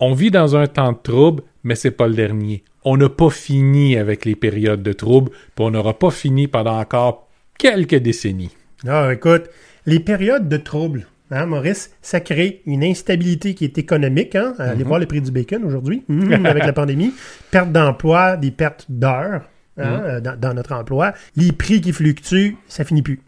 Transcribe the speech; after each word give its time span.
on 0.00 0.12
vit 0.14 0.30
dans 0.30 0.56
un 0.56 0.66
temps 0.66 0.92
de 0.92 0.98
trouble, 1.02 1.42
mais 1.64 1.74
c'est 1.74 1.90
pas 1.90 2.08
le 2.08 2.14
dernier. 2.14 2.64
On 2.84 2.96
n'a 2.96 3.08
pas 3.10 3.30
fini 3.30 3.96
avec 3.96 4.24
les 4.24 4.34
périodes 4.34 4.82
de 4.82 4.92
trouble, 4.92 5.30
puis 5.30 5.64
on 5.64 5.70
n'aura 5.70 5.98
pas 5.98 6.10
fini 6.10 6.48
pendant 6.48 6.78
encore 6.80 7.28
quelques 7.58 7.96
décennies. 7.96 8.50
Ah, 8.88 9.10
écoute, 9.12 9.44
les 9.84 10.00
périodes 10.00 10.48
de 10.48 10.56
trouble, 10.56 11.06
hein, 11.30 11.44
Maurice, 11.46 11.90
ça 12.00 12.20
crée 12.20 12.62
une 12.64 12.82
instabilité 12.82 13.54
qui 13.54 13.64
est 13.64 13.76
économique. 13.76 14.34
Hein? 14.34 14.54
Allez 14.58 14.82
Mhm. 14.82 14.88
voir 14.88 14.98
le 15.00 15.06
prix 15.06 15.20
du 15.20 15.30
bacon 15.30 15.62
aujourd'hui, 15.64 16.02
Mhm, 16.08 16.46
avec 16.46 16.64
la 16.64 16.72
pandémie. 16.72 17.12
Perte 17.50 17.70
d'emploi, 17.70 18.36
des 18.38 18.50
pertes 18.50 18.86
d'heures 18.88 19.42
hein, 19.76 19.84
Mhm. 19.98 20.02
euh, 20.04 20.20
dans, 20.20 20.40
dans 20.40 20.54
notre 20.54 20.72
emploi. 20.72 21.12
Les 21.36 21.52
prix 21.52 21.82
qui 21.82 21.92
fluctuent, 21.92 22.56
ça 22.66 22.84
finit 22.84 23.02
plus. 23.02 23.20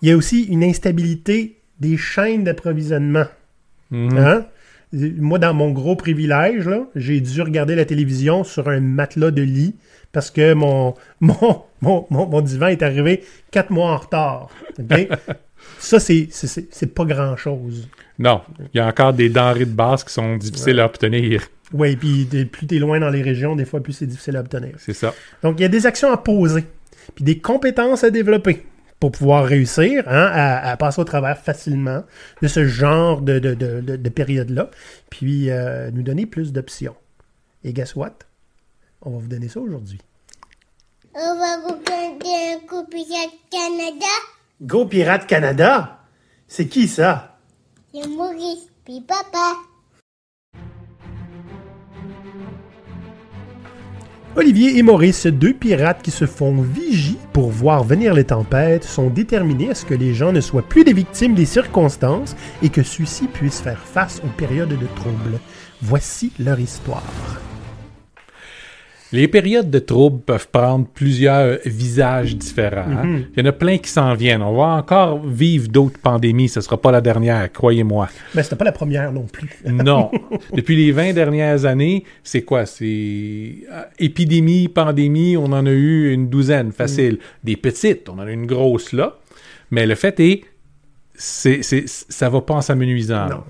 Il 0.00 0.08
y 0.08 0.12
a 0.12 0.16
aussi 0.16 0.44
une 0.44 0.64
instabilité 0.64 1.56
des 1.80 1.96
chaînes 1.98 2.44
d'approvisionnement. 2.44 3.26
Moi, 4.92 5.38
dans 5.38 5.52
mon 5.54 5.70
gros 5.70 5.96
privilège, 5.96 6.68
j'ai 6.94 7.20
dû 7.20 7.42
regarder 7.42 7.74
la 7.74 7.84
télévision 7.84 8.42
sur 8.44 8.68
un 8.68 8.80
matelas 8.80 9.30
de 9.30 9.42
lit 9.42 9.74
parce 10.12 10.30
que 10.30 10.54
mon, 10.54 10.94
mon, 11.20 11.62
mon, 11.82 12.06
mon, 12.10 12.26
mon 12.26 12.40
divan 12.40 12.68
est 12.68 12.82
arrivé 12.82 13.22
quatre 13.50 13.70
mois 13.70 13.90
en 13.92 13.96
retard. 13.98 14.48
Ça, 15.78 15.98
c'est- 16.00 16.94
pas 16.94 17.04
grand-chose. 17.04 17.88
Non, 18.18 18.40
il 18.72 18.78
y 18.78 18.80
a 18.80 18.86
encore 18.86 19.12
des 19.12 19.28
denrées 19.28 19.64
de 19.66 19.72
base 19.72 20.04
qui 20.04 20.12
sont 20.12 20.36
difficiles 20.36 20.80
à 20.80 20.86
obtenir. 20.86 21.42
Oui, 21.72 21.96
puis 21.96 22.24
plus 22.46 22.66
tu 22.66 22.76
es 22.76 22.78
loin 22.78 22.98
dans 23.00 23.10
les 23.10 23.22
régions, 23.22 23.54
des 23.54 23.64
fois, 23.64 23.80
plus 23.82 23.92
c'est 23.92 24.06
difficile 24.06 24.36
à 24.36 24.40
obtenir. 24.40 24.72
C'est 24.78 24.94
ça. 24.94 25.14
Donc, 25.42 25.56
il 25.58 25.62
y 25.62 25.66
a 25.66 25.68
des 25.68 25.84
actions 25.86 26.10
à 26.12 26.16
poser, 26.16 26.64
puis 27.14 27.24
des 27.24 27.38
compétences 27.38 28.04
à 28.04 28.10
développer 28.10 28.64
pour 29.00 29.12
pouvoir 29.12 29.44
réussir 29.44 30.04
hein, 30.08 30.30
à, 30.32 30.70
à 30.70 30.76
passer 30.76 31.00
au 31.00 31.04
travers 31.04 31.38
facilement 31.38 32.02
de 32.42 32.48
ce 32.48 32.66
genre 32.66 33.20
de, 33.20 33.38
de, 33.38 33.54
de, 33.54 33.80
de- 33.80 33.96
de 33.96 34.08
période-là, 34.08 34.70
puis 35.10 35.50
euh, 35.50 35.90
nous 35.92 36.02
donner 36.02 36.26
plus 36.26 36.52
d'options. 36.52 36.96
Et 37.64 37.72
guess 37.72 37.94
what? 37.94 38.14
On 39.02 39.10
va 39.10 39.18
vous 39.18 39.28
donner 39.28 39.48
ça 39.48 39.60
aujourd'hui. 39.60 40.00
On 41.14 41.34
va 41.38 41.56
regarder 41.56 42.54
un 42.54 42.66
coup 42.66 42.84
Pirate 42.90 43.34
Canada. 43.50 44.06
Go 44.62 44.84
Pirate 44.86 45.26
Canada! 45.26 46.00
C'est 46.48 46.66
qui 46.66 46.88
ça? 46.88 47.38
C'est 47.94 48.06
Maurice, 48.08 48.68
puis 48.84 49.00
papa. 49.00 49.54
Olivier 54.38 54.78
et 54.78 54.84
Maurice, 54.84 55.26
deux 55.26 55.52
pirates 55.52 56.00
qui 56.00 56.12
se 56.12 56.24
font 56.24 56.62
vigie 56.62 57.18
pour 57.32 57.50
voir 57.50 57.82
venir 57.82 58.14
les 58.14 58.22
tempêtes, 58.22 58.84
sont 58.84 59.10
déterminés 59.10 59.70
à 59.70 59.74
ce 59.74 59.84
que 59.84 59.94
les 59.94 60.14
gens 60.14 60.30
ne 60.30 60.40
soient 60.40 60.62
plus 60.62 60.84
des 60.84 60.92
victimes 60.92 61.34
des 61.34 61.44
circonstances 61.44 62.36
et 62.62 62.68
que 62.68 62.84
ceux-ci 62.84 63.26
puissent 63.26 63.60
faire 63.60 63.80
face 63.80 64.22
aux 64.24 64.36
périodes 64.36 64.68
de 64.68 64.86
trouble. 64.94 65.40
Voici 65.82 66.30
leur 66.38 66.60
histoire. 66.60 67.02
Les 69.12 69.26
périodes 69.26 69.70
de 69.70 69.78
trouble 69.78 70.20
peuvent 70.20 70.48
prendre 70.52 70.86
plusieurs 70.86 71.58
visages 71.64 72.36
différents. 72.36 72.90
hein. 72.90 73.04
Mhm. 73.04 73.24
Il 73.36 73.42
y 73.42 73.46
en 73.46 73.48
a 73.48 73.52
plein 73.52 73.78
qui 73.78 73.88
s'en 73.90 74.14
viennent. 74.14 74.42
On 74.42 74.54
va 74.54 74.64
encore 74.76 75.24
vivre 75.26 75.68
d'autres 75.68 75.98
pandémies. 75.98 76.48
Ce 76.50 76.58
ne 76.58 76.62
sera 76.64 76.76
pas 76.80 76.90
la 76.92 77.00
dernière, 77.00 77.50
croyez-moi. 77.50 78.08
Mais 78.34 78.42
c'était 78.42 78.56
pas 78.56 78.66
la 78.66 78.72
première 78.72 79.10
non 79.12 79.24
plus. 79.26 79.48
Non. 79.66 80.10
Depuis 80.54 80.76
les 80.76 80.92
20 80.92 81.14
dernières 81.14 81.64
années, 81.64 82.04
c'est 82.22 82.42
quoi? 82.42 82.66
C'est 82.66 82.84
euh, 83.72 83.82
épidémie, 83.98 84.68
pandémie, 84.68 85.36
on 85.38 85.46
en 85.52 85.64
a 85.64 85.70
eu 85.70 86.12
une 86.12 86.28
douzaine, 86.28 86.72
facile. 86.72 87.18
Des 87.44 87.56
petites, 87.56 88.08
on 88.10 88.14
en 88.18 88.26
a 88.26 88.30
une 88.30 88.46
grosse 88.46 88.92
là. 88.92 89.16
Mais 89.70 89.86
le 89.86 89.94
fait 89.94 90.20
est, 90.20 90.44
c'est, 91.14 91.62
ça 91.62 92.28
va 92.28 92.40
pas 92.42 92.54
en 92.54 92.60
s'amenuisant. 92.60 93.26
Non. 93.28 93.44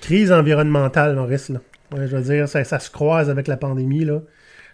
Crise 0.00 0.32
environnementale, 0.32 1.14
Maurice. 1.16 1.50
Là. 1.50 1.60
Ouais, 1.92 2.06
je 2.08 2.16
veux 2.16 2.22
dire, 2.22 2.48
ça, 2.48 2.64
ça 2.64 2.78
se 2.78 2.90
croise 2.90 3.28
avec 3.30 3.46
la 3.46 3.56
pandémie. 3.56 4.04
Là. 4.04 4.20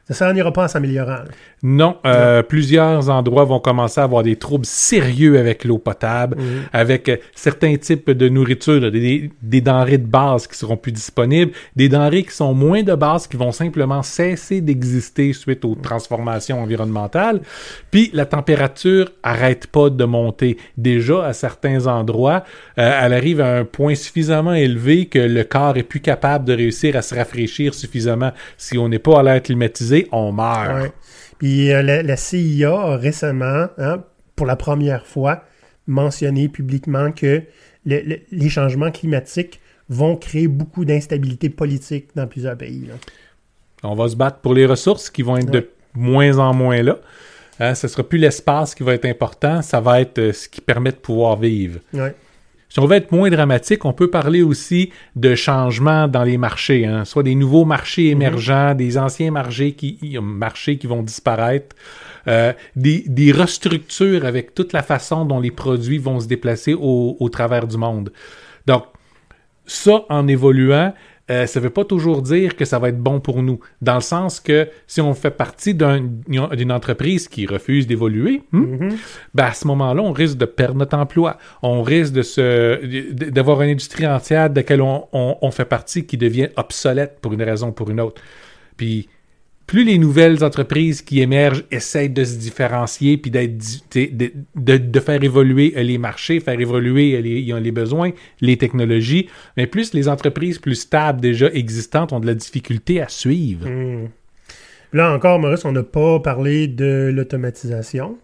Ça, 0.08 0.14
ça 0.14 0.33
n'ira 0.33 0.53
pas 0.53 0.64
en 0.64 0.69
s'améliorant. 0.69 1.11
là. 1.11 1.25
Non, 1.64 1.98
euh, 2.06 2.42
plusieurs 2.42 3.08
endroits 3.08 3.45
vont 3.45 3.61
commencer 3.61 4.00
à 4.00 4.05
avoir 4.05 4.25
des 4.25 4.34
troubles 4.34 4.67
sérieux 4.67 5.39
avec 5.39 5.64
l'eau 5.64 5.79
potable, 5.79 6.36
avec 6.73 7.08
euh, 7.08 7.18
certains 7.36 7.77
types 7.77 8.11
de 8.11 8.29
nourriture, 8.29 8.80
là, 8.80 8.90
des, 8.90 9.30
des 9.42 9.61
denrées 9.61 9.98
de 9.98 10.07
base 10.07 10.48
qui 10.48 10.58
seront 10.58 10.77
plus 10.77 10.90
disponibles, 10.90 11.52
des 11.77 11.89
denrées 11.89 12.24
qui 12.24 12.35
sont 12.35 12.52
moins 12.52 12.83
de 12.83 12.96
base, 12.96 13.29
qui 13.29 13.36
vont 13.36 13.52
simplement 13.52 14.02
cesser 14.02 14.61
d'exister 14.61 15.33
suite 15.33 15.64
aux 15.64 15.77
transformations 15.77 16.61
environnementales. 16.61 17.40
Puis 17.92 18.11
la 18.13 18.27
température 18.27 19.13
arrête 19.23 19.69
pas 19.69 19.89
de 19.89 20.05
monter. 20.05 20.57
Déjà, 20.77 21.27
à 21.27 21.33
certains 21.33 21.86
endroits, 21.86 22.42
euh, 22.77 23.01
elle 23.02 23.13
arrive 23.13 23.40
à 23.40 23.57
un 23.58 23.64
point 23.64 23.95
suffisamment 23.95 24.55
élevé 24.55 25.07
que 25.07 25.20
le 25.20 25.45
corps 25.45 25.77
est 25.77 25.84
plus 25.84 26.01
capable 26.01 26.45
de 26.45 26.55
réussir 26.55 26.96
à 26.96 27.02
se 27.02 27.14
rafraîchir 27.14 27.73
suffisamment. 27.73 28.33
Si 28.57 28.79
on 28.79 28.89
n'est 28.89 28.98
pas 28.98 29.20
à 29.20 29.23
l'air 29.23 29.40
climatisé, 29.40 29.92
on 30.13 30.33
meurt. 30.33 30.83
Ouais. 30.83 30.92
Puis 31.39 31.73
euh, 31.73 31.83
la, 31.83 32.03
la 32.03 32.17
CIA 32.17 32.70
a 32.73 32.97
récemment, 32.97 33.67
hein, 33.79 34.03
pour 34.36 34.47
la 34.47 34.57
première 34.57 35.07
fois, 35.07 35.45
mentionné 35.86 36.48
publiquement 36.48 37.13
que 37.13 37.42
le- 37.85 38.01
le- 38.01 38.20
les 38.31 38.48
changements 38.48 38.91
climatiques 38.91 39.61
vont 39.89 40.17
créer 40.17 40.48
beaucoup 40.48 40.85
d'instabilité 40.85 41.48
politique 41.51 42.08
dans 42.14 42.27
plusieurs 42.27 42.57
pays. 42.57 42.86
là. 42.86 42.95
On 43.83 43.95
va 43.95 44.08
se 44.08 44.17
battre 44.17 44.39
pour 44.39 44.55
les 44.55 44.64
ressources 44.67 45.11
qui 45.11 45.23
vont 45.23 45.36
être 45.36 45.51
de 45.51 45.69
moins 45.95 46.39
en 46.39 46.55
moins 46.55 46.83
là. 46.83 46.98
Hein, 47.61 47.75
ce 47.75 47.86
sera 47.89 48.02
plus 48.08 48.19
l'espace 48.19 48.75
qui 48.75 48.83
va 48.83 48.95
être 48.95 49.05
important, 49.05 49.61
ça 49.61 49.81
va 49.81 50.01
être 50.01 50.19
euh, 50.19 50.33
ce 50.33 50.48
qui 50.48 50.61
permet 50.61 50.91
de 50.92 50.97
pouvoir 50.97 51.36
vivre. 51.39 51.81
Ouais. 51.92 52.14
Si 52.72 52.80
on 52.80 52.86
veut 52.86 52.96
être 52.96 53.12
moins 53.12 53.28
dramatique, 53.28 53.84
on 53.84 53.92
peut 53.92 54.08
parler 54.08 54.40
aussi 54.40 54.92
de 55.14 55.34
changements 55.34 56.08
dans 56.08 56.22
les 56.22 56.38
marchés, 56.38 56.86
hein, 56.86 57.05
soit 57.05 57.22
des 57.22 57.34
nouveaux 57.34 57.66
marchés 57.66 58.08
émergents, 58.08 58.74
des 58.74 58.96
anciens 58.96 59.30
marchés 59.30 59.72
qui, 59.72 60.16
marchés 60.22 60.78
qui 60.78 60.86
vont 60.86 61.02
disparaître, 61.02 61.77
euh, 62.28 62.55
des, 62.74 63.05
des 63.06 63.30
restructures 63.30 64.24
avec 64.24 64.55
toute 64.55 64.72
la 64.72 64.83
façon 64.83 65.27
dont 65.27 65.38
les 65.38 65.50
produits 65.50 65.98
vont 65.98 66.18
se 66.18 66.27
déplacer 66.27 66.72
au, 66.72 67.18
au 67.20 67.28
travers 67.28 67.66
du 67.66 67.77
monde. 67.77 68.10
Donc, 68.66 68.84
ça, 69.66 70.06
en 70.08 70.27
évoluant, 70.27 70.94
euh, 71.30 71.46
ça 71.46 71.60
ne 71.60 71.64
veut 71.64 71.70
pas 71.70 71.84
toujours 71.84 72.20
dire 72.20 72.56
que 72.56 72.64
ça 72.64 72.78
va 72.78 72.88
être 72.88 72.98
bon 72.98 73.20
pour 73.20 73.42
nous. 73.42 73.60
Dans 73.80 73.94
le 73.94 74.00
sens 74.00 74.40
que 74.40 74.68
si 74.86 75.00
on 75.00 75.14
fait 75.14 75.30
partie 75.30 75.72
d'un- 75.74 76.00
d'une 76.52 76.72
entreprise 76.72 77.28
qui 77.28 77.46
refuse 77.46 77.86
d'évoluer, 77.86 78.42
hmm, 78.52 78.88
ben 79.33 79.44
à 79.44 79.52
ce 79.52 79.66
moment-là, 79.68 80.02
on 80.02 80.12
risque 80.12 80.36
de 80.36 80.44
perdre 80.46 80.77
notre 80.78 80.96
emploi. 80.96 81.38
On 81.62 81.83
risque 81.83 82.12
de 82.12 82.22
se 82.22 82.84
d- 82.84 83.30
d'avoir 83.30 83.62
une 83.62 83.70
industrie 83.70 84.06
entière 84.06 84.50
de 84.50 84.56
laquelle 84.56 84.83
on, 84.83 85.06
on- 85.12 85.36
on 85.40 85.50
fait 85.52 85.64
partie 85.64 86.05
qui 86.06 86.16
devient 86.16 86.48
obsolète 86.56 87.18
pour 87.20 87.33
une 87.33 87.42
raison 87.42 87.68
ou 87.68 87.72
pour 87.72 87.89
une 87.90 88.00
autre. 88.00 88.20
Puis 88.77 89.08
plus 89.67 89.84
les 89.84 89.98
nouvelles 89.98 90.45
entreprises 90.45 91.02
qui 91.02 91.20
émergent 91.20 91.64
essayent 91.70 92.11
de 92.11 92.24
se 92.24 92.36
différencier 92.36 93.17
puis 93.17 93.30
de, 93.30 95.00
faire 95.00 95.23
évoluer 95.23 95.74
euh, 95.77 95.83
les 95.83 95.98
marchés, 95.98 96.40
faire 96.40 96.61
évoluer 96.61 97.17
euh, 97.17 97.20
les, 97.20 97.61
les 97.61 97.72
besoins, 97.72 98.11
les 98.40 98.56
technologies, 98.56 99.28
mais 99.56 99.67
plus 99.67 99.95
les 99.95 100.08
entreprises 100.08 100.58
plus 100.58 100.74
stables 100.74 101.20
déjà 101.20 101.51
existantes 101.52 102.12
ont 102.12 102.20
de 102.20 102.27
la 102.27 102.34
difficulté 102.34 103.01
à 103.01 103.08
suivre. 103.08 103.68
Hmm. 103.68 104.08
Là 104.92 105.12
encore, 105.14 105.39
Maurice, 105.39 105.64
on 105.64 105.72
n'a 105.72 105.83
pas 105.83 106.20
parlé 106.20 106.68
de 106.68 107.11
l'automatisation. 107.12 108.18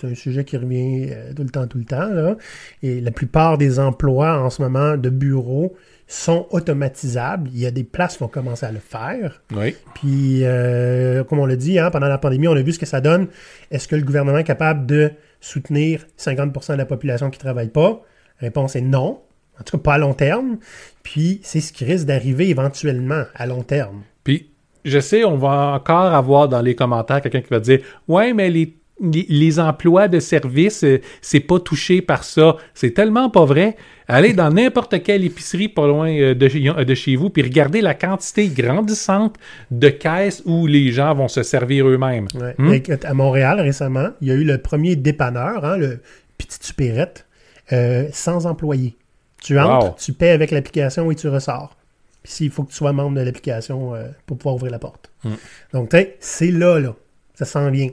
C'est 0.00 0.06
un 0.06 0.14
sujet 0.14 0.44
qui 0.44 0.56
revient 0.56 1.08
euh, 1.10 1.32
tout 1.34 1.42
le 1.42 1.50
temps, 1.50 1.66
tout 1.66 1.78
le 1.78 1.84
temps. 1.84 2.36
Et 2.82 3.00
la 3.00 3.10
plupart 3.10 3.58
des 3.58 3.78
emplois 3.78 4.40
en 4.40 4.50
ce 4.50 4.62
moment 4.62 4.96
de 4.96 5.10
bureaux 5.10 5.74
sont 6.08 6.46
automatisables. 6.50 7.50
Il 7.52 7.60
y 7.60 7.66
a 7.66 7.70
des 7.70 7.84
places 7.84 8.14
qui 8.14 8.20
vont 8.20 8.28
commencer 8.28 8.64
à 8.64 8.72
le 8.72 8.80
faire. 8.80 9.42
Oui. 9.54 9.76
Puis, 9.94 10.40
euh, 10.42 11.22
comme 11.22 11.38
on 11.38 11.46
l'a 11.46 11.54
dit, 11.54 11.78
hein, 11.78 11.90
pendant 11.90 12.08
la 12.08 12.16
pandémie, 12.16 12.48
on 12.48 12.56
a 12.56 12.62
vu 12.62 12.72
ce 12.72 12.78
que 12.78 12.86
ça 12.86 13.02
donne. 13.02 13.28
Est-ce 13.70 13.86
que 13.86 13.94
le 13.94 14.02
gouvernement 14.02 14.38
est 14.38 14.44
capable 14.44 14.86
de 14.86 15.12
soutenir 15.40 16.06
50% 16.18 16.72
de 16.72 16.78
la 16.78 16.86
population 16.86 17.28
qui 17.30 17.38
ne 17.38 17.42
travaille 17.42 17.68
pas? 17.68 18.02
La 18.40 18.46
réponse 18.46 18.74
est 18.74 18.80
non. 18.80 19.20
En 19.60 19.64
tout 19.64 19.76
cas, 19.76 19.82
pas 19.82 19.94
à 19.94 19.98
long 19.98 20.14
terme. 20.14 20.56
Puis, 21.02 21.40
c'est 21.42 21.60
ce 21.60 21.74
qui 21.74 21.84
risque 21.84 22.06
d'arriver 22.06 22.48
éventuellement 22.48 23.24
à 23.34 23.46
long 23.46 23.62
terme. 23.62 24.02
Puis, 24.24 24.50
je 24.86 25.00
sais, 25.00 25.24
on 25.24 25.36
va 25.36 25.74
encore 25.74 26.14
avoir 26.14 26.48
dans 26.48 26.62
les 26.62 26.74
commentaires 26.74 27.20
quelqu'un 27.20 27.42
qui 27.42 27.50
va 27.50 27.60
dire 27.60 27.80
Ouais, 28.06 28.32
mais 28.32 28.48
les, 28.48 28.77
les, 29.00 29.58
emplois 29.60 30.08
de 30.08 30.18
service, 30.20 30.82
euh, 30.84 31.00
c'est 31.20 31.40
pas 31.40 31.60
touché 31.60 32.02
par 32.02 32.24
ça. 32.24 32.56
C'est 32.74 32.92
tellement 32.92 33.30
pas 33.30 33.44
vrai. 33.44 33.76
Allez 34.08 34.32
dans 34.32 34.50
n'importe 34.50 35.02
quelle 35.02 35.24
épicerie 35.24 35.68
pas 35.68 35.86
loin 35.86 36.10
euh, 36.10 36.34
de, 36.34 36.48
chez- 36.48 36.60
de 36.60 36.94
chez 36.94 37.16
vous, 37.16 37.30
puis 37.30 37.42
regardez 37.42 37.80
la 37.80 37.94
quantité 37.94 38.48
grandissante 38.48 39.36
de 39.70 39.88
caisses 39.88 40.42
où 40.46 40.66
les 40.66 40.90
gens 40.92 41.14
vont 41.14 41.28
se 41.28 41.42
servir 41.42 41.86
eux-mêmes. 41.86 42.26
Ouais. 42.34 42.54
Hmm? 42.58 42.72
Écoute, 42.72 43.04
À 43.04 43.14
Montréal, 43.14 43.60
récemment, 43.60 44.08
il 44.20 44.28
y 44.28 44.30
a 44.30 44.34
eu 44.34 44.44
le 44.44 44.58
premier 44.58 44.96
dépanneur, 44.96 45.64
hein, 45.64 45.76
le 45.76 46.00
Petit 46.38 46.58
Supérette, 46.60 47.26
euh, 47.72 48.08
sans 48.12 48.46
employés. 48.46 48.96
Tu 49.42 49.58
entres, 49.58 49.86
Wow. 49.86 49.94
tu 49.98 50.12
paies 50.12 50.30
avec 50.30 50.50
l'application 50.50 51.10
et 51.10 51.14
tu 51.14 51.28
ressors. 51.28 51.76
Puis 52.22 52.32
s'il 52.32 52.50
faut 52.50 52.64
que 52.64 52.70
tu 52.70 52.76
sois 52.76 52.92
membre 52.92 53.16
de 53.18 53.22
l'application 53.22 53.94
euh, 53.94 54.08
pour 54.26 54.38
pouvoir 54.38 54.56
ouvrir 54.56 54.72
la 54.72 54.78
porte. 54.78 55.10
Hmm. 55.22 55.34
Donc, 55.72 55.90
tu 55.90 55.96
sais, 55.98 56.16
c'est 56.18 56.50
là, 56.50 56.78
là. 56.80 56.94
Ça 57.34 57.44
s'en 57.44 57.70
vient. 57.70 57.90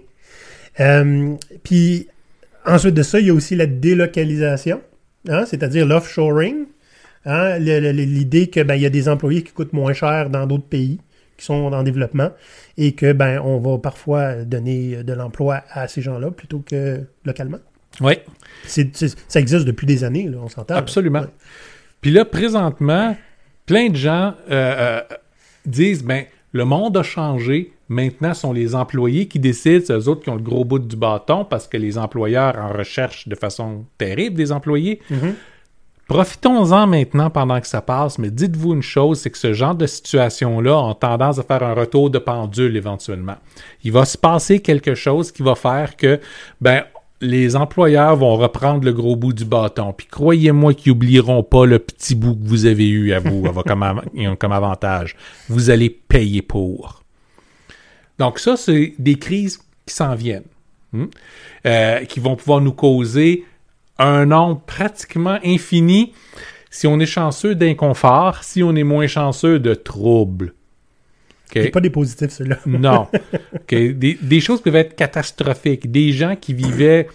Euh, 0.80 1.36
puis 1.64 2.08
ensuite 2.66 2.94
de 2.94 3.04
ça, 3.04 3.20
il 3.20 3.28
y 3.28 3.30
a 3.30 3.34
aussi 3.34 3.56
la 3.56 3.66
délocalisation, 3.66 4.82
hein, 5.30 5.46
c'est-à-dire 5.46 5.86
l'offshoring. 5.86 6.66
Hein, 7.26 7.58
L'idée 7.58 8.48
que 8.48 8.62
ben, 8.62 8.76
il 8.76 8.82
y 8.82 8.86
a 8.86 8.92
des 8.92 9.10
employés 9.10 9.42
qui 9.42 9.52
coûtent 9.52 9.74
moins 9.74 9.94
cher 9.94 10.30
dans 10.30 10.46
d'autres 10.46 10.68
pays 10.68 11.00
qui 11.38 11.46
sont 11.46 11.74
en 11.74 11.84
développement 11.84 12.30
et 12.78 12.94
que 12.94 13.12
ben 13.12 13.42
on 13.44 13.60
va 13.60 13.78
parfois 13.78 14.36
donner 14.46 15.04
de 15.04 15.14
l'emploi 15.14 15.64
à 15.72 15.88
ces 15.88 16.02
gens-là 16.02 16.32
plutôt 16.32 16.60
que 16.60 17.02
localement. 17.26 17.58
Oui, 18.02 18.14
ça 18.68 19.40
existe 19.40 19.66
depuis 19.66 19.88
des 19.88 20.04
années, 20.04 20.28
là, 20.28 20.38
on 20.42 20.50
s'entend. 20.50 20.74
là. 20.74 20.80
absolument. 20.80 21.22
Ouais. 21.22 21.28
Puis 22.02 22.12
là, 22.12 22.26
présentement, 22.26 23.16
plein 23.66 23.90
de 23.90 23.96
gens 23.96 24.36
euh, 24.50 25.02
euh, 25.02 25.02
disent, 25.66 26.04
ben, 26.04 26.26
le 26.52 26.66
monde 26.66 26.98
a 26.98 27.04
changé. 27.04 27.74
Maintenant, 27.88 28.34
ce 28.34 28.42
sont 28.42 28.54
les 28.54 28.74
employés 28.76 29.28
qui 29.28 29.38
décident, 29.40 29.84
c'est 29.86 29.94
eux 29.94 30.08
autres 30.10 30.22
qui 30.24 30.30
ont 30.30 30.36
le 30.36 30.42
gros 30.42 30.66
bout 30.66 30.80
du 30.80 30.96
bâton 30.96 31.46
parce 31.46 31.68
que 31.68 31.78
les 31.78 31.98
employeurs 31.98 32.56
en 32.58 32.70
recherchent 32.76 33.28
de 33.28 33.36
façon 33.36 33.86
terrible 33.98 34.36
des 34.36 34.52
employés. 34.52 35.00
Mhm. 35.12 35.36
Profitons-en 36.08 36.86
maintenant 36.86 37.32
pendant 37.32 37.60
que 37.60 37.66
ça 37.66 37.82
passe, 37.82 38.20
mais 38.20 38.30
dites-vous 38.30 38.74
une 38.76 38.84
chose, 38.84 39.20
c'est 39.20 39.32
que 39.32 39.40
ce 39.40 39.54
genre 39.54 39.74
de 39.74 39.88
situation-là 39.88 40.78
ont 40.78 40.94
tendance 40.94 41.40
à 41.40 41.44
faire 41.44 41.64
un 41.64 41.74
retour 41.74 42.12
de 42.12 42.20
pendule 42.20 42.78
éventuellement. 42.78 43.38
Il 43.84 43.92
va 43.92 44.06
se 44.06 44.16
passer 44.16 44.60
quelque 44.60 44.94
chose 44.94 45.32
qui 45.32 45.42
va 45.42 45.56
faire 45.56 45.96
que, 45.98 46.20
ben, 46.62 46.84
les 47.22 47.56
employeurs 47.56 48.16
vont 48.18 48.36
reprendre 48.36 48.84
le 48.86 48.94
gros 48.94 49.16
bout 49.16 49.34
du 49.34 49.46
bâton. 49.46 49.94
Puis 49.98 50.06
croyez-moi 50.06 50.76
qu'ils 50.76 50.92
oublieront 50.92 51.42
pas 51.42 51.66
le 51.66 51.80
petit 51.80 52.14
bout 52.14 52.36
que 52.36 52.44
vous 52.48 52.68
avez 52.68 52.88
eu 52.88 53.14
à 53.14 53.20
vous 53.20 53.46
avoir 53.48 53.64
comme, 53.68 53.82
av- 53.82 54.04
comme 54.38 54.52
avantage. 54.52 55.16
Vous 55.50 55.72
allez 55.72 55.90
payer 55.90 56.44
pour. 56.44 57.02
Donc 58.20 58.40
ça, 58.40 58.58
c'est 58.58 58.94
des 58.98 59.16
crises 59.16 59.58
qui 59.86 59.94
s'en 59.94 60.16
viennent, 60.16 60.44
hmm, 60.94 61.06
euh, 61.66 62.06
qui 62.06 62.20
vont 62.20 62.36
pouvoir 62.36 62.62
nous 62.62 62.72
causer 62.72 63.46
un 63.98 64.26
nombre 64.26 64.62
pratiquement 64.62 65.40
infini, 65.44 66.14
si 66.70 66.88
on 66.88 67.00
est 67.00 67.06
chanceux, 67.06 67.56
d'inconfort, 67.56 68.44
si 68.44 68.62
on 68.64 68.76
est 68.76 68.84
moins 68.84 69.08
chanceux, 69.08 69.60
de 69.60 69.74
troubles. 69.74 70.54
OK? 71.46 71.52
C'est 71.54 71.70
pas 71.70 71.80
des 71.80 71.90
positifs, 71.90 72.32
ceux-là. 72.32 72.60
Non. 72.66 73.08
Des, 73.70 73.94
des 73.94 74.40
choses 74.42 74.62
peuvent 74.62 74.76
être 74.76 74.96
catastrophiques. 74.96 75.92
Des 75.92 76.12
gens 76.12 76.36
qui 76.36 76.54
vivaient 76.54 77.08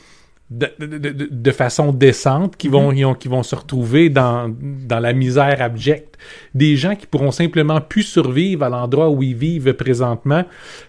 de, 0.51 0.69
de- 0.81 0.99
de- 0.99 1.29
de 1.31 1.51
façon 1.53 1.93
décente, 1.93 2.57
qui 2.57 2.69
vont, 2.69 2.89
ont- 2.91 3.15
qui 3.15 3.29
vont 3.29 3.43
se 3.45 3.55
retrouver 3.55 4.09
dans, 4.11 4.53
dans 4.61 4.99
la 4.99 5.13
misère 5.13 5.63
abjecte. 5.63 6.19
Des 6.55 6.77
gens 6.77 6.97
qui 6.97 7.07
pourront 7.07 7.31
simplement 7.31 7.81
plus 7.81 8.03
survivre 8.03 8.65
à 8.65 8.69
l'endroit 8.69 9.09
où 9.11 9.23
ils 9.23 9.37
vivent 9.37 9.73
présentement 9.75 10.45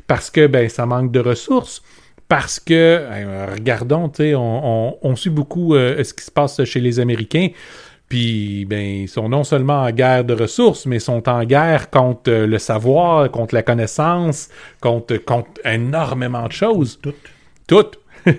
parce 0.07 0.29
que 0.31 0.47
ben, 0.47 0.67
ça 0.67 0.85
manque 0.85 1.11
de 1.11 1.19
ressources. 1.19 1.81
Parce 2.27 2.59
que, 2.61 2.73
euh, 2.73 3.47
regardons, 3.53 4.09
on, 4.19 4.97
on, 5.03 5.09
on 5.09 5.15
suit 5.15 5.29
beaucoup 5.29 5.75
euh, 5.75 6.01
ce 6.03 6.13
qui 6.13 6.23
se 6.23 6.31
passe 6.31 6.63
chez 6.63 6.79
les 6.79 6.99
Américains. 6.99 7.49
Puis, 8.07 8.65
ben, 8.65 8.79
ils 9.03 9.07
sont 9.09 9.29
non 9.29 9.43
seulement 9.43 9.83
en 9.83 9.91
guerre 9.91 10.23
de 10.25 10.33
ressources, 10.33 10.85
mais 10.85 10.99
sont 10.99 11.27
en 11.29 11.43
guerre 11.43 11.89
contre 11.89 12.29
euh, 12.31 12.47
le 12.47 12.57
savoir, 12.57 13.29
contre 13.31 13.53
la 13.53 13.63
connaissance, 13.63 14.49
contre, 14.81 15.17
contre 15.17 15.61
énormément 15.65 16.47
de 16.47 16.51
choses. 16.53 16.99
Toutes. 17.01 17.15
Tout. 17.67 17.91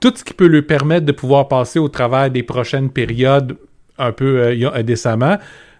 Tout 0.00 0.12
ce 0.16 0.24
qui 0.24 0.32
peut 0.34 0.46
lui 0.46 0.62
permettre 0.62 1.06
de 1.06 1.12
pouvoir 1.12 1.48
passer 1.48 1.78
au 1.78 1.88
travers 1.88 2.30
des 2.30 2.42
prochaines 2.42 2.90
périodes 2.90 3.56
un 3.98 4.12
peu 4.12 4.38
euh, 4.40 4.70
a- 4.72 4.82
décemment, 4.82 5.36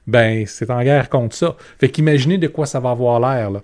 ben, 0.06 0.44
c'est 0.46 0.70
en 0.70 0.82
guerre 0.82 1.08
contre 1.08 1.34
ça. 1.34 1.56
Fait 1.78 1.88
qu'imaginez 1.88 2.36
de 2.38 2.48
quoi 2.48 2.66
ça 2.66 2.80
va 2.80 2.90
avoir 2.90 3.18
l'air, 3.20 3.50
là. 3.50 3.62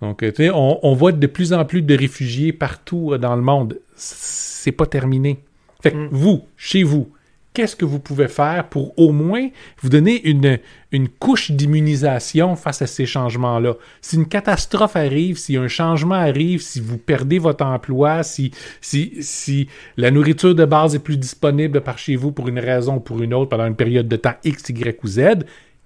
Donc, 0.00 0.22
euh, 0.22 0.30
tu 0.30 0.44
sais, 0.44 0.50
on, 0.50 0.84
on 0.86 0.94
voit 0.94 1.12
de 1.12 1.26
plus 1.26 1.52
en 1.52 1.64
plus 1.64 1.82
de 1.82 1.96
réfugiés 1.96 2.52
partout 2.52 3.12
euh, 3.12 3.18
dans 3.18 3.36
le 3.36 3.42
monde. 3.42 3.78
C'est 3.94 4.72
pas 4.72 4.86
terminé. 4.86 5.38
Fait 5.82 5.92
que 5.92 5.96
Mm. 5.96 6.08
vous, 6.12 6.44
chez 6.56 6.82
vous, 6.84 7.08
qu'est-ce 7.54 7.76
que 7.76 7.84
vous 7.84 7.98
pouvez 7.98 8.28
faire 8.28 8.68
pour 8.68 8.98
au 8.98 9.12
moins 9.12 9.48
vous 9.80 9.88
donner 9.88 10.26
une, 10.28 10.58
une 10.90 11.08
couche 11.08 11.50
d'immunisation 11.50 12.56
face 12.56 12.82
à 12.82 12.86
ces 12.86 13.06
changements-là? 13.06 13.74
Si 14.00 14.16
une 14.16 14.26
catastrophe 14.26 14.96
arrive, 14.96 15.38
si 15.38 15.56
un 15.56 15.68
changement 15.68 16.14
arrive, 16.14 16.62
si 16.62 16.80
vous 16.80 16.98
perdez 16.98 17.38
votre 17.38 17.64
emploi, 17.64 18.22
si, 18.22 18.52
si, 18.80 19.16
si 19.20 19.68
la 19.96 20.10
nourriture 20.10 20.54
de 20.54 20.64
base 20.64 20.94
est 20.94 20.98
plus 20.98 21.18
disponible 21.18 21.80
par 21.82 21.98
chez 21.98 22.16
vous 22.16 22.32
pour 22.32 22.48
une 22.48 22.58
raison 22.58 22.96
ou 22.96 23.00
pour 23.00 23.22
une 23.22 23.34
autre 23.34 23.50
pendant 23.50 23.66
une 23.66 23.76
période 23.76 24.08
de 24.08 24.16
temps 24.16 24.34
X, 24.44 24.68
Y 24.68 24.98
ou 25.02 25.06
Z, 25.06 25.20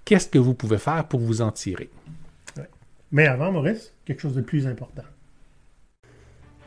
qu'est-ce 0.05 0.27
que 0.27 0.39
vous 0.39 0.53
pouvez 0.53 0.77
faire 0.77 1.05
pour 1.05 1.19
vous 1.19 1.41
en 1.41 1.51
tirer? 1.51 1.89
Mais 3.11 3.25
avant, 3.25 3.51
Maurice, 3.51 3.93
quelque 4.05 4.21
chose 4.21 4.35
de 4.35 4.41
plus 4.41 4.67
important. 4.67 5.03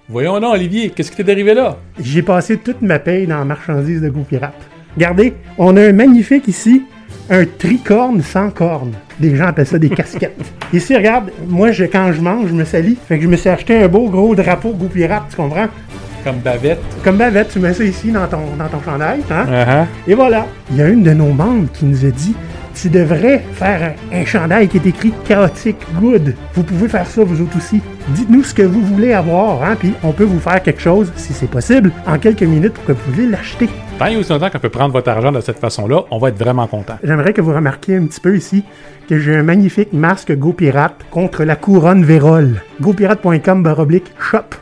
Voyons 0.08 0.40
non, 0.40 0.52
Olivier, 0.52 0.90
qu'est-ce 0.90 1.10
qui 1.10 1.18
t'est 1.18 1.30
arrivé 1.30 1.54
là? 1.54 1.78
J'ai 2.00 2.22
passé 2.22 2.56
toute 2.56 2.82
ma 2.82 2.98
paye 2.98 3.26
dans 3.26 3.38
la 3.38 3.44
marchandise 3.44 4.00
de 4.00 4.08
Go 4.08 4.24
Pirate. 4.28 4.60
Regardez, 4.96 5.34
on 5.58 5.76
a 5.76 5.82
un 5.82 5.92
magnifique 5.92 6.48
ici, 6.48 6.82
un 7.28 7.44
tricorne 7.44 8.22
sans 8.22 8.50
corne. 8.50 8.92
Les 9.20 9.36
gens 9.36 9.46
appellent 9.46 9.66
ça 9.66 9.78
des 9.78 9.90
casquettes. 9.90 10.52
Ici, 10.72 10.96
regarde, 10.96 11.30
moi, 11.46 11.72
je, 11.72 11.84
quand 11.84 12.12
je 12.12 12.20
mange, 12.20 12.48
je 12.48 12.54
me 12.54 12.64
salis. 12.64 12.96
Fait 13.08 13.18
que 13.18 13.24
je 13.24 13.28
me 13.28 13.36
suis 13.36 13.50
acheté 13.50 13.76
un 13.76 13.88
beau 13.88 14.08
gros 14.08 14.34
drapeau 14.34 14.70
Go 14.70 14.86
Pirate, 14.86 15.24
tu 15.28 15.36
comprends? 15.36 15.66
Comme 16.24 16.38
bavette. 16.38 16.80
Comme 17.02 17.16
bavette, 17.16 17.50
tu 17.52 17.58
mets 17.58 17.74
ça 17.74 17.84
ici 17.84 18.10
dans 18.12 18.26
ton, 18.26 18.56
dans 18.58 18.68
ton 18.68 18.82
chandail, 18.82 19.20
hein? 19.30 19.46
Uh-huh. 19.46 19.86
Et 20.10 20.14
voilà. 20.14 20.46
Il 20.70 20.76
y 20.76 20.82
a 20.82 20.88
une 20.88 21.02
de 21.02 21.12
nos 21.12 21.32
membres 21.32 21.68
qui 21.72 21.84
nous 21.86 22.04
a 22.04 22.10
dit 22.10 22.34
Tu 22.74 22.88
devrais 22.88 23.38
faire 23.54 23.94
un, 24.12 24.20
un 24.20 24.24
chandail 24.24 24.68
qui 24.68 24.78
est 24.78 24.86
écrit 24.86 25.12
chaotique 25.24 25.78
good. 26.00 26.34
Vous 26.54 26.62
pouvez 26.62 26.88
faire 26.88 27.06
ça 27.06 27.22
vous 27.24 27.40
autres 27.42 27.56
aussi. 27.56 27.80
Dites-nous 28.08 28.42
ce 28.42 28.54
que 28.54 28.62
vous 28.62 28.80
voulez 28.80 29.12
avoir, 29.12 29.62
hein, 29.62 29.76
puis 29.78 29.92
on 30.02 30.12
peut 30.12 30.24
vous 30.24 30.40
faire 30.40 30.62
quelque 30.62 30.80
chose, 30.80 31.12
si 31.16 31.32
c'est 31.32 31.50
possible, 31.50 31.92
en 32.06 32.18
quelques 32.18 32.42
minutes 32.42 32.74
pour 32.74 32.84
que 32.84 32.92
vous 32.92 33.12
puissiez 33.12 33.30
l'acheter. 33.30 33.68
Tant 33.98 34.06
et 34.06 34.16
aussi 34.16 34.32
longtemps 34.32 34.50
qu'on 34.50 34.58
peut 34.58 34.70
prendre 34.70 34.92
votre 34.92 35.10
argent 35.10 35.30
de 35.32 35.40
cette 35.40 35.58
façon-là, 35.58 36.04
on 36.10 36.18
va 36.18 36.30
être 36.30 36.38
vraiment 36.38 36.66
content. 36.66 36.98
J'aimerais 37.02 37.32
que 37.32 37.40
vous 37.40 37.52
remarquiez 37.52 37.96
un 37.96 38.06
petit 38.06 38.20
peu 38.20 38.36
ici 38.36 38.64
que 39.08 39.18
j'ai 39.18 39.36
un 39.36 39.42
magnifique 39.42 39.92
masque 39.92 40.34
Go 40.36 40.52
Pirate 40.52 41.04
contre 41.10 41.44
la 41.44 41.56
couronne 41.56 42.04
Vérole. 42.04 42.62
GoPirate.com 42.80 43.62
baroblique 43.62 44.12
shop. 44.18 44.54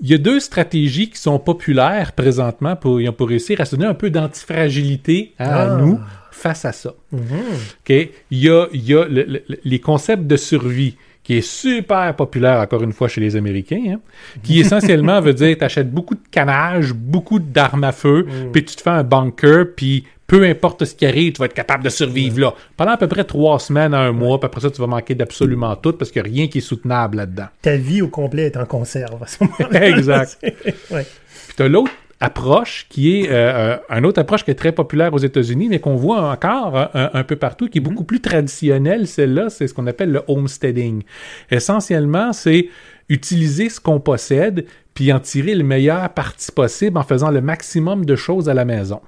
Il 0.00 0.08
y 0.10 0.14
a 0.14 0.18
deux 0.18 0.38
stratégies 0.40 1.10
qui 1.10 1.18
sont 1.18 1.38
populaires 1.38 2.12
présentement 2.12 2.76
pour, 2.76 3.00
pour 3.16 3.28
réussir 3.28 3.60
à 3.60 3.64
se 3.64 3.74
donner 3.76 3.88
un 3.88 3.94
peu 3.94 4.10
d'antifragilité 4.10 5.32
à 5.38 5.62
Ah. 5.74 5.76
nous 5.80 5.98
face 6.30 6.64
à 6.64 6.72
ça. 6.72 6.94
OK? 7.12 7.90
Il 7.90 8.08
y 8.30 8.48
a, 8.48 8.66
il 8.72 8.84
y 8.88 8.94
a 8.94 9.04
le- 9.06 9.24
le- 9.24 9.42
le- 9.48 9.58
les 9.64 9.80
concepts 9.80 10.24
de 10.26 10.36
survie 10.36 10.96
qui 11.24 11.34
est 11.36 11.40
super 11.42 12.14
populaire, 12.16 12.60
encore 12.60 12.82
une 12.82 12.92
fois, 12.92 13.08
chez 13.08 13.20
les 13.20 13.36
Américains, 13.36 13.82
hein, 13.96 14.00
qui 14.42 14.60
essentiellement 14.60 15.20
veut 15.20 15.34
dire 15.34 15.56
tu 15.58 15.64
achètes 15.64 15.90
beaucoup 15.90 16.14
de 16.14 16.20
canage, 16.30 16.92
beaucoup 16.94 17.38
d'armes 17.38 17.84
à 17.84 17.92
feu, 17.92 18.26
puis 18.52 18.64
tu 18.64 18.76
te 18.76 18.80
fais 18.82 18.90
un 18.90 19.02
bunker, 19.04 19.66
puis 19.76 20.04
peu 20.28 20.44
importe 20.44 20.84
ce 20.84 20.94
qui 20.94 21.06
arrive, 21.06 21.32
tu 21.32 21.38
vas 21.38 21.46
être 21.46 21.54
capable 21.54 21.82
de 21.82 21.88
survivre 21.88 22.38
là. 22.38 22.54
Pendant 22.76 22.92
à 22.92 22.96
peu 22.98 23.08
près 23.08 23.24
trois 23.24 23.58
semaines 23.58 23.94
à 23.94 24.00
un 24.00 24.12
mois, 24.12 24.38
puis 24.38 24.46
après 24.46 24.60
ça, 24.60 24.70
tu 24.70 24.80
vas 24.80 24.86
manquer 24.86 25.14
d'absolument 25.14 25.74
tout 25.74 25.94
parce 25.94 26.12
qu'il 26.12 26.22
n'y 26.22 26.28
a 26.28 26.30
rien 26.30 26.48
qui 26.48 26.58
est 26.58 26.60
soutenable 26.60 27.16
là-dedans. 27.16 27.46
Ta 27.62 27.76
vie 27.76 28.02
au 28.02 28.08
complet 28.08 28.44
est 28.44 28.56
en 28.58 28.66
conserve 28.66 29.22
à 29.22 29.26
ce 29.26 29.42
moment-là. 29.42 29.88
Exact. 29.88 30.38
ouais. 30.90 31.06
Puis 31.46 31.56
tu 31.56 31.62
as 31.62 31.68
l'autre 31.68 31.90
approche 32.20 32.86
qui 32.90 33.20
est 33.20 33.30
euh, 33.30 33.78
euh, 33.90 33.96
une 33.96 34.04
autre 34.04 34.20
approche 34.20 34.44
qui 34.44 34.50
est 34.50 34.56
très 34.56 34.72
populaire 34.72 35.14
aux 35.14 35.18
États-Unis, 35.18 35.68
mais 35.70 35.78
qu'on 35.78 35.96
voit 35.96 36.30
encore 36.30 36.76
euh, 36.76 36.86
un, 36.92 37.10
un 37.14 37.24
peu 37.24 37.36
partout, 37.36 37.68
qui 37.68 37.78
est 37.78 37.80
beaucoup 37.80 38.04
plus 38.04 38.20
traditionnelle. 38.20 39.06
Celle-là, 39.06 39.48
c'est 39.48 39.66
ce 39.66 39.72
qu'on 39.72 39.86
appelle 39.86 40.12
le 40.12 40.22
homesteading. 40.28 41.04
Essentiellement, 41.50 42.34
c'est 42.34 42.68
utiliser 43.08 43.70
ce 43.70 43.80
qu'on 43.80 43.98
possède 43.98 44.66
puis 44.92 45.10
en 45.10 45.20
tirer 45.20 45.54
le 45.54 45.64
meilleur 45.64 46.10
parti 46.10 46.52
possible 46.52 46.98
en 46.98 47.02
faisant 47.02 47.30
le 47.30 47.40
maximum 47.40 48.04
de 48.04 48.14
choses 48.14 48.50
à 48.50 48.54
la 48.54 48.66
maison. 48.66 49.00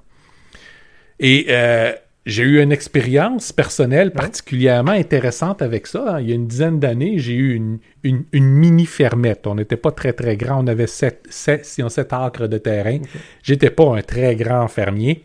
Et 1.21 1.47
euh, 1.51 1.93
j'ai 2.27 2.43
eu 2.43 2.63
une 2.63 2.73
expérience 2.73 3.53
personnelle 3.53 4.11
particulièrement 4.13 4.93
intéressante 4.93 5.63
avec 5.63 5.87
ça. 5.87 6.17
hein. 6.17 6.21
Il 6.21 6.29
y 6.29 6.33
a 6.33 6.35
une 6.35 6.47
dizaine 6.47 6.79
d'années, 6.81 7.19
j'ai 7.19 7.35
eu 7.35 7.55
une, 7.55 7.79
une- 8.03 8.25
une 8.33 8.47
mini 8.49 8.87
fermette. 8.87 9.47
On 9.47 9.55
n'était 9.55 9.77
pas 9.77 9.91
très 9.93 10.13
très 10.13 10.37
grand. 10.37 10.65
On 10.65 10.67
avait 10.67 10.87
7, 10.87 11.27
7, 11.29 11.65
si 11.65 11.83
on 11.83 11.89
7 11.89 12.13
acres 12.13 12.47
de 12.47 12.59
terrain. 12.59 12.99
J'étais 13.43 13.71
pas 13.71 13.97
un 13.97 14.03
très 14.03 14.35
grand 14.37 14.67
fermier. 14.69 15.25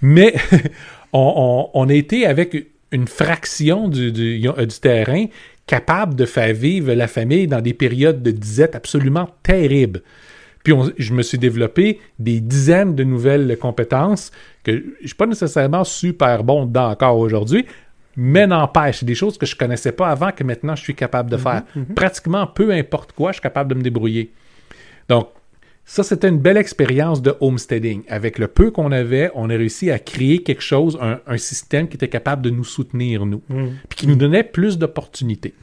Mais 0.00 0.34
on, 1.12 1.70
on- 1.74 1.80
on 1.80 1.88
a 1.88 1.94
été 1.94 2.26
avec 2.26 2.56
une 2.90 3.06
fraction 3.08 3.88
du, 3.88 4.10
du- 4.12 4.38
du 4.40 4.80
terrain 4.80 5.26
capable 5.66 6.14
de 6.14 6.24
faire 6.24 6.54
vivre 6.54 6.94
la 6.94 7.06
famille 7.06 7.46
dans 7.46 7.60
des 7.60 7.74
périodes 7.74 8.22
de 8.22 8.30
disette 8.30 8.74
absolument 8.74 9.28
terribles. 9.42 10.00
Puis 10.68 10.74
on- 10.74 10.92
je 10.98 11.14
me 11.14 11.22
suis 11.22 11.38
développé 11.38 11.98
des 12.18 12.40
dizaines 12.40 12.94
de 12.94 13.02
nouvelles 13.02 13.56
compétences 13.58 14.30
que 14.62 14.84
je 15.00 15.06
suis 15.06 15.16
pas 15.16 15.24
nécessairement 15.24 15.82
super 15.82 16.44
bon 16.44 16.66
dedans 16.66 16.90
encore 16.90 17.16
aujourd'hui, 17.16 17.64
mais 18.16 18.46
n'empêche, 18.46 19.02
des 19.02 19.14
choses 19.14 19.38
que 19.38 19.46
je 19.46 19.56
connaissais 19.56 19.92
pas 19.92 20.08
avant 20.08 20.30
que 20.30 20.44
maintenant 20.44 20.76
je 20.76 20.82
suis 20.82 20.94
capable 20.94 21.30
de 21.30 21.38
faire. 21.38 21.62
Pratiquement 21.94 22.46
peu 22.46 22.70
importe 22.70 23.12
quoi, 23.12 23.30
je 23.32 23.36
suis 23.36 23.42
capable 23.42 23.70
de 23.70 23.76
me 23.78 23.82
débrouiller. 23.82 24.30
Donc, 25.08 25.28
ça, 25.86 26.02
c'était 26.02 26.28
une 26.28 26.38
belle 26.38 26.58
expérience 26.58 27.22
de 27.22 27.34
homesteading. 27.40 28.02
Avec 28.10 28.38
le 28.38 28.46
peu 28.46 28.70
qu'on 28.70 28.92
avait, 28.92 29.30
on 29.34 29.48
a 29.48 29.54
réussi 29.54 29.90
à 29.90 29.98
créer 29.98 30.42
quelque 30.42 30.60
chose, 30.60 30.98
un, 31.00 31.18
un 31.26 31.38
système 31.38 31.88
qui 31.88 31.96
était 31.96 32.08
capable 32.08 32.42
de 32.42 32.50
nous 32.50 32.64
soutenir, 32.64 33.24
nous, 33.24 33.40
puis 33.88 33.96
qui 34.00 34.06
nous 34.06 34.16
donnait 34.16 34.42
plus 34.44 34.76
d'opportunités. 34.76 35.54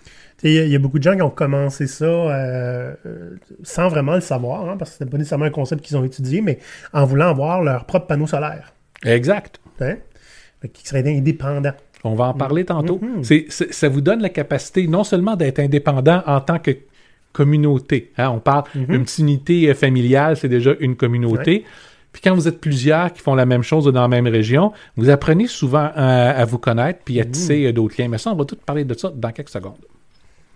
Il 0.44 0.52
y, 0.52 0.60
a- 0.60 0.66
il 0.66 0.72
y 0.72 0.76
a 0.76 0.80
beaucoup 0.80 0.98
de 1.00 1.04
gens 1.04 1.16
qui 1.16 1.22
ont 1.22 1.30
commencé 1.30 1.88
ça 1.88 2.06
euh, 2.06 2.94
euh, 3.06 3.30
sans 3.64 3.88
vraiment 3.88 4.16
le 4.16 4.22
savoir, 4.22 4.70
hein, 4.70 4.76
parce 4.78 4.92
que 4.92 4.98
c'était 4.98 5.10
pas 5.10 5.18
nécessairement 5.18 5.46
un 5.46 5.50
concept 5.50 5.84
qu'ils 5.84 5.96
ont 5.98 6.04
étudié, 6.04 6.42
mais 6.42 6.60
en 6.94 7.06
voulant 7.06 7.30
avoir 7.30 7.62
leur 7.64 7.86
propre 7.86 8.08
panneau 8.08 8.28
solaire. 8.28 8.74
Exact. 9.06 9.60
Hein? 9.80 9.96
Fait 10.62 10.70
qu'ils 10.70 10.88
seraient 10.88 11.08
indépendants. 11.18 11.74
On 12.04 12.16
va 12.16 12.26
en 12.26 12.34
parler 12.34 12.66
tantôt. 12.66 13.00
Mhm. 13.02 13.24
C'est- 13.24 13.48
ça 13.50 13.90
vous 13.90 14.02
donne 14.02 14.22
la 14.22 14.30
capacité 14.30 14.88
non 14.88 15.04
seulement 15.04 15.36
d'être 15.36 15.60
indépendant 15.60 16.22
en 16.28 16.40
tant 16.42 16.60
que 16.60 16.72
communauté. 17.32 18.12
hein, 18.18 18.30
on 18.30 18.40
parle 18.40 18.64
Mhm. 18.76 18.86
d'une 18.86 19.04
petite 19.04 19.20
unité 19.20 19.70
euh, 19.70 19.74
familiale, 19.74 20.38
c'est 20.38 20.48
déjà 20.50 20.72
une 20.80 20.96
communauté. 20.96 21.66
Puis 22.14 22.22
quand 22.24 22.34
vous 22.34 22.48
êtes 22.48 22.62
plusieurs 22.62 23.12
qui 23.12 23.22
font 23.22 23.36
la 23.36 23.46
même 23.46 23.64
chose 23.64 23.86
dans 23.86 24.02
la 24.02 24.08
même 24.08 24.28
région, 24.28 24.72
vous 24.96 25.10
apprenez 25.10 25.48
souvent 25.48 25.90
à, 25.96 26.30
à 26.30 26.46
vous 26.46 26.60
connaître 26.60 27.00
puis 27.04 27.20
à 27.20 27.26
Mhm. 27.26 27.32
tisser 27.32 27.66
euh, 27.66 27.74
d'autres 27.74 27.96
liens. 28.00 28.08
Mais 28.08 28.18
ça, 28.18 28.32
on 28.32 28.36
va 28.36 28.46
tout 28.46 28.56
parler 28.56 28.86
de 28.86 28.94
ça 28.94 29.12
dans 29.14 29.32
quelques 29.32 29.50
secondes. 29.50 29.74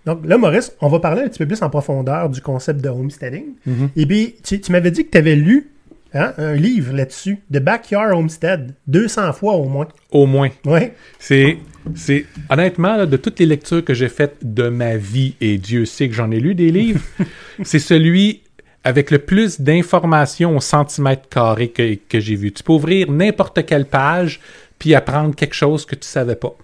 Donc 0.06 0.25
là, 0.25 0.38
Maurice, 0.38 0.74
on 0.82 0.88
va 0.88 1.00
parler 1.00 1.24
un 1.24 1.27
petit 1.27 1.39
peu 1.39 1.46
plus 1.46 1.62
en 1.62 1.70
profondeur 1.70 2.29
du 2.29 2.41
concept 2.41 2.82
de 2.82 2.89
homesteading. 2.89 3.56
Mhm. 3.65 3.89
Et 3.96 4.06
puis, 4.06 4.36
tu, 4.44 4.60
tu 4.60 4.72
m'avais 4.72 4.91
dit 4.91 5.06
que 5.06 5.12
tu 5.12 5.18
avais 5.18 5.36
lu 5.36 5.72
hein, 6.13 6.34
un 6.38 6.53
livre 6.53 6.94
là-dessus, 6.94 7.39
The 7.51 7.60
Backyard 7.60 8.18
Homestead, 8.18 8.74
200 8.88 9.34
fois 9.34 9.53
au 9.53 9.65
moins. 9.65 9.88
Au 10.12 10.25
moins. 10.25 10.50
Ouais. 10.65 10.94
C'est, 11.20 11.58
c'est 11.96 12.25
honnêtement, 12.50 12.96
là, 12.96 13.06
de 13.06 13.18
toutes 13.18 13.39
les 13.39 13.46
lectures 13.46 13.84
que 13.84 13.94
j'ai 13.94 14.10
faites 14.10 14.38
de 14.41 14.70
ma 14.70 14.98
vie, 14.98 15.36
et 15.41 15.58
Dieu 15.58 15.86
sait 15.86 16.08
que 16.08 16.15
j'en 16.15 16.32
ai 16.32 16.39
lu 16.39 16.56
des 16.56 16.72
livres, 16.72 17.01
c'est 17.63 17.79
celui 17.79 18.41
avec 18.84 19.12
le 19.12 19.20
plus 19.20 19.60
d'informations 19.60 20.56
au 20.56 20.62
centimètre 20.62 21.27
carré 21.29 21.68
que, 21.70 21.96
que 21.96 22.20
j'ai 22.20 22.36
vu. 22.36 22.51
Tu 22.51 22.63
peux 22.63 22.74
ouvrir 22.74 23.12
n'importe 23.12 23.65
quelle 23.65 23.86
page 23.86 24.39
puis 24.79 24.96
apprendre 24.96 25.36
quelque 25.36 25.53
chose 25.53 25.86
que 25.86 25.96
tu 25.96 26.08
savais 26.08 26.38
pas. 26.38 26.56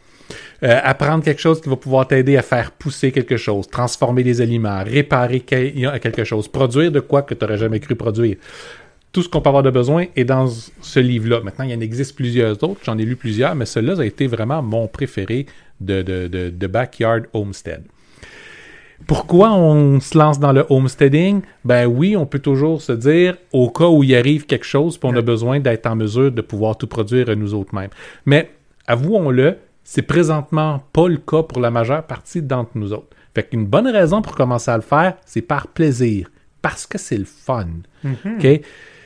Euh, 0.63 0.79
apprendre 0.83 1.23
quelque 1.23 1.41
chose 1.41 1.61
qui 1.61 1.69
va 1.69 1.75
pouvoir 1.75 2.07
t'aider 2.07 2.37
à 2.37 2.41
faire 2.41 2.71
pousser 2.71 3.11
quelque 3.11 3.37
chose, 3.37 3.67
transformer 3.67 4.23
des 4.23 4.41
aliments, 4.41 4.83
réparer 4.83 5.41
quel- 5.41 5.99
quelque 5.99 6.23
chose, 6.23 6.47
produire 6.47 6.91
de 6.91 6.99
quoi 7.01 7.21
que 7.21 7.33
tu 7.33 7.43
n'aurais 7.43 7.57
jamais 7.57 7.79
cru 7.79 7.95
produire. 7.95 8.37
Tout 9.11 9.21
ce 9.21 9.29
qu'on 9.29 9.41
peut 9.41 9.49
avoir 9.49 9.63
de 9.63 9.69
besoin 9.69 10.05
est 10.15 10.25
dans 10.25 10.47
ce 10.47 10.99
livre-là. 10.99 11.41
Maintenant, 11.41 11.65
il 11.65 11.71
y 11.71 11.75
en 11.75 11.79
existe 11.79 12.15
plusieurs 12.15 12.61
autres. 12.63 12.81
J'en 12.83 12.97
ai 12.97 13.05
lu 13.05 13.15
plusieurs, 13.15 13.53
mais 13.55 13.65
celui-là 13.65 14.01
a 14.01 14.05
été 14.05 14.27
vraiment 14.27 14.61
mon 14.61 14.87
préféré 14.87 15.45
de, 15.79 16.01
de, 16.01 16.27
de, 16.27 16.49
de 16.49 16.67
Backyard 16.67 17.21
Homestead. 17.33 17.83
Pourquoi 19.07 19.53
on 19.53 19.99
se 19.99 20.17
lance 20.17 20.39
dans 20.39 20.53
le 20.53 20.65
homesteading? 20.69 21.41
Ben 21.63 21.85
oui, 21.85 22.15
on 22.15 22.25
peut 22.25 22.39
toujours 22.39 22.81
se 22.81 22.93
dire, 22.93 23.37
au 23.51 23.69
cas 23.69 23.87
où 23.87 24.03
il 24.03 24.15
arrive 24.15 24.45
quelque 24.45 24.65
chose, 24.65 24.97
puis 24.97 25.09
on 25.11 25.15
a 25.15 25.21
besoin 25.21 25.59
d'être 25.59 25.85
en 25.85 25.95
mesure 25.95 26.31
de 26.31 26.41
pouvoir 26.41 26.77
tout 26.77 26.87
produire 26.87 27.35
nous 27.35 27.53
autres 27.53 27.75
mêmes. 27.75 27.89
Mais 28.25 28.51
avouons-le, 28.87 29.57
c'est 29.85 30.01
présentement 30.01 30.83
pas 30.91 31.07
le 31.07 31.17
cas 31.17 31.43
pour 31.43 31.61
la 31.61 31.71
majeure 31.71 32.05
partie 32.05 32.41
d'entre 32.41 32.71
nous 32.75 32.91
autres. 32.91 33.15
Fait 33.33 33.43
qu'une 33.43 33.65
bonne 33.65 33.87
raison 33.87 34.21
pour 34.21 34.35
commencer 34.35 34.71
à 34.71 34.75
le 34.75 34.81
faire, 34.81 35.15
c'est 35.25 35.41
par 35.41 35.67
plaisir, 35.67 36.29
parce 36.61 36.85
que 36.85 36.97
c'est 36.97 37.17
le 37.17 37.25
fun. 37.25 37.67
OK? 38.03 38.61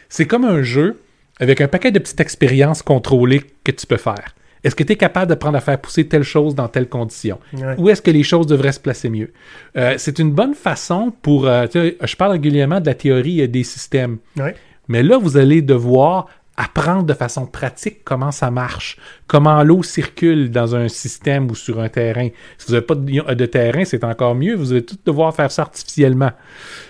C'est 0.07 0.25
comme 0.25 0.45
un 0.45 0.63
jeu 0.63 0.99
avec 1.39 1.61
un 1.61 1.67
paquet 1.67 1.91
de 1.91 1.99
petites 1.99 2.19
expériences 2.19 2.81
contrôlées 2.81 3.43
que 3.63 3.71
tu 3.71 3.85
peux 3.85 3.97
faire. 3.97 4.35
Est-ce 4.63 4.75
que 4.75 4.83
tu 4.83 4.93
es 4.93 4.95
capable 4.97 5.27
d'apprendre 5.27 5.57
à 5.57 5.61
faire 5.61 5.79
pousser 5.79 6.07
telle 6.07 6.23
chose 6.23 6.53
dans 6.53 6.67
telle 6.67 6.89
condition? 6.89 7.39
Ouais. 7.53 7.75
Où 7.77 7.89
est-ce 7.89 8.01
que 8.01 8.11
les 8.11 8.23
choses 8.23 8.45
devraient 8.45 8.73
se 8.73 8.79
placer 8.79 9.09
mieux? 9.09 9.31
Euh, 9.77 9.95
c'est 9.97 10.19
une 10.19 10.31
bonne 10.31 10.53
façon 10.53 11.13
pour... 11.21 11.47
euh, 11.47 11.65
je 11.73 12.15
parle 12.15 12.33
régulièrement 12.33 12.81
de 12.81 12.85
la 12.85 12.93
théorie 12.93 13.47
des 13.47 13.63
systèmes. 13.63 14.17
Ouais. 14.35 14.55
Mais 14.89 15.01
là, 15.01 15.17
vous 15.17 15.37
allez 15.37 15.61
devoir 15.61 16.27
apprendre 16.61 17.03
de 17.03 17.13
façon 17.13 17.45
pratique 17.45 18.03
comment 18.03 18.31
ça 18.31 18.51
marche, 18.51 18.97
comment 19.27 19.63
l'eau 19.63 19.81
circule 19.81 20.51
dans 20.51 20.75
un 20.75 20.89
système 20.89 21.49
ou 21.49 21.55
sur 21.55 21.79
un 21.79 21.87
terrain. 21.87 22.27
Si 22.57 22.67
vous 22.67 22.73
n'avez 22.73 22.85
pas 22.85 22.95
de, 22.95 23.33
de 23.33 23.45
terrain, 23.45 23.85
c'est 23.85 24.03
encore 24.03 24.35
mieux. 24.35 24.55
Vous 24.55 24.73
allez 24.73 24.83
tout 24.83 24.97
devoir 25.05 25.33
faire 25.33 25.51
ça 25.51 25.61
artificiellement. 25.61 26.31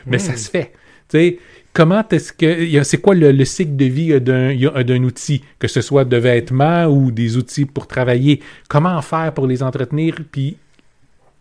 Mais 0.08 0.18
ça 0.18 0.36
se 0.36 0.50
fait. 0.50 0.74
Tu 1.08 1.18
sais, 1.18 1.40
comment 1.72 2.04
est-ce 2.10 2.34
que. 2.34 2.84
C'est 2.84 2.98
quoi 2.98 3.14
le, 3.14 3.32
le 3.32 3.46
cycle 3.46 3.76
de 3.76 3.86
vie 3.86 4.20
d'un 4.20 5.04
outil, 5.04 5.44
que 5.60 5.68
ce 5.68 5.82
soit 5.82 6.04
de 6.04 6.18
vêtements 6.18 6.86
ou 6.86 7.12
des 7.12 7.38
outils 7.38 7.66
pour 7.66 7.86
travailler? 7.86 8.42
Comment 8.70 9.00
faire 9.04 9.34
pour 9.36 9.46
les 9.46 9.62
entretenir? 9.62 10.16
Puis 10.32 10.58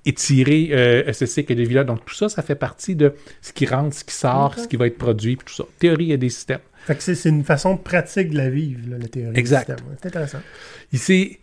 étirer 0.05 0.69
euh, 0.73 1.13
ce 1.13 1.27
cycle 1.27 1.55
de 1.55 1.63
vie-là? 1.63 1.85
Donc, 1.85 2.05
tout 2.05 2.15
ça, 2.15 2.29
ça 2.29 2.43
fait 2.43 2.55
partie 2.55 2.95
de 2.97 3.15
ce 3.43 3.53
qui 3.53 3.67
rentre, 3.67 3.95
ce 3.95 4.05
qui 4.05 4.15
sort, 4.15 4.55
ce 4.59 4.67
qui 4.69 4.77
va 4.77 4.87
être 4.87 4.99
produit, 4.99 5.37
puis 5.37 5.47
tout 5.47 5.55
ça. 5.55 5.65
Théorie 5.79 6.13
et 6.13 6.17
des 6.19 6.31
systèmes. 6.31 6.61
Fait 6.87 6.95
que 6.97 7.03
c'est 7.03 7.29
une 7.29 7.45
façon 7.45 7.77
pratique 7.77 8.31
de 8.31 8.37
la 8.37 8.49
vivre, 8.49 8.81
là, 8.89 8.97
la 8.99 9.09
théorie. 9.09 9.37
Exact. 9.39 9.67
système. 9.69 9.87
Ouais, 9.91 9.97
C'est 10.01 10.09
intéressant. 10.09 10.39
Et 10.93 11.39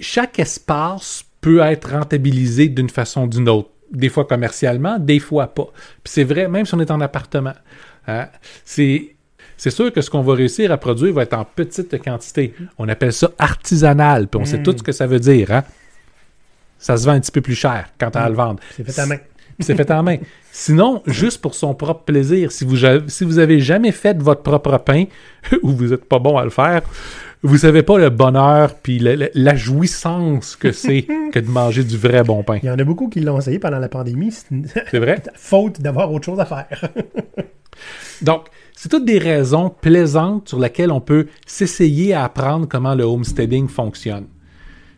chaque 0.00 0.38
espace 0.38 1.24
peut 1.40 1.60
être 1.60 1.90
rentabilisé 1.92 2.68
d'une 2.68 2.90
façon 2.90 3.24
ou 3.24 3.28
d'une 3.28 3.48
autre. 3.48 3.70
Des 3.92 4.08
fois 4.08 4.24
commercialement, 4.24 4.98
des 4.98 5.18
fois 5.18 5.48
pas. 5.48 5.66
Puis 6.04 6.12
c'est 6.12 6.24
vrai, 6.24 6.48
même 6.48 6.64
si 6.64 6.74
on 6.74 6.80
est 6.80 6.90
en 6.90 7.00
appartement. 7.00 7.54
Hein, 8.06 8.28
c'est, 8.64 9.14
c'est 9.56 9.70
sûr 9.70 9.92
que 9.92 10.00
ce 10.00 10.08
qu'on 10.10 10.22
va 10.22 10.34
réussir 10.34 10.70
à 10.72 10.76
produire 10.78 11.12
va 11.12 11.22
être 11.24 11.34
en 11.34 11.44
petite 11.44 12.00
quantité. 12.02 12.54
On 12.78 12.88
appelle 12.88 13.12
ça 13.12 13.30
artisanal, 13.38 14.28
puis 14.28 14.40
on 14.40 14.44
sait 14.44 14.58
Mm. 14.58 14.62
tout 14.62 14.74
ce 14.78 14.82
que 14.82 14.92
ça 14.92 15.06
veut 15.06 15.18
dire. 15.20 15.50
Hein? 15.50 15.64
Ça 16.80 16.96
se 16.96 17.06
vend 17.06 17.12
un 17.12 17.20
petit 17.20 17.30
peu 17.30 17.42
plus 17.42 17.54
cher 17.54 17.88
quand 17.98 18.16
à 18.16 18.28
le 18.28 18.34
vendre. 18.34 18.58
C'est 18.74 18.90
fait 18.90 19.00
à 19.00 19.06
main. 19.06 19.18
C'est 19.60 19.74
fait 19.76 19.90
en 19.90 20.02
main. 20.02 20.16
Sinon, 20.50 21.02
juste 21.06 21.42
pour 21.42 21.54
son 21.54 21.74
propre 21.74 22.04
plaisir, 22.04 22.50
si 22.50 22.64
vous, 22.64 22.78
si 23.06 23.24
vous 23.24 23.38
avez 23.38 23.60
jamais 23.60 23.92
fait 23.92 24.20
votre 24.20 24.42
propre 24.42 24.78
pain, 24.78 25.04
ou 25.62 25.70
vous 25.70 25.88
n'êtes 25.88 26.06
pas 26.06 26.18
bon 26.18 26.38
à 26.38 26.44
le 26.44 26.50
faire, 26.50 26.82
vous 27.42 27.58
savez 27.58 27.82
pas 27.82 27.98
le 27.98 28.10
bonheur 28.10 28.74
puis 28.74 28.98
la, 28.98 29.54
jouissance 29.54 30.56
que 30.56 30.72
c'est 30.72 31.06
que 31.32 31.38
de 31.38 31.48
manger 31.48 31.84
du 31.84 31.96
vrai 31.96 32.22
bon 32.22 32.42
pain. 32.42 32.58
Il 32.62 32.66
y 32.66 32.70
en 32.70 32.78
a 32.78 32.84
beaucoup 32.84 33.08
qui 33.08 33.20
l'ont 33.20 33.38
essayé 33.38 33.58
pendant 33.58 33.78
la 33.78 33.88
pandémie. 33.88 34.32
C'est 34.32 34.98
vrai? 34.98 35.22
faute 35.36 35.80
d'avoir 35.80 36.12
autre 36.12 36.26
chose 36.26 36.40
à 36.40 36.44
faire. 36.44 36.90
Donc, 38.20 38.48
c'est 38.76 38.90
toutes 38.90 39.06
des 39.06 39.18
raisons 39.18 39.70
plaisantes 39.70 40.50
sur 40.50 40.58
lesquelles 40.58 40.92
on 40.92 41.00
peut 41.00 41.28
s'essayer 41.46 42.12
à 42.12 42.24
apprendre 42.24 42.68
comment 42.68 42.94
le 42.94 43.04
homesteading 43.04 43.68
fonctionne. 43.68 44.26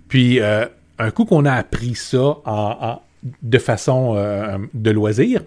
Puis, 0.08 0.40
euh, 0.40 0.66
un 1.02 1.10
coup 1.10 1.24
qu'on 1.24 1.44
a 1.44 1.52
appris 1.52 1.94
ça 1.94 2.20
en- 2.22 2.38
en- 2.46 3.02
de 3.42 3.58
façon 3.58 4.14
euh, 4.16 4.58
de 4.74 4.90
loisir, 4.90 5.42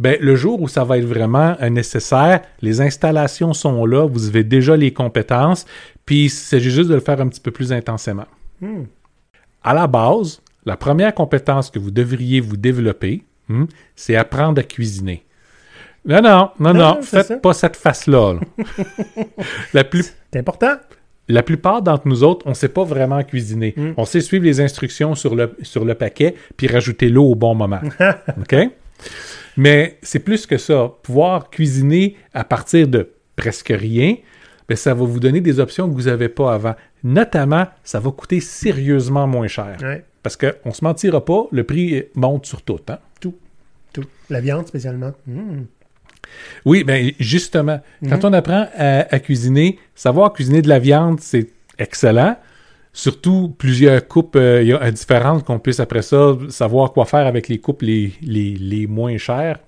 ben, 0.00 0.16
le 0.20 0.34
jour 0.34 0.60
où 0.60 0.66
ça 0.68 0.82
va 0.84 0.98
être 0.98 1.04
vraiment 1.04 1.56
euh, 1.62 1.68
nécessaire, 1.70 2.40
les 2.60 2.80
installations 2.80 3.52
sont 3.54 3.86
là, 3.86 4.06
vous 4.08 4.26
avez 4.28 4.42
déjà 4.42 4.76
les 4.76 4.92
compétences, 4.92 5.66
puis 6.04 6.24
il 6.24 6.30
s'agit 6.30 6.70
juste 6.70 6.88
de 6.90 6.94
le 6.94 7.00
faire 7.00 7.20
un 7.20 7.28
petit 7.28 7.40
peu 7.40 7.50
plus 7.52 7.72
intensément. 7.72 8.26
Hmm. 8.60 8.84
À 9.62 9.72
la 9.74 9.86
base, 9.86 10.40
la 10.66 10.76
première 10.76 11.14
compétence 11.14 11.70
que 11.70 11.78
vous 11.78 11.90
devriez 11.92 12.40
vous 12.40 12.56
développer, 12.56 13.22
hmm, 13.48 13.64
c'est 13.94 14.16
apprendre 14.16 14.60
à 14.60 14.64
cuisiner. 14.64 15.24
Non, 16.06 16.20
non, 16.20 16.50
non, 16.58 16.74
Non, 16.74 17.02
faites 17.02 17.26
ça. 17.28 17.36
pas 17.38 17.54
cette 17.54 17.76
face-là. 17.76 18.34
là. 18.34 18.40
la, 19.72 19.84
plus, 19.84 20.12
C'est 20.32 20.38
important. 20.40 20.74
La 21.28 21.42
plupart 21.42 21.82
d'entre 21.82 22.06
nous 22.06 22.22
autres, 22.22 22.46
on 22.46 22.50
ne 22.50 22.54
sait 22.54 22.68
pas 22.68 22.84
vraiment 22.84 23.22
cuisiner. 23.22 23.74
Mm. 23.76 23.92
On 23.96 24.04
sait 24.04 24.20
suivre 24.20 24.44
les 24.44 24.60
instructions 24.60 25.14
sur 25.14 25.34
le, 25.34 25.56
sur 25.62 25.84
le 25.84 25.94
paquet, 25.94 26.34
puis 26.56 26.66
rajouter 26.66 27.08
l'eau 27.08 27.24
au 27.24 27.34
bon 27.34 27.54
moment. 27.54 27.80
OK? 28.38 28.56
Mais 29.56 29.98
c'est 30.02 30.18
plus 30.18 30.46
que 30.46 30.58
ça. 30.58 30.92
Pouvoir 31.02 31.50
cuisiner 31.50 32.16
à 32.32 32.44
partir 32.44 32.88
de 32.88 33.10
presque 33.36 33.72
rien, 33.74 34.16
ben, 34.68 34.76
ça 34.76 34.94
va 34.94 35.04
vous 35.04 35.20
donner 35.20 35.40
des 35.40 35.60
options 35.60 35.88
que 35.88 35.94
vous 35.94 36.02
n'avez 36.02 36.28
pas 36.28 36.54
avant. 36.54 36.74
Notamment, 37.02 37.66
ça 37.82 38.00
va 38.00 38.10
coûter 38.10 38.40
sérieusement 38.40 39.26
moins 39.26 39.46
cher. 39.46 39.76
Ouais. 39.82 40.04
Parce 40.22 40.36
qu'on 40.36 40.52
ne 40.66 40.72
se 40.72 40.82
mentira 40.82 41.24
pas, 41.24 41.46
le 41.52 41.64
prix 41.64 42.04
monte 42.14 42.46
sur 42.46 42.62
tout. 42.62 42.80
Hein? 42.88 42.98
Tout. 43.20 43.34
Tout. 43.92 44.06
La 44.30 44.40
viande 44.40 44.66
spécialement. 44.66 45.12
Hmm. 45.26 45.64
Oui, 46.64 46.84
ben 46.84 47.12
justement, 47.18 47.80
quand 48.08 48.24
on 48.24 48.32
apprend 48.32 48.66
à, 48.76 49.06
à 49.14 49.18
cuisiner, 49.18 49.78
savoir 49.94 50.32
cuisiner 50.32 50.62
de 50.62 50.68
la 50.68 50.78
viande, 50.78 51.20
c'est 51.20 51.48
excellent. 51.78 52.36
Surtout 52.92 53.54
plusieurs 53.58 54.06
coupes 54.06 54.36
euh, 54.36 54.62
il 54.62 54.68
y 54.68 54.72
a- 54.72 54.90
différentes 54.90 55.44
qu'on 55.44 55.58
puisse 55.58 55.80
après 55.80 56.02
ça 56.02 56.36
savoir 56.48 56.92
quoi 56.92 57.04
faire 57.06 57.26
avec 57.26 57.48
les 57.48 57.58
coupes 57.58 57.82
les, 57.82 58.12
les, 58.22 58.54
les 58.54 58.86
moins 58.86 59.16
chères, 59.18 59.58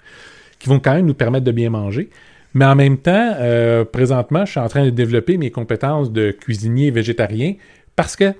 qui 0.60 0.68
vont 0.68 0.78
quand 0.78 0.94
même 0.94 1.06
nous 1.06 1.14
permettre 1.14 1.44
de 1.44 1.52
bien 1.52 1.70
manger. 1.70 2.08
Mais 2.54 2.64
en 2.64 2.74
même 2.76 2.96
temps, 2.98 3.34
euh, 3.38 3.84
présentement, 3.84 4.44
je 4.46 4.52
suis 4.52 4.60
en 4.60 4.68
train 4.68 4.84
de 4.84 4.90
développer 4.90 5.36
mes 5.36 5.50
compétences 5.50 6.10
de 6.12 6.30
cuisinier 6.30 6.90
végétarien 6.90 7.54
parce 7.96 8.14
que 8.16 8.32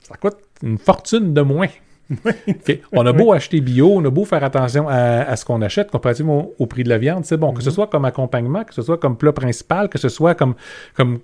ça 0.00 0.16
coûte 0.16 0.36
une 0.62 0.78
fortune 0.78 1.32
de 1.32 1.40
moins. 1.40 1.68
On 2.92 3.06
a 3.06 3.12
beau 3.12 3.32
acheter 3.32 3.60
bio, 3.60 3.92
on 3.94 4.04
a 4.04 4.10
beau 4.10 4.24
faire 4.24 4.44
attention 4.44 4.88
à, 4.88 5.22
à 5.22 5.36
ce 5.36 5.44
qu'on 5.44 5.62
achète 5.62 5.90
comparativement 5.90 6.46
au, 6.46 6.54
au 6.64 6.66
prix 6.66 6.84
de 6.84 6.88
la 6.88 6.98
viande, 6.98 7.24
c'est 7.24 7.36
bon. 7.36 7.52
Que 7.52 7.62
ce 7.62 7.70
soit 7.70 7.86
comme 7.86 8.04
accompagnement, 8.04 8.64
que 8.64 8.74
ce 8.74 8.82
soit 8.82 8.98
comme 8.98 9.16
plat 9.16 9.32
principal, 9.32 9.88
que 9.88 9.98
ce 9.98 10.08
soit 10.08 10.34
comme, 10.34 10.54
comme 10.94 11.20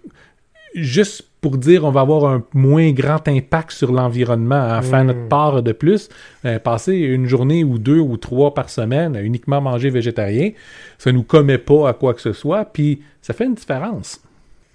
juste 0.74 1.24
pour 1.40 1.56
dire 1.56 1.84
on 1.84 1.90
va 1.90 2.00
avoir 2.00 2.24
un 2.30 2.44
moins 2.54 2.92
grand 2.92 3.26
impact 3.26 3.72
sur 3.72 3.92
l'environnement 3.92 4.60
à 4.60 4.82
faire 4.82 5.04
notre 5.04 5.26
part 5.28 5.62
de 5.62 5.72
plus, 5.72 6.08
euh, 6.44 6.58
passer 6.58 6.94
une 6.94 7.26
journée 7.26 7.64
ou 7.64 7.78
deux 7.78 7.98
ou 7.98 8.16
trois 8.16 8.54
par 8.54 8.70
semaine 8.70 9.16
à 9.16 9.22
uniquement 9.22 9.60
manger 9.60 9.90
végétarien, 9.90 10.50
ça 10.98 11.12
nous 11.12 11.22
commet 11.22 11.58
pas 11.58 11.88
à 11.88 11.92
quoi 11.92 12.14
que 12.14 12.20
ce 12.20 12.32
soit, 12.32 12.64
puis 12.64 13.02
ça 13.22 13.32
fait 13.32 13.46
une 13.46 13.54
différence. 13.54 14.20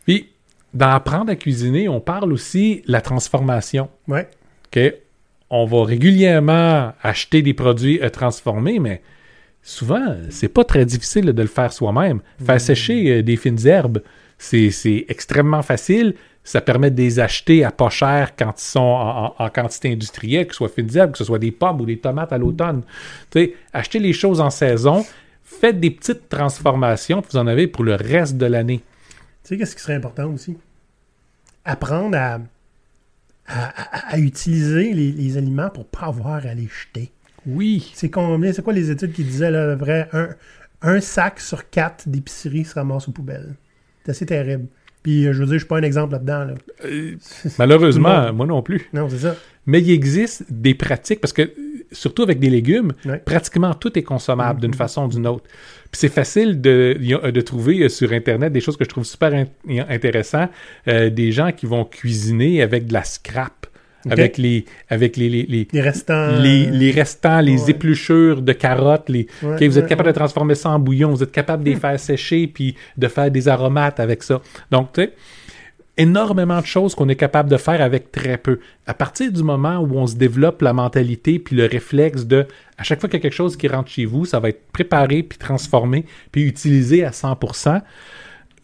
Puis, 0.06 0.30
dans 0.74 0.90
apprendre 0.90 1.32
à 1.32 1.36
cuisiner, 1.36 1.88
on 1.88 2.02
parle 2.02 2.34
aussi 2.34 2.84
de 2.86 2.92
la 2.92 3.02
transformation. 3.02 3.90
Ouais. 4.08 4.28
OK? 4.68 4.94
On 5.50 5.66
va 5.66 5.84
régulièrement 5.86 6.94
acheter 7.02 7.42
des 7.42 7.54
produits 7.54 8.00
euh, 8.02 8.10
transformés, 8.10 8.80
mais 8.80 9.02
souvent, 9.62 10.16
c'est 10.30 10.48
pas 10.50 10.64
très 10.64 10.86
difficile 10.86 11.26
de 11.26 11.42
le 11.42 11.48
faire 11.48 11.72
soi-même. 11.72 12.22
Faire 12.44 12.60
sécher 12.60 13.12
euh, 13.20 13.22
des 13.24 13.36
fines 13.38 13.66
herbes, 13.68 14.02
c'est 14.38 14.72
c'est 14.72 15.06
extrêmement 15.10 15.62
facile. 15.62 16.16
Ça 16.44 16.62
permet 16.62 16.92
de 16.92 16.98
les 17.02 17.20
acheter 17.20 17.64
à 17.64 17.72
pas 17.72 17.90
cher 17.90 18.36
quand 18.38 18.54
ils 18.58 18.62
sont 18.64 18.80
en, 18.80 19.26
en- 19.28 19.36
en 19.40 19.50
quantité 19.50 19.92
industrielle, 19.92 20.46
que 20.46 20.54
ce 20.54 20.58
soit 20.58 20.70
fines 20.70 20.96
herbes, 20.96 21.12
que 21.14 21.18
ce 21.18 21.24
soit 21.24 21.40
des 21.40 21.52
pommes 21.52 21.82
ou 21.82 21.86
des 21.86 21.98
tomates 21.98 22.32
à 22.34 22.38
l'automne. 22.38 22.84
Tu 23.32 23.40
sais, 23.40 23.54
achetez 23.74 23.98
les 24.00 24.14
choses 24.14 24.40
en 24.42 24.52
saison, 24.52 25.06
faites 25.44 25.80
des 25.80 25.90
petites 25.90 26.30
transformations, 26.30 27.24
vous 27.32 27.38
en 27.38 27.48
avez 27.48 27.66
pour 27.68 27.84
le 27.84 27.96
reste 27.96 28.38
de 28.38 28.46
l'année. 28.46 28.82
Tu 29.44 29.50
sais, 29.50 29.58
qu'est-ce 29.58 29.76
qui 29.76 29.82
serait 29.82 29.96
important 29.96 30.32
aussi? 30.32 30.56
Apprendre 31.64 32.16
à, 32.18 32.40
à, 33.48 33.66
à- 34.12 34.14
à 34.16 34.18
utiliser 34.20 34.94
les, 34.94 35.12
les 35.12 35.38
aliments 35.38 35.70
pour 35.70 35.86
pas 35.86 36.08
avoir 36.08 36.46
à 36.46 36.54
les 36.54 36.68
jeter. 36.68 37.12
Oui. 37.46 37.92
C'est 37.94 38.10
combien? 38.10 38.52
C'est 38.54 38.64
quoi 38.64 38.74
les 38.74 38.90
études 38.92 39.14
qui 39.14 39.24
disaient, 39.24 39.52
là, 39.52 39.76
près, 39.76 40.10
un, 40.14 40.30
un 40.82 41.00
sac 41.00 41.40
sur 41.40 41.70
quatre 41.70 42.10
d'épicerie 42.10 42.66
se 42.66 42.74
ramasse 42.74 43.08
aux 43.08 43.12
poubelles. 43.12 43.54
C'est 44.04 44.12
assez 44.12 44.26
terrible. 44.26 44.66
Puis, 45.04 45.28
euh, 45.28 45.34
je 45.34 45.40
veux 45.40 45.46
dire, 45.46 45.54
je 45.54 45.60
suis 45.60 45.68
pas 45.68 45.78
un 45.78 45.84
exemple 45.84 46.14
là-dedans. 46.14 46.46
Là. 46.46 46.54
Euh, 46.86 47.16
malheureusement, 47.60 48.34
moi 48.34 48.46
non 48.48 48.62
plus. 48.64 48.90
Non, 48.94 49.08
c'est 49.10 49.20
ça. 49.20 49.36
Mais 49.68 49.82
il 49.82 49.92
existe 49.92 50.44
des 50.50 50.74
pratiques, 50.76 51.22
parce 51.22 51.34
que 51.34 51.52
surtout 51.92 52.24
avec 52.24 52.40
des 52.40 52.50
légumes, 52.50 52.94
Ouais. 53.06 53.20
pratiquement 53.20 53.74
tout 53.76 53.98
est 53.98 54.04
consommable 54.04 54.60
d'une 54.62 54.72
Mhm. 54.72 54.76
façon 54.78 55.06
ou 55.06 55.08
d'une 55.10 55.28
autre. 55.28 55.46
Puis 55.92 56.00
c'est 56.00 56.10
facile 56.14 56.60
de, 56.62 56.98
de 57.32 57.42
trouver 57.42 57.80
euh, 57.84 57.90
sur 57.90 58.12
Internet 58.12 58.52
des 58.52 58.62
choses 58.62 58.76
que 58.78 58.84
je 58.84 58.90
trouve 58.90 59.06
super 59.06 59.34
in- 59.34 59.46
intéressant, 59.90 60.48
euh, 60.88 61.10
des 61.10 61.32
gens 61.32 61.52
qui 61.52 61.66
vont 61.66 61.86
cuisiner 61.86 62.62
avec 62.62 62.88
de 62.88 62.94
la 62.94 63.04
scrap, 63.04 63.68
avec 64.10 64.38
les 64.38 64.66
avec 64.90 65.18
les, 65.18 65.30
les, 65.30 65.44
les, 65.48 65.68
Les 65.72 65.82
restants. 65.82 66.38
les- 66.40 66.68
les 66.68 66.92
restants, 66.92 67.40
les 67.40 67.64
ouais. 67.64 67.72
épluchures 67.72 68.42
de 68.42 68.54
carottes, 68.54 69.10
les, 69.10 69.26
Ouais, 69.42 69.68
vous 69.68 69.78
êtes 69.80 69.84
ouais, 69.86 69.90
capable 69.90 70.10
de 70.10 70.14
transformer 70.16 70.54
ça 70.56 70.70
en 70.70 70.80
bouillon, 70.80 71.10
vous 71.12 71.24
êtes 71.24 71.32
capable 71.32 71.64
de 71.64 71.72
les 71.72 71.76
faire 71.76 72.00
sécher 72.00 72.46
puis 72.48 72.76
de 72.98 73.08
faire 73.08 73.32
des 73.32 73.48
aromates 73.48 74.00
avec 74.00 74.22
ça. 74.22 74.42
Donc, 74.70 74.94
tu 74.94 75.02
sais, 75.02 75.14
énormément 75.98 76.60
de 76.60 76.66
choses 76.66 76.96
qu'on 76.96 77.08
est 77.10 77.16
capable 77.16 77.50
de 77.50 77.58
faire 77.58 77.82
avec 77.82 78.12
très 78.12 78.38
peu. 78.38 78.60
À 78.86 78.94
partir 78.94 79.32
du 79.32 79.44
moment 79.44 79.78
où 79.80 79.98
on 79.98 80.08
se 80.08 80.16
développe 80.16 80.62
la 80.62 80.74
mentalité 80.74 81.40
puis 81.40 81.56
le 81.56 81.66
réflexe 81.66 82.26
de, 82.26 82.46
à 82.78 82.84
chaque 82.84 83.00
fois 83.00 83.10
qu'il 83.10 83.18
y 83.20 83.22
a 83.22 83.24
quelque 83.24 83.34
chose 83.34 83.56
qui 83.56 83.68
rentre 83.68 83.90
chez 83.90 84.06
vous, 84.06 84.26
ça 84.26 84.40
va 84.40 84.50
être 84.50 84.62
préparé 84.72 85.24
puis 85.24 85.38
transformé 85.38 86.06
puis 86.32 86.44
utilisé 86.44 87.06
à 87.06 87.12
100%. 87.12 87.82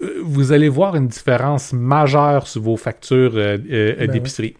euh, 0.01 0.21
Vous 0.23 0.51
allez 0.51 0.69
voir 0.69 0.95
une 0.95 1.07
différence 1.07 1.73
majeure 1.73 2.47
sur 2.47 2.61
vos 2.61 2.77
factures 2.77 3.33
euh, 3.35 3.57
euh, 3.71 3.95
Ben 3.97 4.11
d'épicerie. 4.11 4.55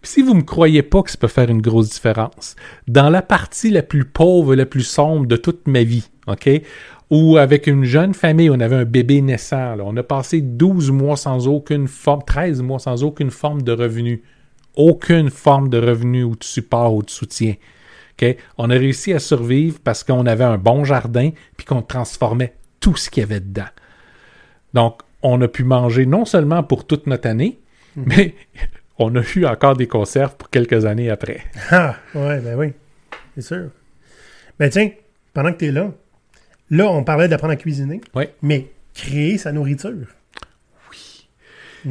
Puis 0.00 0.12
si 0.12 0.22
vous 0.22 0.34
me 0.34 0.42
croyez 0.42 0.82
pas 0.82 1.02
que 1.02 1.10
ça 1.10 1.16
peut 1.18 1.26
faire 1.26 1.50
une 1.50 1.60
grosse 1.60 1.90
différence, 1.90 2.54
dans 2.86 3.10
la 3.10 3.20
partie 3.20 3.70
la 3.70 3.82
plus 3.82 4.04
pauvre, 4.04 4.54
la 4.54 4.66
plus 4.66 4.84
sombre 4.84 5.26
de 5.26 5.36
toute 5.36 5.66
ma 5.66 5.82
vie, 5.82 6.08
OK? 6.28 6.48
Où 7.10 7.38
avec 7.38 7.66
une 7.66 7.84
jeune 7.84 8.12
famille, 8.12 8.50
on 8.50 8.60
avait 8.60 8.76
un 8.76 8.84
bébé 8.84 9.22
naissant, 9.22 9.76
là, 9.76 9.84
on 9.86 9.96
a 9.96 10.02
passé 10.02 10.42
12 10.42 10.90
mois 10.90 11.16
sans 11.16 11.48
aucune 11.48 11.88
forme, 11.88 12.22
13 12.26 12.60
mois 12.62 12.78
sans 12.78 13.02
aucune 13.02 13.30
forme 13.30 13.62
de 13.62 13.72
revenu. 13.72 14.22
Aucune 14.76 15.30
forme 15.30 15.70
de 15.70 15.78
revenu 15.78 16.22
ou 16.22 16.36
de 16.36 16.44
support 16.44 16.94
ou 16.94 17.02
de 17.02 17.10
soutien. 17.10 17.54
On 18.56 18.70
a 18.70 18.74
réussi 18.74 19.12
à 19.12 19.18
survivre 19.18 19.78
parce 19.82 20.04
qu'on 20.04 20.26
avait 20.26 20.44
un 20.44 20.58
bon 20.58 20.84
jardin 20.84 21.30
puis 21.56 21.66
qu'on 21.66 21.82
transformait 21.82 22.54
tout 22.80 22.96
ce 22.96 23.10
qu'il 23.10 23.22
y 23.22 23.24
avait 23.24 23.40
dedans. 23.40 23.68
Donc, 24.74 25.00
on 25.22 25.40
a 25.40 25.48
pu 25.48 25.64
manger 25.64 26.06
non 26.06 26.24
seulement 26.24 26.62
pour 26.62 26.86
toute 26.86 27.06
notre 27.06 27.28
année, 27.28 27.58
mais 27.96 28.34
on 28.98 29.14
a 29.16 29.22
eu 29.36 29.46
encore 29.46 29.76
des 29.76 29.86
conserves 29.86 30.36
pour 30.36 30.50
quelques 30.50 30.84
années 30.84 31.10
après. 31.10 31.40
Ah, 31.70 31.96
ouais, 32.14 32.40
ben 32.40 32.56
oui. 32.56 32.72
C'est 33.34 33.42
sûr. 33.42 33.70
Ben 34.58 34.70
tiens, 34.70 34.90
pendant 35.32 35.52
que 35.52 35.58
tu 35.58 35.66
es 35.66 35.72
là, 35.72 35.92
là, 36.70 36.88
on 36.90 37.04
parlait 37.04 37.28
d'apprendre 37.28 37.52
à 37.52 37.56
cuisiner. 37.56 38.00
Ouais. 38.14 38.32
Mais 38.42 38.66
créer 38.94 39.38
sa 39.38 39.52
nourriture. 39.52 40.06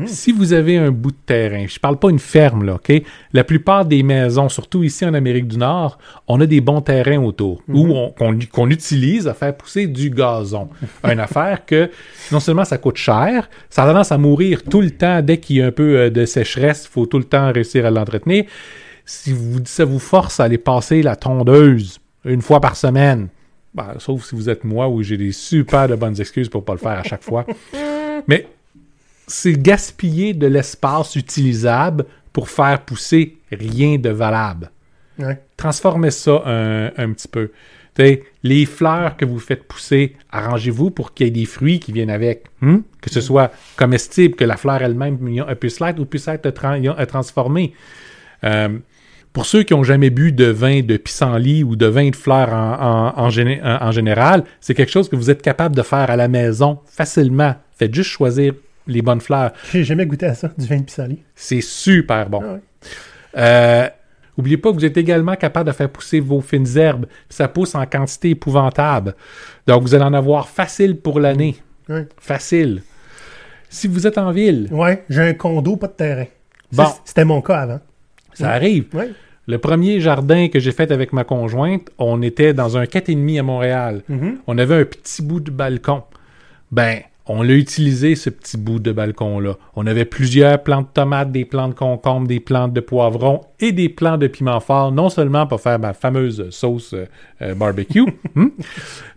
Si 0.06 0.34
vous 0.34 0.52
avez 0.52 0.78
un 0.78 0.92
bout 0.92 1.12
de 1.12 1.18
terrain, 1.26 1.66
je 1.68 1.80
parle 1.80 1.98
pas 1.98 2.10
une 2.10 2.20
ferme, 2.20 2.66
là, 2.66 2.76
OK? 2.76 2.92
La 3.32 3.46
plupart 3.46 3.86
des 3.86 4.04
maisons, 4.04 4.50
surtout 4.50 4.84
ici 4.84 5.06
en 5.06 5.14
Amérique 5.14 5.48
du 5.48 5.58
Nord, 5.58 5.98
on 6.28 6.40
a 6.42 6.46
des 6.46 6.60
bons 6.60 6.82
terrains 6.82 7.18
autour 7.24 7.64
où 7.70 7.88
on- 7.96 8.14
qu'on 8.52 8.70
utilise 8.70 9.28
à 9.30 9.34
faire 9.34 9.56
pousser 9.56 9.88
du 9.88 10.10
gazon. 10.10 10.70
Une 11.06 11.22
affaire 11.22 11.66
que 11.66 11.90
non 12.34 12.42
seulement 12.42 12.66
ça 12.66 12.78
coûte 12.78 12.98
cher, 12.98 13.50
ça 13.70 13.84
a 13.84 13.88
tendance 13.88 14.12
à 14.12 14.18
mourir 14.18 14.62
tout 14.64 14.82
le 14.82 14.92
temps 14.92 15.22
dès 15.22 15.38
qu'il 15.38 15.56
y 15.56 15.62
a 15.62 15.68
un 15.68 15.72
peu 15.72 15.98
euh, 15.98 16.10
de 16.10 16.26
sécheresse, 16.26 16.86
il 16.88 16.92
faut 16.92 17.06
tout 17.06 17.18
le 17.18 17.24
temps 17.24 17.52
réussir 17.54 17.86
à 17.86 17.90
l'entretenir. 17.90 18.44
Si 19.06 19.32
vous, 19.32 19.60
ça 19.66 19.86
vous 19.86 20.00
force 20.00 20.42
à 20.42 20.44
aller 20.44 20.58
passer 20.60 21.02
la 21.02 21.16
tondeuse 21.16 22.00
une 22.26 22.42
fois 22.42 22.60
par 22.60 22.76
semaine, 22.76 23.30
ben, 23.78 23.94
sauf 24.00 24.26
si 24.26 24.36
vous 24.36 24.50
êtes 24.50 24.64
moi 24.64 24.90
où 24.90 25.02
j'ai 25.04 25.18
des 25.18 25.32
super 25.32 25.88
de 25.88 25.96
bonnes 25.96 26.20
excuses 26.20 26.50
pour 26.50 26.66
pas 26.66 26.74
le 26.74 26.80
faire 26.80 27.00
à 27.00 27.04
chaque 27.04 27.24
fois. 27.24 27.46
Mais 28.28 28.48
c'est 29.28 29.54
gaspiller 29.54 30.34
de 30.34 30.48
l'espace 30.48 31.16
utilisable 31.16 32.06
pour 32.34 32.50
faire 32.50 32.82
pousser 32.82 33.38
rien 33.52 33.98
de 33.98 34.10
valable. 34.10 34.72
Ouais. 35.20 35.40
Transformez 35.56 36.12
ça 36.12 36.42
un, 36.46 36.88
un 36.98 37.12
petit 37.14 37.28
peu. 37.28 37.52
T'sais, 37.94 38.24
les 38.44 38.66
fleurs 38.66 39.18
que 39.18 39.26
vous 39.26 39.40
faites 39.40 39.64
pousser, 39.64 40.16
arrangez-vous 40.32 40.92
pour 40.92 41.14
qu'il 41.14 41.26
y 41.26 41.30
ait 41.30 41.32
des 41.32 41.46
fruits 41.46 41.80
qui 41.80 41.92
viennent 41.92 42.12
avec. 42.12 42.46
Hmm? 42.62 42.80
Que 43.02 43.10
ce 43.10 43.22
soit 43.22 43.52
comestible, 43.76 44.36
que 44.36 44.44
la 44.46 44.58
fleur 44.58 44.82
elle-même 44.84 45.18
puisse 45.60 45.80
l'être 45.80 46.00
ou 46.00 46.06
puisse 46.06 46.28
être 46.28 46.50
tran- 46.50 47.06
transformée. 47.08 47.74
Euh, 48.44 48.78
pour 49.38 49.46
ceux 49.46 49.64
qui 49.64 49.74
n'ont 49.74 49.84
jamais 49.84 50.10
bu 50.10 50.32
de 50.32 50.46
vin 50.46 50.82
de 50.82 50.98
pissenlit 50.98 51.64
ou 51.64 51.76
de 51.76 51.86
vin 51.86 52.10
de 52.10 52.16
fleurs 52.16 52.52
en, 52.54 52.74
en- 53.18 53.20
en 53.26 53.30
géné- 53.30 53.62
en- 53.64 53.88
en 53.88 53.92
général, 53.92 54.44
c'est 54.60 54.74
quelque 54.74 54.92
chose 54.92 55.08
que 55.10 55.16
vous 55.16 55.30
êtes 55.30 55.42
capable 55.42 55.76
de 55.76 55.82
faire 55.84 56.10
à 56.10 56.16
la 56.16 56.28
maison 56.28 56.80
facilement. 56.86 57.56
Faites 57.78 57.94
juste 57.94 58.10
choisir 58.10 58.54
les 58.88 59.02
bonnes 59.02 59.22
fleurs. 59.22 59.52
J'ai 59.72 59.84
jamais 59.84 60.06
goûté 60.06 60.26
à 60.26 60.34
ça, 60.34 60.50
du 60.58 60.66
vin 60.66 60.78
de 60.78 60.84
pissenlit. 60.84 61.22
C'est 61.36 61.62
super 61.62 62.30
bon. 62.30 62.42
Ah 62.44 62.54
ouais. 62.54 62.60
Euh, 63.38 63.88
Oubliez 64.38 64.58
pas 64.58 64.70
que 64.70 64.76
vous 64.76 64.86
êtes 64.86 64.98
également 64.98 65.36
capable 65.36 65.68
de 65.68 65.74
faire 65.76 65.90
pousser 65.90 66.20
vos 66.20 66.42
fines 66.42 66.78
herbes. 66.78 67.08
Ça 67.28 67.48
pousse 67.48 67.74
en 67.74 67.84
quantité 67.88 68.30
épouvantable. 68.30 69.16
Donc, 69.66 69.82
vous 69.82 69.96
allez 69.96 70.04
en 70.04 70.14
avoir 70.14 70.48
facile 70.48 70.96
pour 70.98 71.20
l'année. 71.20 71.56
Ouais. 71.90 72.08
Facile. 72.20 72.84
Si 73.68 73.88
vous 73.88 74.06
êtes 74.06 74.20
en 74.20 74.30
ville, 74.32 74.68
Ouais, 74.72 75.04
j'ai 75.10 75.22
un 75.24 75.34
condo, 75.34 75.76
pas 75.76 75.88
de 75.88 75.94
terrain. 75.94 76.26
Bon. 76.72 76.86
C'était 77.04 77.26
mon 77.26 77.42
cas 77.42 77.62
avant. 77.62 77.80
ça 78.36 78.52
arrive. 78.52 78.86
Ouais. 78.94 79.10
Le 79.48 79.58
premier 79.60 80.02
jardin 80.02 80.50
que 80.50 80.60
j'ai 80.60 80.74
fait 80.74 80.92
avec 80.92 81.14
ma 81.14 81.24
conjointe, 81.24 81.90
on 81.98 82.22
était 82.22 82.54
dans 82.54 82.78
un 82.78 82.84
4,5 82.84 83.40
à 83.40 83.44
Montréal. 83.44 84.04
Mhm. 84.10 84.40
On 84.46 84.58
avait 84.58 84.76
un 84.76 84.86
petit 84.86 85.22
bout 85.22 85.40
de 85.40 85.52
balcon. 85.52 86.04
Ben, 86.72 87.00
on 87.30 87.42
l'a 87.42 87.54
utilisé, 87.54 88.16
ce 88.16 88.30
petit 88.30 88.58
bout 88.58 88.80
de 88.80 88.92
balcon-là. 88.92 89.56
On 89.76 89.86
avait 89.86 90.06
plusieurs 90.06 90.64
plants 90.64 90.82
de 90.82 90.88
tomates, 90.94 91.32
des 91.32 91.46
plants 91.46 91.68
de 91.68 91.74
concombre, 91.74 92.28
des 92.28 92.40
plants 92.40 92.68
de 92.68 92.80
poivrons 92.80 93.42
et 93.60 93.72
des 93.72 93.90
plants 93.90 94.18
de 94.18 94.28
piment 94.28 94.60
fort, 94.60 94.92
non 94.92 95.10
seulement 95.10 95.46
pour 95.46 95.62
faire 95.62 95.80
ma 95.80 95.94
fameuse 95.94 96.50
sauce 96.52 96.94
euh, 96.94 97.06
euh, 97.42 97.54
barbecue, 97.54 98.06
hmm, 98.36 98.48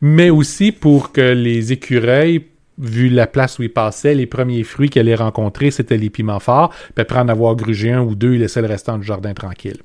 mais 0.00 0.30
aussi 0.30 0.72
pour 0.72 1.12
que 1.12 1.20
les 1.20 1.72
écureuils, 1.72 2.44
vu 2.80 3.08
la 3.10 3.26
place 3.26 3.58
où 3.58 3.62
ils 3.62 3.72
passaient, 3.72 4.14
les 4.14 4.26
premiers 4.26 4.62
fruits 4.64 4.88
qu'ils 4.88 5.00
allaient 5.00 5.14
rencontrer, 5.14 5.70
c'était 5.70 5.98
les 5.98 6.08
piments 6.10 6.40
forts. 6.40 6.70
Puis 6.94 7.02
après 7.02 7.18
en 7.18 7.28
avoir 7.28 7.54
grugé 7.54 7.92
un 7.92 8.00
ou 8.02 8.14
deux, 8.14 8.34
ils 8.34 8.40
laissaient 8.40 8.62
le 8.62 8.68
restant 8.68 8.96
du 8.98 9.06
jardin 9.06 9.34
tranquille. 9.34 9.76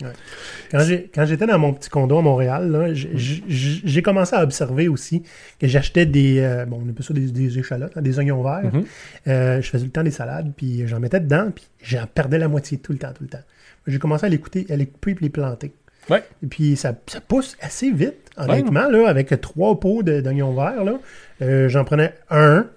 Quand 0.72 1.26
j'étais 1.26 1.46
dans 1.48 1.60
mon 1.60 1.74
petit 1.74 1.90
condo 1.90 2.18
à 2.18 2.22
Montréal, 2.22 2.92
j- 2.94 3.44
j'ai 3.86 4.02
commencé 4.02 4.36
à 4.36 4.44
observer 4.44 4.88
aussi 4.88 5.24
que 5.60 5.68
j'achetais 5.68 6.06
des, 6.06 6.40
euh, 6.40 6.66
bon, 6.66 6.82
on 6.86 6.90
appelle 6.90 7.06
ça 7.06 7.14
des, 7.14 7.32
des 7.32 7.60
échalotes, 7.60 7.92
hein, 7.96 8.02
des 8.02 8.18
oignons 8.20 8.42
verts. 8.44 8.72
Mhm. 8.74 8.84
Euh, 9.28 9.62
je 9.62 9.70
faisais 9.70 9.86
le 9.86 9.92
temps 9.92 10.04
des 10.04 10.12
salades, 10.12 10.52
puis 10.56 10.88
j'en 10.88 11.00
mettais 11.00 11.20
dedans, 11.20 11.52
puis 11.54 11.66
j'en 11.84 12.06
perdais 12.08 12.38
la 12.38 12.48
moitié 12.48 12.78
tout 12.78 12.92
le 12.92 12.98
temps, 12.98 13.12
tout 13.16 13.24
le 13.24 13.30
temps. 13.30 13.44
J'ai 13.88 14.00
commencé 14.00 14.26
à 14.26 14.30
les, 14.30 14.38
couper, 14.40 14.66
à 14.70 14.76
les 14.76 14.86
couper 14.88 15.16
puis 15.16 15.26
les 15.26 15.30
planter. 15.30 15.72
Ouais. 16.10 16.24
Et 16.44 16.48
puis 16.48 16.76
ça, 16.76 16.94
ça 17.08 17.20
pousse 17.22 17.58
assez 17.62 17.92
vite, 17.92 18.30
honnêtement, 18.38 18.90
là, 18.90 19.08
avec 19.08 19.30
trois 19.42 19.80
pots 19.80 20.04
d'oignons 20.04 20.54
verts. 20.54 20.98
Euh, 21.42 21.68
J'en 21.70 21.84
prenais 21.84 22.14
un 22.30 22.68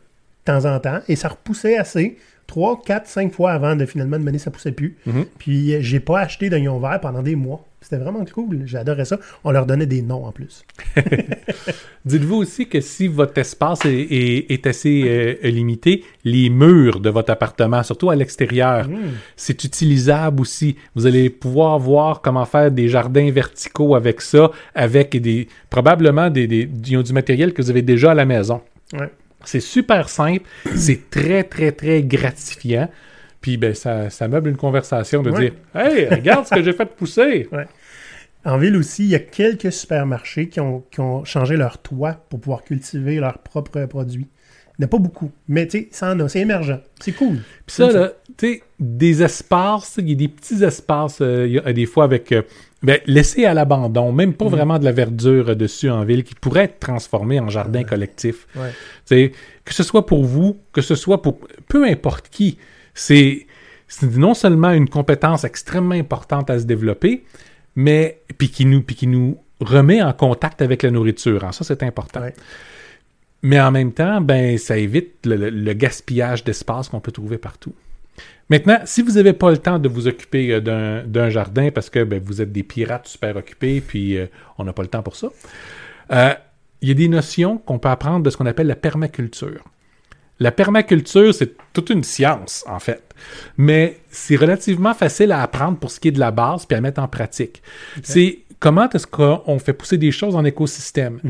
temps 0.50 0.64
en 0.64 0.78
temps 0.80 1.00
et 1.08 1.16
ça 1.16 1.28
repoussait 1.28 1.76
assez. 1.78 2.16
Trois, 2.46 2.80
quatre, 2.82 3.06
cinq 3.06 3.32
fois 3.34 3.50
avant 3.52 3.76
de 3.76 3.84
finalement 3.84 4.18
demander 4.18 4.38
ça 4.38 4.50
poussait 4.50 4.72
plus. 4.72 4.96
Mhm. 5.04 5.26
Puis 5.38 5.74
euh, 5.74 5.78
j'ai 5.82 6.00
pas 6.00 6.20
acheté 6.20 6.48
d'oignons 6.48 6.78
verts 6.80 7.00
pendant 7.00 7.22
des 7.22 7.36
mois. 7.36 7.62
C'était 7.82 7.98
vraiment 7.98 8.24
cool. 8.34 8.62
J'adorais 8.64 9.04
ça. 9.04 9.18
On 9.44 9.50
leur 9.52 9.66
donnait 9.66 9.86
des 9.86 10.00
noms 10.02 10.24
en 10.24 10.32
plus. 10.32 10.64
Dites-vous 12.04 12.36
aussi 12.36 12.66
que 12.66 12.80
si 12.80 13.06
votre 13.06 13.36
espace 13.38 13.84
est, 13.84 13.90
est- 14.00 14.50
est 14.50 14.66
assez 14.66 15.04
euh, 15.06 15.34
limité, 15.50 16.04
les 16.24 16.48
murs 16.48 17.00
de 17.00 17.10
votre 17.10 17.30
appartement, 17.30 17.82
surtout 17.82 18.10
à 18.10 18.16
l'extérieur, 18.16 18.88
c'est 19.36 19.62
utilisable 19.64 20.40
aussi. 20.40 20.76
Vous 20.94 21.06
allez 21.06 21.28
pouvoir 21.30 21.78
voir 21.78 22.20
comment 22.22 22.46
faire 22.46 22.70
des 22.70 22.88
jardins 22.88 23.30
verticaux 23.30 23.94
avec 23.94 24.20
ça, 24.20 24.50
avec 24.74 25.16
des 25.20 25.48
probablement 25.70 26.30
des, 26.30 26.46
des- 26.46 26.64
du, 26.66 27.00
du 27.02 27.12
matériel 27.12 27.52
que 27.52 27.62
vous 27.62 27.70
avez 27.70 27.82
déjà 27.82 28.12
à 28.12 28.14
la 28.14 28.24
maison. 28.24 28.60
Ouais. 28.94 29.10
C'est 29.44 29.60
super 29.60 30.08
simple, 30.08 30.42
c'est 30.74 31.10
très, 31.10 31.44
très, 31.44 31.72
très 31.72 32.02
gratifiant. 32.02 32.90
Puis 33.40 33.56
ben, 33.56 33.74
ça, 33.74 34.10
ça 34.10 34.26
meuble 34.28 34.50
une 34.50 34.56
conversation 34.56 35.22
de 35.22 35.30
Ouais. 35.30 35.40
dire 35.40 35.52
Hey, 35.74 36.06
regarde 36.08 36.46
ce 36.46 36.54
que 36.54 36.62
j'ai 36.62 36.72
fait 36.72 36.86
pousser! 36.86 37.48
En 38.44 38.56
ville 38.56 38.76
aussi, 38.76 39.02
il 39.04 39.10
y 39.10 39.14
a 39.16 39.18
quelques 39.18 39.72
supermarchés 39.72 40.48
qui 40.48 40.60
ont, 40.60 40.84
qui 40.92 41.00
ont 41.00 41.24
changé 41.24 41.56
leur 41.56 41.78
toit 41.82 42.14
pour 42.30 42.40
pouvoir 42.40 42.62
cultiver 42.62 43.16
leurs 43.18 43.38
propres 43.38 43.84
produits. 43.86 44.28
Il 44.78 44.82
n'y 44.82 44.84
en 44.84 44.86
a 44.86 44.90
pas 44.90 44.98
beaucoup. 44.98 45.32
Mais 45.48 45.66
tu 45.66 45.78
sais, 45.80 45.88
ça 45.90 46.12
en 46.12 46.20
a. 46.20 46.28
C'est 46.28 46.38
émergent. 46.40 46.80
C'est 47.00 47.12
cool. 47.12 47.38
Puis 47.66 47.76
ça, 47.76 47.90
là, 47.90 48.12
tu 48.38 48.46
sais, 48.54 48.62
des 48.78 49.22
espaces, 49.24 49.96
il 49.98 50.08
y 50.10 50.12
a 50.12 50.14
des 50.14 50.28
petits 50.28 50.62
espaces, 50.62 51.18
euh, 51.20 51.48
y 51.48 51.58
a 51.58 51.72
des 51.72 51.84
fois 51.84 52.04
avec. 52.04 52.30
euh, 52.30 52.42
ben, 52.82 53.00
laissés 53.06 53.44
à 53.44 53.54
l'abandon, 53.54 54.12
même 54.12 54.34
pas 54.34 54.46
vraiment 54.46 54.78
de 54.78 54.84
la 54.84 54.92
verdure 54.92 55.56
dessus 55.56 55.90
en 55.90 56.04
ville, 56.04 56.22
qui 56.22 56.34
pourrait 56.34 56.64
être 56.64 56.78
transformée 56.78 57.40
en 57.40 57.48
jardin 57.48 57.82
collectif. 57.82 58.46
Ouais. 58.54 59.32
Que 59.64 59.74
ce 59.74 59.82
soit 59.82 60.06
pour 60.06 60.24
vous, 60.24 60.58
que 60.72 60.80
ce 60.80 60.94
soit 60.94 61.20
pour 61.20 61.38
peu 61.68 61.84
importe 61.84 62.28
qui, 62.28 62.56
c'est 62.94 63.46
non 64.02 64.34
seulement 64.34 64.70
une 64.70 64.88
compétence 64.88 65.44
extrêmement 65.44 65.94
importante 65.94 66.50
à 66.50 66.58
se 66.58 66.64
développer, 66.64 67.24
mais 67.74 68.20
puis 68.36 68.48
qui 68.50 68.64
nous 68.64 68.82
puis 68.82 68.94
qui 68.94 69.06
nous 69.06 69.38
remet 69.60 70.00
en 70.00 70.12
contact 70.12 70.62
avec 70.62 70.84
la 70.84 70.90
nourriture. 70.92 71.44
hein. 71.44 71.52
Ça 71.52 71.64
c'est 71.64 71.82
important. 71.82 72.20
Ouais. 72.20 72.34
Mais 73.42 73.60
en 73.60 73.70
même 73.72 73.92
temps, 73.92 74.20
ben 74.20 74.56
ça 74.58 74.76
évite 74.78 75.14
le 75.24 75.72
gaspillage 75.72 76.44
d'espace 76.44 76.88
qu'on 76.88 77.00
peut 77.00 77.12
trouver 77.12 77.38
partout. 77.38 77.72
Maintenant, 78.50 78.78
si 78.84 79.02
vous 79.02 79.12
n'avez 79.12 79.32
pas 79.32 79.50
le 79.50 79.58
temps 79.58 79.78
de 79.78 79.88
vous 79.88 80.06
occuper 80.06 80.52
euh, 80.54 81.02
d'un 81.04 81.30
jardin 81.30 81.70
parce 81.70 81.90
que 81.90 82.02
ben, 82.04 82.20
vous 82.24 82.40
êtes 82.40 82.52
des 82.52 82.62
pirates 82.62 83.06
super 83.06 83.36
occupés, 83.36 83.80
puis 83.80 84.16
euh, 84.16 84.26
on 84.56 84.64
n'a 84.64 84.72
pas 84.72 84.82
le 84.82 84.88
temps 84.88 85.02
pour 85.02 85.16
ça, 85.16 85.28
euh, 86.12 86.32
il 86.80 86.88
y 86.88 86.90
a 86.90 86.94
des 86.94 87.08
notions 87.08 87.58
qu'on 87.58 87.78
peut 87.78 87.88
apprendre 87.88 88.22
de 88.22 88.30
ce 88.30 88.36
qu'on 88.36 88.46
appelle 88.46 88.68
la 88.68 88.76
permaculture. 88.76 89.64
La 90.40 90.52
permaculture, 90.52 91.34
c'est 91.34 91.56
toute 91.72 91.90
une 91.90 92.04
science, 92.04 92.64
en 92.68 92.78
fait. 92.78 93.02
Mais 93.56 93.98
c'est 94.08 94.36
relativement 94.36 94.94
facile 94.94 95.32
à 95.32 95.42
apprendre 95.42 95.78
pour 95.78 95.90
ce 95.90 95.98
qui 95.98 96.08
est 96.08 96.12
de 96.12 96.20
la 96.20 96.30
base 96.30 96.64
puis 96.64 96.76
à 96.76 96.80
mettre 96.80 97.02
en 97.02 97.08
pratique. 97.08 97.60
C'est 98.02 98.40
comment 98.60 98.88
est-ce 98.88 99.06
qu'on 99.08 99.58
fait 99.58 99.72
pousser 99.72 99.98
des 99.98 100.12
choses 100.12 100.36
en 100.36 100.44
écosystème? 100.44 101.20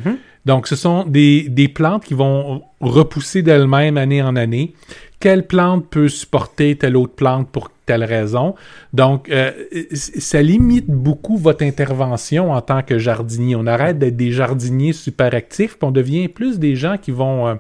Donc, 0.45 0.67
ce 0.67 0.77
sont 0.77 1.05
des, 1.05 1.49
des 1.49 1.69
plantes 1.69 2.05
qui 2.05 2.15
vont 2.15 2.63
repousser 2.81 3.43
d'elles-mêmes 3.43 3.97
année 3.97 4.23
en 4.23 4.37
année. 4.37 4.75
Quelle 5.21 5.47
plante 5.47 5.89
peut 5.89 6.09
supporter 6.09 6.77
telle 6.77 6.97
autre 6.97 7.15
plante 7.15 7.49
pour 7.51 7.71
telle 7.87 8.05
raison? 8.05 8.55
Donc, 8.93 9.29
euh, 9.31 9.53
ça 9.93 10.43
limite 10.43 10.89
beaucoup 10.89 11.37
votre 11.37 11.65
intervention 11.65 12.53
en 12.53 12.61
tant 12.61 12.83
que 12.83 12.99
jardinier. 12.99 13.57
On 13.57 13.67
arrête 13.67 13.99
d'être 13.99 14.17
des 14.17 14.33
jardiniers 14.33 14.93
super 14.93 15.35
actifs, 15.35 15.79
puis 15.79 15.89
on 15.89 15.91
devient 15.91 16.29
plus 16.29 16.59
des 16.59 16.77
gens 16.77 16.97
qui 16.99 17.11
vont... 17.11 17.49
euh, 17.49 17.55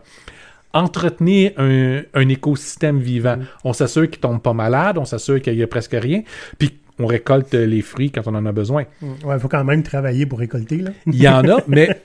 entretenir 0.74 1.52
un, 1.56 2.02
un 2.12 2.28
écosystème 2.28 2.98
vivant. 2.98 3.38
On 3.64 3.72
s'assure 3.72 4.08
qu'il 4.08 4.20
tombe 4.20 4.42
pas 4.42 4.52
malade, 4.52 4.98
on 4.98 5.06
s'assure 5.06 5.40
qu'il 5.40 5.54
y 5.54 5.62
a 5.62 5.66
presque 5.66 5.96
rien, 5.98 6.22
puis 6.58 6.78
on 6.98 7.06
récolte 7.06 7.54
les 7.54 7.82
fruits 7.82 8.10
quand 8.10 8.22
on 8.26 8.34
en 8.34 8.44
a 8.46 8.52
besoin. 8.52 8.84
Ouais, 9.02 9.34
il 9.34 9.38
faut 9.40 9.48
quand 9.48 9.62
même 9.64 9.82
travailler 9.82 10.26
pour 10.26 10.38
récolter. 10.38 10.78
Là. 10.78 10.90
Il 11.06 11.20
y 11.22 11.28
en 11.28 11.48
a, 11.48 11.62
mais 11.68 12.00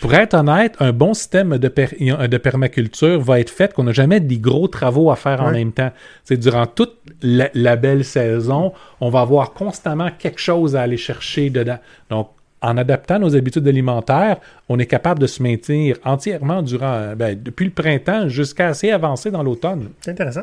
pour 0.00 0.12
être 0.14 0.34
honnête, 0.34 0.74
un 0.80 0.92
bon 0.92 1.14
système 1.14 1.58
de, 1.58 1.68
per- 1.68 1.96
de 1.98 2.36
permaculture 2.38 3.20
va 3.20 3.40
être 3.40 3.50
fait 3.50 3.72
qu'on 3.72 3.84
n'a 3.84 3.92
jamais 3.92 4.20
des 4.20 4.38
gros 4.38 4.68
travaux 4.68 5.10
à 5.10 5.16
faire 5.16 5.40
en 5.42 5.46
Ouais. 5.46 5.52
même 5.58 5.72
temps. 5.72 5.90
C'est 6.24 6.36
durant 6.36 6.66
toute 6.66 6.96
la, 7.22 7.48
la 7.54 7.76
belle 7.76 8.04
saison, 8.04 8.72
on 9.00 9.08
va 9.10 9.20
avoir 9.20 9.52
constamment 9.52 10.08
quelque 10.18 10.40
chose 10.40 10.76
à 10.76 10.82
aller 10.82 10.96
chercher 10.98 11.50
dedans. 11.50 11.78
Donc, 12.10 12.28
en 12.60 12.76
adaptant 12.76 13.20
nos 13.20 13.36
habitudes 13.36 13.68
alimentaires, 13.68 14.38
on 14.68 14.80
est 14.80 14.86
capable 14.86 15.20
de 15.20 15.28
se 15.28 15.40
maintenir 15.42 15.96
entièrement 16.04 16.60
durant, 16.60 17.14
ben, 17.16 17.38
depuis 17.40 17.66
le 17.66 17.70
printemps 17.70 18.28
jusqu'à 18.28 18.66
assez 18.68 18.90
avancé 18.90 19.30
dans 19.30 19.44
l'automne. 19.44 19.90
C'est 20.00 20.10
intéressant. 20.10 20.42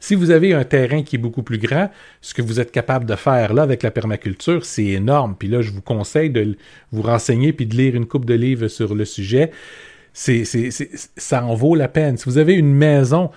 Si 0.00 0.14
vous 0.14 0.30
avez 0.30 0.52
un 0.52 0.64
terrain 0.64 1.02
qui 1.02 1.16
est 1.16 1.18
beaucoup 1.18 1.42
plus 1.42 1.58
grand, 1.58 1.90
ce 2.20 2.34
que 2.34 2.42
vous 2.42 2.60
êtes 2.60 2.72
capable 2.72 3.04
de 3.04 3.14
faire 3.14 3.54
là 3.54 3.62
avec 3.62 3.82
la 3.82 3.90
permaculture, 3.90 4.64
c'est 4.64 4.84
énorme. 4.84 5.36
Puis 5.38 5.48
là, 5.48 5.62
je 5.62 5.70
vous 5.70 5.82
conseille 5.82 6.30
de 6.30 6.56
vous 6.90 7.02
renseigner 7.02 7.52
puis 7.52 7.66
de 7.66 7.76
lire 7.76 7.94
une 7.94 8.06
coupe 8.06 8.24
de 8.24 8.34
livres 8.34 8.68
sur 8.68 8.94
le 8.94 9.04
sujet. 9.04 9.50
Ça 10.14 11.44
en 11.44 11.54
vaut 11.54 11.74
la 11.74 11.88
peine. 11.88 12.16
Si 12.16 12.24
vous 12.26 12.38
avez 12.38 12.54
une 12.54 12.74
maison, 12.74 13.30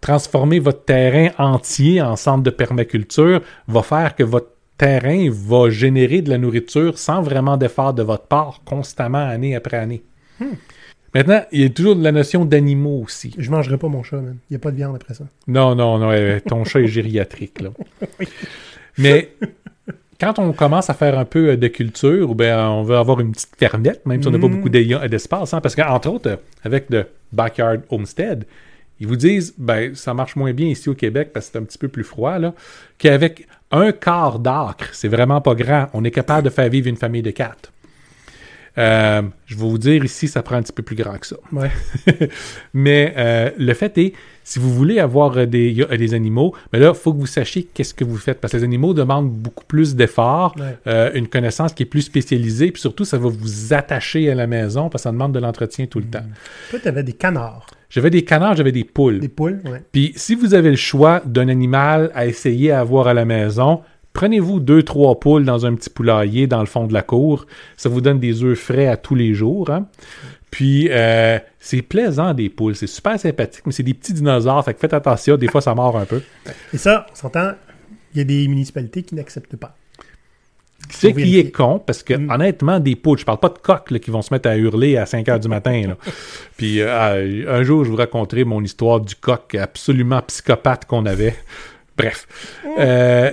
transformer 0.00 0.58
votre 0.58 0.84
terrain 0.84 1.30
entier 1.38 2.00
en 2.00 2.16
centre 2.16 2.42
de 2.42 2.50
permaculture 2.50 3.42
va 3.68 3.82
faire 3.82 4.14
que 4.14 4.22
votre 4.22 4.48
terrain 4.78 5.28
va 5.30 5.68
générer 5.68 6.22
de 6.22 6.30
la 6.30 6.38
nourriture 6.38 6.98
sans 6.98 7.20
vraiment 7.20 7.56
d'effort 7.56 7.92
de 7.92 8.02
votre 8.02 8.26
part, 8.26 8.62
constamment, 8.64 9.18
année 9.18 9.54
après 9.54 9.76
année. 9.76 10.02
Maintenant, 11.14 11.42
il 11.50 11.62
y 11.62 11.64
a 11.64 11.68
toujours 11.70 11.96
de 11.96 12.04
la 12.04 12.12
notion 12.12 12.44
d'animaux 12.44 13.02
aussi. 13.04 13.34
Je 13.36 13.50
mangerai 13.50 13.78
pas 13.78 13.88
mon 13.88 14.02
chat, 14.02 14.16
man. 14.20 14.36
Il 14.48 14.52
n'y 14.52 14.56
a 14.56 14.60
pas 14.60 14.70
de 14.70 14.76
viande 14.76 14.94
après 14.94 15.14
ça. 15.14 15.24
Non, 15.48 15.74
non, 15.74 15.98
non, 15.98 16.10
euh, 16.12 16.38
ton 16.46 16.64
chat 16.64 16.80
est 16.80 16.86
gériatrique, 16.86 17.60
là. 17.60 17.70
Mais 18.98 19.32
quand 20.20 20.38
on 20.38 20.52
commence 20.52 20.88
à 20.90 20.94
faire 20.94 21.18
un 21.18 21.24
peu 21.24 21.50
euh, 21.50 21.56
de 21.56 21.66
culture, 21.68 22.34
ben, 22.34 22.68
on 22.68 22.82
veut 22.82 22.96
avoir 22.96 23.20
une 23.20 23.32
petite 23.32 23.56
fermette, 23.58 24.06
même 24.06 24.22
si 24.22 24.28
on 24.28 24.30
n'a 24.30 24.38
pas 24.38 24.46
Mm. 24.48 24.56
beaucoup 24.56 24.68
d'espace, 24.68 25.52
hein, 25.54 25.60
parce 25.60 25.74
qu'entre 25.74 26.08
autres, 26.10 26.30
euh, 26.30 26.36
avec 26.62 26.86
le 26.90 27.06
Backyard 27.32 27.78
Homestead, 27.90 28.44
ils 29.00 29.06
vous 29.06 29.16
disent, 29.16 29.54
ben, 29.58 29.94
ça 29.94 30.12
marche 30.14 30.36
moins 30.36 30.52
bien 30.52 30.68
ici 30.68 30.88
au 30.90 30.94
Québec 30.94 31.30
parce 31.32 31.46
que 31.46 31.52
c'est 31.52 31.58
un 31.58 31.64
petit 31.64 31.78
peu 31.78 31.88
plus 31.88 32.04
froid, 32.04 32.38
là, 32.38 32.54
qu'avec 32.98 33.46
un 33.72 33.92
quart 33.92 34.38
d'acre, 34.38 34.90
c'est 34.92 35.08
vraiment 35.08 35.40
pas 35.40 35.54
grand, 35.54 35.86
on 35.94 36.04
est 36.04 36.10
capable 36.10 36.44
de 36.44 36.50
faire 36.50 36.68
vivre 36.68 36.86
une 36.88 36.96
famille 36.96 37.22
de 37.22 37.30
quatre. 37.30 37.72
Euh, 38.78 39.22
je 39.46 39.54
vais 39.56 39.60
vous 39.60 39.78
dire 39.78 40.04
ici, 40.04 40.28
ça 40.28 40.42
prend 40.42 40.56
un 40.56 40.62
petit 40.62 40.72
peu 40.72 40.82
plus 40.82 40.96
grand 40.96 41.18
que 41.18 41.26
ça. 41.26 41.36
Ouais. 41.52 41.70
Mais 42.74 43.14
euh, 43.16 43.50
le 43.58 43.74
fait 43.74 43.96
est, 43.98 44.12
si 44.44 44.58
vous 44.58 44.72
voulez 44.72 44.98
avoir 44.98 45.36
euh, 45.36 45.46
des, 45.46 46.14
animaux, 46.14 46.54
mais 46.72 46.78
là, 46.78 46.92
il 46.94 46.98
faut 46.98 47.12
que 47.12 47.18
vous 47.18 47.26
sachiez 47.26 47.68
qu'est-ce 47.72 47.94
que 47.94 48.04
vous 48.04 48.16
faites. 48.16 48.40
Parce 48.40 48.52
que 48.52 48.56
les 48.58 48.64
animaux 48.64 48.94
demandent 48.94 49.30
beaucoup 49.30 49.64
plus 49.64 49.94
d'efforts, 49.94 50.54
Ouais. 50.58 50.76
euh, 50.86 51.10
une 51.14 51.28
connaissance 51.28 51.72
qui 51.72 51.82
est 51.84 51.86
plus 51.86 52.02
spécialisée, 52.02 52.70
puis 52.72 52.80
surtout, 52.80 53.04
ça 53.04 53.18
va 53.18 53.28
vous 53.28 53.72
attacher 53.74 54.30
à 54.30 54.34
la 54.34 54.46
maison 54.46 54.88
parce 54.88 55.02
que 55.02 55.08
ça 55.08 55.12
demande 55.12 55.32
de 55.32 55.38
l'entretien 55.40 55.86
tout 55.86 55.98
le 55.98 56.06
temps. 56.06 56.24
Toi, 56.70 56.78
tu 56.82 56.88
avais 56.88 57.02
des 57.02 57.12
canards, 57.12 57.66
J'avais 57.90 58.10
des 58.10 58.24
canards, 58.24 58.56
j'avais 58.56 58.72
des 58.72 58.84
poules. 58.84 59.20
des 59.20 59.28
poules. 59.28 59.60
Ouais. 59.64 59.82
Puis 59.92 60.12
si 60.16 60.34
vous 60.34 60.54
avez 60.54 60.70
le 60.70 60.76
choix 60.76 61.22
d'un 61.24 61.48
animal 61.48 62.10
à 62.14 62.26
essayer 62.26 62.70
à 62.72 62.80
avoir 62.80 63.08
à 63.08 63.14
la 63.14 63.24
maison, 63.24 63.82
prenez-vous 64.12 64.60
deux, 64.60 64.82
trois 64.82 65.18
poules 65.20 65.44
dans 65.44 65.66
un 65.66 65.74
petit 65.74 65.90
poulailler 65.90 66.46
dans 66.46 66.60
le 66.60 66.66
fond 66.66 66.86
de 66.86 66.92
la 66.92 67.02
cour. 67.02 67.46
Ça 67.76 67.88
vous 67.88 68.00
donne 68.00 68.18
des 68.20 68.42
œufs 68.44 68.58
frais 68.58 68.86
à 68.86 68.96
tous 68.96 69.14
les 69.14 69.34
jours. 69.34 69.70
hein. 69.70 69.86
Puis 70.50 70.88
euh, 70.90 71.38
c'est 71.60 71.82
plaisant 71.82 72.34
des 72.34 72.48
poules, 72.48 72.74
c'est 72.74 72.88
super 72.88 73.18
sympathique, 73.20 73.62
mais 73.66 73.72
c'est 73.72 73.84
des 73.84 73.94
petits 73.94 74.12
dinosaures, 74.12 74.64
fait 74.64 74.74
que 74.74 74.80
faites 74.80 74.94
attention, 74.94 75.36
des 75.36 75.46
fois 75.46 75.60
ça 75.60 75.74
mord 75.76 75.96
un 75.96 76.06
peu. 76.06 76.22
Et 76.74 76.76
ça, 76.78 77.06
on 77.12 77.14
s'entend, 77.14 77.52
il 78.12 78.18
y 78.18 78.20
a 78.20 78.24
des 78.24 78.48
municipalités 78.48 79.04
qui 79.04 79.14
n'acceptent 79.14 79.54
pas. 79.56 79.76
C'est 80.88 81.10
Faut 81.10 81.18
qui 81.20 81.38
est 81.38 81.52
con, 81.52 81.78
parce 81.78 82.02
que 82.02 82.14
Mm. 82.14 82.30
honnêtement, 82.30 82.80
des 82.80 82.96
poules, 82.96 83.18
je 83.18 83.24
parle 83.24 83.38
pas 83.38 83.50
de 83.50 83.58
coqs 83.58 83.92
là, 83.92 83.98
qui 84.00 84.10
vont 84.10 84.22
se 84.22 84.34
mettre 84.34 84.48
à 84.48 84.56
hurler 84.56 84.96
à 84.96 85.06
5 85.06 85.28
heures 85.28 85.38
du 85.38 85.46
matin. 85.46 85.82
là. 85.86 85.96
Puis 86.56 86.80
euh, 86.80 87.44
un 87.48 87.62
jour, 87.62 87.84
je 87.84 87.90
vous 87.90 87.96
raconterai 87.96 88.42
mon 88.44 88.60
histoire 88.64 88.98
du 89.00 89.14
coq 89.14 89.54
absolument 89.54 90.20
psychopathe 90.22 90.86
qu'on 90.86 91.06
avait. 91.06 91.36
Bref. 91.96 92.26
Euh, 92.78 93.30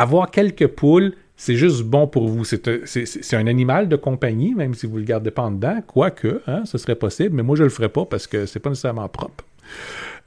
avoir 0.00 0.30
quelques 0.30 0.66
poules, 0.68 1.12
c'est 1.36 1.56
juste 1.56 1.82
bon 1.82 2.06
pour 2.06 2.28
vous. 2.28 2.44
C'est 2.44 3.34
un, 3.34 3.46
animal 3.46 3.88
de 3.88 3.96
compagnie, 3.96 4.54
même 4.54 4.74
si 4.74 4.86
vous 4.86 4.96
le 4.98 5.04
gardez 5.04 5.30
pas 5.30 5.42
en 5.42 5.50
dedans, 5.50 5.80
quoique, 5.86 6.42
hein, 6.46 6.62
ce 6.64 6.78
serait 6.78 6.94
possible, 6.94 7.34
mais 7.36 7.42
moi 7.42 7.56
je 7.56 7.62
le 7.64 7.70
ferai 7.70 7.88
pas 7.88 8.04
parce 8.04 8.26
que 8.26 8.46
c'est 8.46 8.60
pas 8.60 8.70
nécessairement 8.70 9.08
propre. 9.08 9.44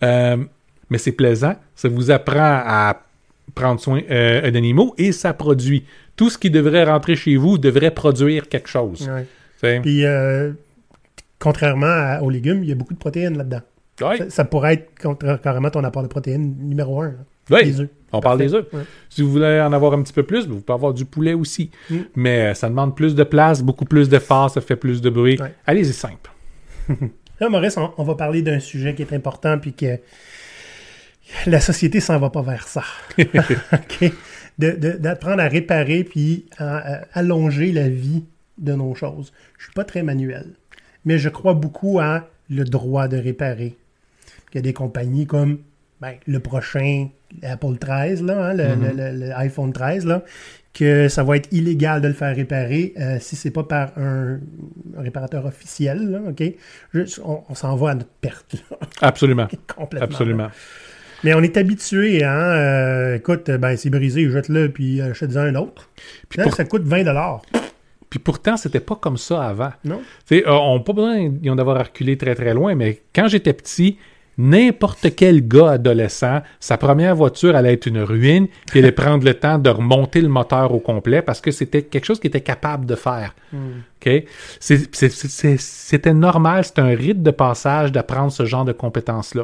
Euh, 0.04 0.38
mais 0.90 0.98
c'est 0.98 1.12
plaisant, 1.12 1.56
ça 1.76 1.90
vous 1.90 2.12
apprend 2.12 2.62
à 2.66 3.02
prendre 3.56 3.80
soin 3.80 4.02
euh, 4.10 4.50
d'animaux 4.52 4.94
et 4.98 5.12
ça 5.12 5.34
produit. 5.34 5.86
Tout 6.16 6.30
ce 6.30 6.38
qui 6.38 6.50
devrait 6.50 6.84
rentrer 6.84 7.16
chez 7.16 7.36
vous 7.36 7.58
devrait 7.58 7.92
produire 7.92 8.48
quelque 8.48 8.70
chose. 8.70 9.10
Ouais. 9.62 9.80
Puis, 9.82 10.06
euh, 10.06 10.52
contrairement 11.40 11.86
à- 11.88 12.22
aux 12.22 12.30
légumes, 12.30 12.64
il 12.64 12.70
y 12.70 12.72
a 12.72 12.76
beaucoup 12.76 12.94
de 12.94 13.00
protéines 13.00 13.38
là-dedans. 13.38 13.62
Ouais. 14.02 14.18
Ça, 14.18 14.30
ça 14.30 14.46
pourrait 14.46 14.74
être 14.74 15.42
carrément 15.42 15.70
ton 15.70 15.84
apport 15.84 16.04
de 16.04 16.08
protéines 16.08 16.56
numéro 16.60 17.02
un. 17.02 17.10
là. 17.10 17.14
Ouais. 17.50 17.64
Les 17.64 17.80
œufs. 17.82 17.90
On 18.14 18.20
parle 18.22 18.38
des 18.38 18.54
œufs. 18.54 18.66
Ouais. 18.74 18.84
Si 19.10 19.22
vous 19.22 19.32
voulez 19.32 19.60
en 19.62 19.74
avoir 19.74 19.94
un 19.94 20.02
petit 20.04 20.14
peu 20.14 20.24
plus, 20.24 20.48
vous 20.48 20.62
pouvez 20.62 20.76
avoir 20.76 20.94
du 20.94 21.06
poulet 21.06 21.34
aussi. 21.34 21.72
Mm. 21.90 21.98
Mais 22.16 22.40
euh, 22.42 22.54
ça 22.54 22.70
demande 22.70 22.96
plus 22.96 23.16
de 23.16 23.24
place, 23.24 23.62
beaucoup 23.62 23.86
plus 23.86 24.08
d'efforts, 24.10 24.50
ça 24.52 24.62
fait 24.62 24.76
plus 24.76 25.02
de 25.02 25.10
bruit. 25.10 25.38
Ouais. 25.42 25.54
Allez-y 25.66 25.94
simple. 25.94 26.32
Là, 27.40 27.50
Maurice, 27.50 27.78
on, 27.78 27.92
on 27.98 28.04
va 28.04 28.16
parler 28.16 28.42
d'un 28.42 28.60
sujet 28.60 28.94
qui 28.96 29.02
est 29.02 29.14
important, 29.14 29.58
puis 29.60 29.74
que 29.74 29.98
la 31.48 31.60
société 31.60 32.00
s'en 32.00 32.20
va 32.20 32.30
pas 32.30 32.42
vers 32.42 32.68
ça. 32.68 32.84
OK? 33.20 34.12
De- 34.60 34.72
de- 34.72 34.98
D'apprendre 34.98 35.42
à 35.42 35.48
réparer, 35.48 36.04
puis 36.04 36.46
à, 36.58 36.78
à 36.78 37.02
allonger 37.14 37.72
la 37.72 37.90
vie 37.90 38.24
de 38.60 38.74
nos 38.74 38.94
choses. 38.94 39.34
Je 39.58 39.64
suis 39.66 39.74
pas 39.74 39.84
très 39.84 40.04
manuel, 40.04 40.46
mais 41.06 41.18
je 41.18 41.30
crois 41.30 41.54
beaucoup 41.56 42.00
à 42.00 42.28
le 42.50 42.64
droit 42.66 43.08
de 43.08 43.18
réparer. 43.18 43.76
Il 44.52 44.56
y 44.56 44.60
a 44.60 44.62
des 44.62 44.74
compagnies 44.74 45.26
comme 45.26 45.58
ben, 46.04 46.16
le 46.28 46.40
prochain 46.40 47.08
Apple 47.42 47.78
13, 47.80 48.22
là, 48.24 48.48
hein, 48.50 48.54
le, 48.54 48.64
Mm-hmm. 48.64 48.96
le- 48.98 49.12
le- 49.20 49.26
le 49.28 49.32
iPhone 49.38 49.74
13, 49.74 50.06
là, 50.06 50.24
que 50.74 51.08
ça 51.08 51.24
va 51.24 51.38
être 51.38 51.48
illégal 51.52 52.02
de 52.02 52.08
le 52.08 52.14
faire 52.14 52.36
réparer 52.36 52.94
euh, 53.00 53.18
si 53.20 53.36
c'est 53.36 53.52
pas 53.52 53.64
par 53.64 53.92
un, 53.98 54.40
un 54.98 55.02
réparateur 55.02 55.46
officiel, 55.46 56.10
là, 56.12 56.20
OK? 56.30 56.44
Juste, 56.94 57.22
on, 57.24 57.42
on 57.50 57.56
s'en 57.56 57.76
va 57.76 57.92
à 57.92 57.96
notre 57.96 58.10
perte, 58.22 58.54
là, 58.70 58.78
Absolument. 59.02 59.48
complètement. 59.76 60.06
Absolument. 60.08 60.48
Mais 61.24 61.34
on 61.34 61.42
est 61.42 61.56
habitué, 61.58 62.24
hein? 62.24 62.34
euh, 62.38 63.16
écoute, 63.16 63.50
ben 63.50 63.78
c'est 63.78 63.90
brisé, 63.90 64.30
jette-le, 64.30 64.70
puis 64.72 65.00
achète-en 65.02 65.40
un 65.42 65.56
autre. 65.56 65.90
Puis 66.28 66.38
Là, 66.38 66.44
pour- 66.44 66.54
ça 66.56 66.66
coûte 66.66 66.84
20 66.84 67.04
Puis 68.10 68.20
pourtant, 68.20 68.58
c'était 68.58 68.80
pas 68.82 68.96
comme 68.98 69.18
ça 69.18 69.44
avant. 69.48 69.72
Non? 69.86 70.02
Tu 70.28 70.38
sais, 70.40 70.48
euh, 70.48 70.52
on 70.52 70.78
n'a 70.80 70.84
pas 70.84 70.94
besoin 70.94 71.30
d'avoir 71.56 71.78
reculé 71.86 72.18
très 72.18 72.36
très 72.36 72.54
loin, 72.54 72.76
mais 72.76 73.02
quand 73.16 73.28
j'étais 73.30 73.54
petit, 73.54 73.98
n'importe 74.38 75.16
quel 75.16 75.48
gars 75.48 75.72
adolescent, 75.72 76.42
sa 76.60 76.78
première 76.78 77.16
voiture 77.16 77.56
allait 77.56 77.74
être 77.74 77.86
une 77.86 78.02
ruine, 78.02 78.48
puis 78.68 78.80
il 78.80 78.84
allait 78.86 78.92
prendre 78.92 79.24
le 79.26 79.34
temps 79.34 79.58
de 79.60 79.70
remonter 79.70 80.22
le 80.22 80.28
moteur 80.30 80.74
au 80.74 80.80
complet 80.80 81.22
parce 81.22 81.42
que 81.42 81.52
c'était 81.52 81.84
quelque 81.84 82.06
chose 82.06 82.20
qu'il 82.20 82.30
était 82.30 82.42
capable 82.42 82.86
de 82.86 82.96
faire. 82.96 83.36
OK? 83.54 84.24
C'est- 84.60 84.96
c'est- 84.96 85.10
c'est- 85.10 85.60
C'était 85.60 86.14
normal, 86.14 86.64
c'était 86.66 86.82
un 86.82 86.96
rite 86.96 87.22
de 87.22 87.32
passage 87.32 87.92
d'apprendre 87.92 88.32
ce 88.32 88.46
genre 88.46 88.66
de 88.66 88.72
compétences-là. 88.74 89.44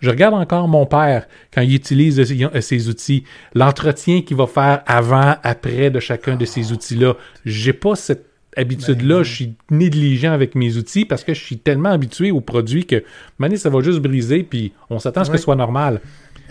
Je 0.00 0.10
regarde 0.10 0.34
encore 0.34 0.68
mon 0.68 0.84
père 0.84 1.26
quand 1.52 1.62
il 1.62 1.74
utilise 1.74 2.22
ces 2.60 2.88
outils, 2.88 3.24
l'entretien 3.54 4.20
qu'il 4.22 4.36
va 4.36 4.46
faire 4.46 4.82
avant, 4.86 5.36
après 5.42 5.90
de 5.90 6.00
chacun 6.00 6.36
de 6.36 6.44
ces 6.44 6.72
outils-là. 6.72 7.14
J'ai 7.46 7.72
pas 7.72 7.94
cette 7.94 8.26
habitude-là, 8.56 9.22
je 9.22 9.32
suis 9.34 9.54
négligent 9.70 10.32
avec 10.32 10.54
mes 10.54 10.76
outils 10.76 11.04
parce 11.04 11.24
que 11.24 11.34
je 11.34 11.40
suis 11.42 11.58
tellement 11.58 11.90
habitué 11.90 12.30
aux 12.30 12.40
produits 12.40 12.86
que 12.86 13.02
mané, 13.38 13.56
ça 13.56 13.70
va 13.70 13.80
juste 13.80 14.00
briser, 14.00 14.42
puis 14.42 14.72
on 14.90 14.98
s'attend 14.98 15.22
à 15.22 15.24
ce 15.24 15.30
que 15.30 15.32
Ouais. 15.34 15.38
ce 15.38 15.44
soit 15.44 15.56
normal. 15.56 16.00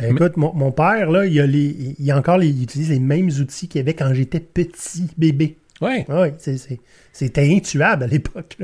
Écoute, 0.04 0.38
mon, 0.38 0.54
mon 0.54 0.72
père, 0.72 1.12
là, 1.12 1.26
il, 1.26 1.40
a 1.40 1.46
les, 1.46 1.96
il 2.00 2.12
a 2.12 2.18
encore 2.18 2.38
les, 2.40 2.48
il 2.50 2.64
utilise 2.64 2.90
les 2.90 3.00
mêmes 3.00 3.30
outils 3.30 3.68
qu'il 3.68 3.80
avait 3.82 3.94
quand 3.94 4.12
j'étais 4.14 4.40
petit 4.40 5.08
bébé. 5.18 5.56
Ouais. 5.82 6.06
Oui, 6.10 6.30
c'est- 6.40 6.58
c'est- 6.58 6.80
c'était 7.12 7.54
intuable 7.56 8.04
à 8.04 8.08
l'époque. 8.08 8.58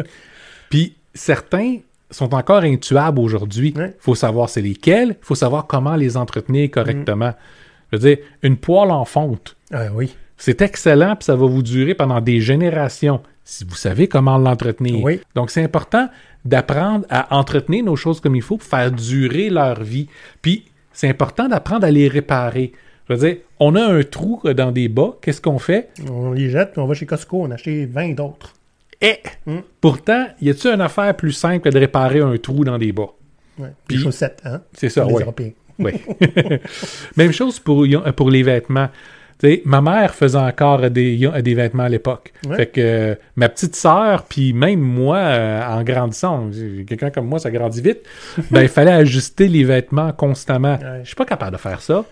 Puis 0.69 0.95
certains 1.13 1.77
sont 2.11 2.33
encore 2.33 2.63
intuables 2.63 3.19
aujourd'hui. 3.19 3.73
Il 3.75 3.81
Ouais. 3.81 3.95
faut 3.99 4.15
savoir 4.15 4.49
c'est 4.49 4.61
lesquels, 4.61 5.09
il 5.09 5.15
faut 5.25 5.35
savoir 5.35 5.67
comment 5.67 5.95
les 5.95 6.17
entretenir 6.17 6.71
correctement. 6.71 7.33
Je 7.91 7.97
veux 7.97 8.07
dire, 8.15 8.17
une 8.41 8.57
poêle 8.57 8.89
en 8.91 9.05
fonte, 9.05 9.55
Ah 9.71 9.87
oui. 9.93 10.15
C'est 10.39 10.61
excellent, 10.61 11.15
puis 11.15 11.25
ça 11.25 11.35
va 11.35 11.45
vous 11.45 11.61
durer 11.61 11.93
pendant 11.93 12.21
des 12.21 12.39
générations 12.41 13.21
si 13.43 13.65
vous 13.65 13.75
savez 13.75 14.07
comment 14.07 14.37
l'entretenir. 14.37 15.03
Oui. 15.03 15.19
Donc 15.35 15.49
c'est 15.49 15.63
important 15.63 16.07
d'apprendre 16.45 17.05
à 17.09 17.35
entretenir 17.37 17.83
nos 17.83 17.95
choses 17.95 18.19
comme 18.19 18.35
il 18.35 18.41
faut 18.41 18.57
pour 18.57 18.67
faire 18.67 18.91
durer 18.91 19.49
leur 19.49 19.83
vie. 19.83 20.07
Puis 20.41 20.65
c'est 20.93 21.09
important 21.09 21.47
d'apprendre 21.47 21.85
à 21.85 21.91
les 21.91 22.07
réparer. 22.07 22.71
Je 23.09 23.15
veux 23.15 23.27
dire, 23.27 23.37
on 23.59 23.75
a 23.75 23.83
un 23.83 24.03
trou 24.03 24.39
dans 24.55 24.71
des 24.71 24.87
bas, 24.87 25.17
qu'est-ce 25.21 25.41
qu'on 25.41 25.57
fait? 25.57 25.89
On 26.09 26.31
les 26.31 26.51
jette, 26.51 26.73
puis 26.73 26.81
on 26.81 26.85
va 26.85 26.93
chez 26.93 27.07
Costco, 27.07 27.41
on 27.41 27.51
a 27.51 27.55
acheté 27.55 27.87
20 27.87 28.13
d'autres. 28.13 28.53
Eh! 29.01 29.17
Mm. 29.47 29.57
Pourtant, 29.81 30.27
y 30.41 30.49
a-t-il 30.51 30.73
une 30.73 30.81
affaire 30.81 31.15
plus 31.15 31.31
simple 31.31 31.61
que 31.61 31.69
de 31.69 31.79
réparer 31.79 32.19
un 32.19 32.37
trou 32.37 32.63
dans 32.63 32.77
des 32.77 32.91
bas? 32.91 33.09
Ouais. 33.57 33.69
Puis- 33.87 33.97
les 33.97 34.03
chaussettes, 34.03 34.41
hein? 34.45 34.61
C'est 34.73 34.89
ça. 34.89 35.07
Oui. 35.79 35.93
Même 37.17 37.31
chose 37.31 37.59
pour, 37.59 37.87
pour 38.15 38.29
les 38.29 38.43
vêtements. 38.43 38.89
Ma 39.65 39.81
mère 39.81 40.13
faisait 40.13 40.37
encore 40.37 40.89
des, 40.89 41.29
des 41.41 41.55
vêtements 41.55 41.83
à 41.83 41.89
l'époque. 41.89 42.33
Ouais. 42.45 42.57
Fait 42.57 42.65
que 42.67 42.81
euh, 42.81 43.15
ma 43.35 43.47
petite 43.47 43.75
sœur, 43.75 44.23
puis 44.23 44.51
même 44.53 44.79
moi, 44.79 45.17
euh, 45.17 45.61
en 45.63 45.83
grandissant, 45.83 46.49
quelqu'un 46.85 47.09
comme 47.09 47.27
moi, 47.27 47.39
ça 47.39 47.49
grandit 47.49 47.81
vite, 47.81 47.99
ben, 48.51 48.61
il 48.61 48.67
fallait 48.69 48.91
ajuster 48.91 49.47
les 49.47 49.63
vêtements 49.63 50.11
constamment. 50.11 50.73
Ouais. 50.73 51.01
Je 51.03 51.07
suis 51.07 51.15
pas 51.15 51.25
capable 51.25 51.53
de 51.53 51.61
faire 51.61 51.81
ça. 51.81 52.03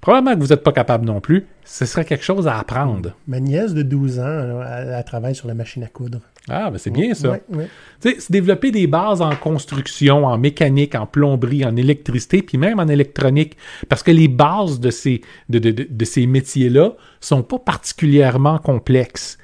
Probablement 0.00 0.36
que 0.36 0.40
vous 0.40 0.46
n'êtes 0.48 0.62
pas 0.62 0.72
capable 0.72 1.04
non 1.04 1.20
plus. 1.20 1.44
Ce 1.64 1.84
serait 1.84 2.04
quelque 2.04 2.24
chose 2.24 2.46
à 2.46 2.56
apprendre. 2.58 3.14
Ma 3.26 3.40
nièce 3.40 3.74
de 3.74 3.82
12 3.82 4.20
ans, 4.20 4.24
elle, 4.26 4.94
elle 4.96 5.04
travaille 5.04 5.34
sur 5.34 5.48
la 5.48 5.54
machine 5.54 5.82
à 5.82 5.88
coudre. 5.88 6.20
Ah, 6.48 6.70
ben 6.70 6.78
c'est 6.78 6.90
bien 6.90 7.12
ça. 7.14 7.32
Ouais, 7.32 7.42
ouais. 7.50 7.68
Tu 8.00 8.12
sais, 8.14 8.20
se 8.20 8.32
développer 8.32 8.70
des 8.70 8.86
bases 8.86 9.20
en 9.20 9.34
construction, 9.36 10.24
en 10.24 10.38
mécanique, 10.38 10.94
en 10.94 11.04
plomberie, 11.06 11.64
en 11.64 11.76
électricité, 11.76 12.42
puis 12.42 12.56
même 12.58 12.78
en 12.78 12.86
électronique. 12.88 13.56
Parce 13.88 14.02
que 14.02 14.12
les 14.12 14.28
bases 14.28 14.80
de 14.80 14.90
ces, 14.90 15.20
de, 15.50 15.58
de- 15.58 15.72
de- 15.72 15.86
de 15.90 16.04
ces 16.04 16.26
métiers-là 16.26 16.92
sont 17.20 17.42
pas 17.42 17.58
particulièrement 17.58 18.58
complexes. 18.58 19.36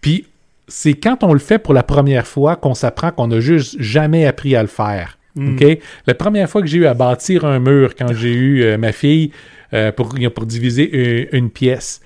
Puis 0.00 0.26
c'est 0.68 0.94
quand 0.94 1.22
on 1.22 1.32
le 1.34 1.38
fait 1.40 1.58
pour 1.58 1.74
la 1.74 1.82
première 1.82 2.26
fois 2.26 2.56
qu'on 2.56 2.74
s'apprend 2.74 3.10
qu'on 3.10 3.26
n'a 3.26 3.40
juste 3.40 3.76
jamais 3.80 4.24
appris 4.26 4.56
à 4.56 4.62
le 4.62 4.68
faire. 4.68 5.18
OK? 5.36 5.78
La 6.06 6.14
première 6.14 6.48
fois 6.50 6.60
que 6.60 6.66
j'ai 6.68 6.78
eu 6.78 6.86
à 6.86 6.94
bâtir 6.94 7.44
un 7.44 7.58
mur 7.58 7.94
quand 7.94 8.12
j'ai 8.12 8.32
eu 8.34 8.62
euh, 8.62 8.76
ma 8.78 8.92
fille 8.92 9.30
euh, 9.72 9.90
pour, 9.92 10.14
pour 10.34 10.46
diviser 10.46 11.30
une, 11.32 11.38
une 11.44 11.50
pièce, 11.50 12.00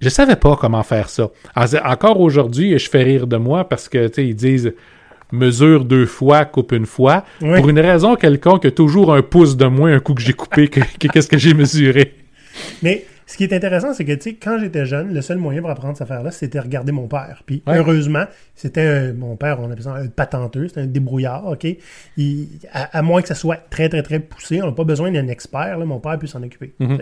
je 0.00 0.08
savais 0.08 0.36
pas 0.36 0.56
comment 0.60 0.82
faire 0.82 1.08
ça. 1.08 1.30
En- 1.56 1.64
Encore 1.90 2.20
aujourd'hui, 2.20 2.78
je 2.78 2.88
fais 2.88 3.02
rire 3.02 3.26
de 3.26 3.36
moi 3.36 3.68
parce 3.68 3.88
que, 3.88 4.08
ils 4.20 4.36
disent 4.36 4.72
mesure 5.32 5.84
deux 5.84 6.06
fois, 6.06 6.44
coupe 6.44 6.72
une 6.72 6.86
fois. 6.86 7.24
Oui. 7.40 7.56
Pour 7.58 7.68
une 7.68 7.80
raison 7.80 8.14
quelconque, 8.14 8.72
toujours 8.74 9.12
un 9.14 9.22
pouce 9.22 9.56
de 9.56 9.64
moins 9.66 9.94
un 9.94 10.00
coup 10.00 10.14
que 10.14 10.22
j'ai 10.22 10.32
coupé 10.34 10.68
que 10.68 10.80
que 10.80 11.08
qu'est-ce 11.08 11.28
que 11.28 11.38
j'ai 11.38 11.54
mesuré? 11.54 12.14
Mais 12.82 13.04
ce 13.26 13.36
qui 13.36 13.44
est 13.44 13.52
intéressant, 13.54 13.94
c'est 13.94 14.04
que, 14.04 14.12
tu 14.12 14.20
sais, 14.20 14.34
quand 14.34 14.58
j'étais 14.58 14.84
jeune, 14.86 15.14
le 15.14 15.22
seul 15.22 15.38
moyen 15.38 15.60
pour 15.62 15.70
apprendre 15.70 15.96
cette 15.96 16.02
affaire-là, 16.10 16.30
c'était 16.30 16.60
regarder 16.60 16.92
mon 16.92 17.08
père. 17.08 17.42
Puis, 17.46 17.62
Ouais. 17.66 17.78
heureusement, 17.78 18.24
c'était 18.54 19.12
mon 19.12 19.36
père, 19.36 19.60
on 19.60 19.70
appelle 19.70 19.82
ça 19.84 19.94
un 19.94 20.08
patenteux, 20.08 20.68
c'était 20.68 20.82
un 20.82 20.86
débrouillard, 20.86 21.46
OK? 21.46 21.66
Il- 22.16 22.48
à, 22.72 22.98
à 22.98 23.02
moins 23.02 23.22
que 23.22 23.28
ça 23.28 23.34
soit 23.34 23.56
très, 23.70 23.88
très, 23.88 24.02
très 24.02 24.20
poussé, 24.20 24.60
on 24.62 24.66
n'a 24.66 24.72
pas 24.72 24.84
besoin 24.84 25.10
d'un 25.10 25.28
expert, 25.28 25.78
là, 25.78 25.84
mon 25.84 26.00
père 26.00 26.18
peut 26.18 26.26
s'en 26.26 26.42
occuper. 26.42 26.74
Mhm. 26.80 26.98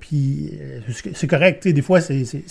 Puis, 0.00 0.58
euh, 0.60 0.80
c'est- 1.14 1.26
correct, 1.26 1.62
tu 1.62 1.68
sais, 1.68 1.72
des 1.72 1.82
fois, 1.82 2.00
c'est... 2.00 2.24
c'est- 2.24 2.44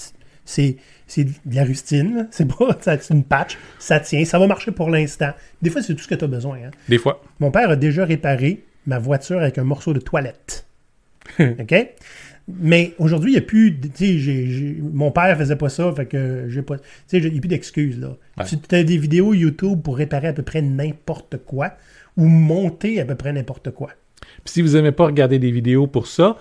c'est 0.44 0.78
c'est 1.06 1.26
de 1.26 1.56
la 1.56 1.64
rustine, 1.66 2.28
c'est 2.32 2.48
pas 2.48 2.76
c'est 2.82 3.10
une 3.14 3.24
patch, 3.24 3.58
ça 3.80 4.00
tient, 4.00 4.24
ça 4.26 4.40
va 4.40 4.48
marcher 4.48 4.72
pour 4.72 4.90
l'instant. 4.90 5.32
Des 5.62 5.70
fois, 5.70 5.84
c'est 5.84 5.94
tout 5.94 6.02
ce 6.02 6.08
que 6.08 6.16
tu 6.16 6.24
as 6.24 6.28
besoin. 6.28 6.58
hein. 6.66 6.72
Des 6.90 6.98
fois. 6.98 7.22
Mon 7.40 7.52
père 7.52 7.70
a 7.70 7.76
déjà 7.76 8.06
réparé 8.06 8.64
ma 8.88 8.98
voiture 8.98 9.40
avec 9.40 9.58
un 9.60 9.64
morceau 9.66 9.94
de 9.94 10.00
toilette. 10.00 10.66
OK? 11.40 11.76
Mais 12.60 12.94
aujourd'hui, 12.98 13.32
il 13.32 13.34
n'y 13.34 13.40
a 13.40 13.42
plus. 13.42 13.78
mon 14.94 15.12
père 15.12 15.38
faisait 15.38 15.56
pas 15.56 15.70
ça, 15.70 15.92
fait 15.96 16.06
que 16.06 16.46
j'ai 16.50 16.62
pas. 16.62 16.78
Tu 16.78 16.84
sais, 17.08 17.22
j'ai- 17.22 17.28
il 17.28 17.34
n'y 17.34 17.38
a 17.38 17.42
plus 17.42 17.48
d'excuses, 17.50 18.00
là. 18.00 18.18
Ouais. 18.38 18.46
Tu 18.46 18.76
as 18.76 18.84
des 18.84 18.98
vidéos 18.98 19.34
YouTube 19.34 19.82
pour 19.82 19.98
réparer 19.98 20.28
à 20.28 20.34
peu 20.34 20.44
près 20.44 20.62
n'importe 20.62 21.38
quoi 21.46 21.74
ou 22.18 22.26
monter 22.26 23.00
à 23.00 23.06
peu 23.06 23.16
près 23.16 23.32
n'importe 23.34 23.72
quoi. 23.72 23.90
Puis 24.44 24.54
si 24.54 24.62
vous 24.62 24.70
n'aimez 24.74 24.92
pas 24.92 25.06
regarder 25.06 25.40
des 25.40 25.52
vidéos 25.52 25.88
pour 25.88 26.08
ça, 26.08 26.38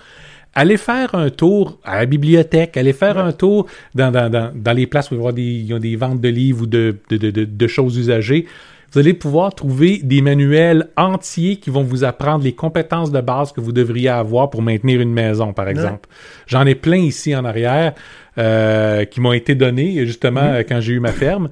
allez 0.55 0.77
faire 0.77 1.15
un 1.15 1.31
tour 1.31 1.79
à 1.85 1.99
la 1.99 2.07
bibliothèque, 2.07 2.77
allez 2.77 2.93
faire 2.93 3.19
un 3.19 3.33
tour 3.33 3.67
dans, 3.95 4.11
dans, 4.11 4.29
dans, 4.31 4.53
dans 4.55 4.73
les 4.73 4.87
places 4.87 5.11
où 5.11 5.15
il 5.15 5.17
y 5.17 5.21
avoir 5.21 5.33
des, 5.33 5.73
a 5.73 5.79
des 5.79 5.97
ventes 5.97 6.21
de 6.21 6.29
livres 6.29 6.63
ou 6.63 6.67
de, 6.67 6.97
de, 7.11 7.17
de- 7.17 7.45
de 7.45 7.67
choses 7.67 7.97
usagées. 7.99 8.47
Vous 8.93 8.99
allez 8.99 9.15
pouvoir 9.15 9.55
trouver 9.55 9.99
des 10.03 10.21
manuels 10.21 10.89
entiers 10.97 11.57
qui 11.57 11.71
vont 11.71 11.83
vous 11.85 12.03
apprendre 12.05 12.43
les 12.43 12.55
compétences 12.55 13.13
de 13.13 13.21
base 13.21 13.53
que 13.53 13.61
vous 13.61 13.73
devriez 13.73 14.09
avoir 14.09 14.51
pour 14.51 14.63
maintenir 14.63 15.01
une 15.01 15.13
maison, 15.13 15.53
par 15.53 15.69
exemple. 15.69 16.09
J'en 16.47 16.67
ai 16.67 16.75
plein 16.75 16.97
ici 16.97 17.35
en 17.37 17.45
arrière 17.45 17.95
euh, 18.39 19.05
qui 19.05 19.21
m'ont 19.21 19.33
été 19.33 19.55
donnés 19.55 20.05
justement 20.07 20.41
euh, 20.43 20.63
quand 20.69 20.81
j'ai 20.81 20.95
eu 20.95 21.01
ma 21.01 21.13
ferme. 21.13 21.51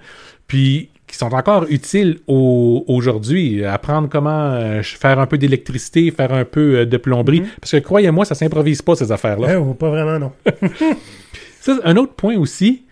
Puis 0.48 0.88
qui 1.06 1.16
sont 1.16 1.32
encore 1.32 1.64
utiles 1.70 2.18
au- 2.26 2.84
aujourd'hui. 2.86 3.64
Apprendre 3.64 4.08
comment 4.10 4.50
euh, 4.52 4.82
faire 4.82 5.18
un 5.18 5.26
peu 5.26 5.38
d'électricité, 5.38 6.10
faire 6.10 6.32
un 6.34 6.44
peu 6.44 6.80
euh, 6.80 6.84
de 6.86 6.96
plomberie. 6.98 7.42
Parce 7.60 7.72
que 7.72 7.78
croyez-moi, 7.78 8.24
ça 8.26 8.34
s'improvise 8.34 8.82
pas 8.82 8.94
ces 8.96 9.10
affaires-là. 9.10 9.58
Pas 9.78 9.88
vraiment, 9.90 10.18
non. 10.18 10.32
Ça, 11.60 11.76
un 11.84 11.96
autre 11.96 12.12
point 12.14 12.36
aussi, 12.36 12.84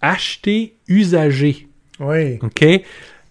acheter 0.00 0.76
usagé. 0.88 1.68
Oui. 2.00 2.38
OK? 2.42 2.64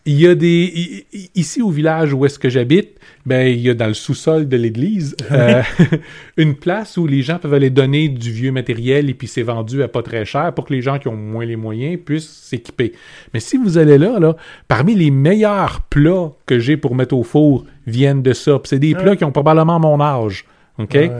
Il 0.05 0.19
y 0.19 0.27
a 0.27 0.35
des. 0.35 1.05
Ici 1.33 1.61
au 1.61 1.69
village 1.69 2.13
où 2.13 2.25
est-ce 2.25 2.37
que 2.37 2.49
j'habite, 2.49 2.99
ben, 3.25 3.47
il 3.47 3.61
y 3.61 3.69
a 3.69 3.73
dans 3.73 3.87
le 3.87 3.93
sous-sol 3.93 4.49
de 4.49 4.57
l'église 4.57 5.15
euh, 5.31 5.61
une 6.37 6.55
place 6.55 6.97
où 6.97 7.07
les 7.07 7.21
gens 7.21 7.39
peuvent 7.39 7.53
aller 7.53 7.69
donner 7.69 8.09
du 8.09 8.31
vieux 8.31 8.51
matériel 8.51 9.09
et 9.09 9.13
puis 9.13 9.27
c'est 9.27 9.43
vendu 9.43 9.81
à 9.81 9.87
pas 9.87 10.03
très 10.03 10.25
cher 10.25 10.53
pour 10.53 10.65
que 10.65 10.73
les 10.73 10.81
gens 10.81 10.99
qui 10.99 11.07
ont 11.07 11.15
moins 11.15 11.45
les 11.45 11.55
moyens 11.55 11.97
puissent 12.03 12.29
s'équiper. 12.29 12.91
Mais 13.33 13.39
si 13.39 13.55
vous 13.55 13.77
allez 13.77 13.97
là, 13.97 14.19
là, 14.19 14.35
parmi 14.67 14.93
les 14.93 15.09
meilleurs 15.09 15.81
plats 15.89 16.31
que 16.45 16.59
j'ai 16.59 16.75
pour 16.75 16.95
mettre 16.95 17.15
au 17.15 17.23
four 17.23 17.65
viennent 17.87 18.21
de 18.21 18.33
ça. 18.33 18.59
C'est 18.65 18.79
des 18.79 18.95
plats 18.95 19.15
qui 19.15 19.23
ont 19.23 19.31
probablement 19.31 19.79
mon 19.79 20.01
âge. 20.01 20.45
OK? 20.79 20.95
Ouais. 20.95 21.11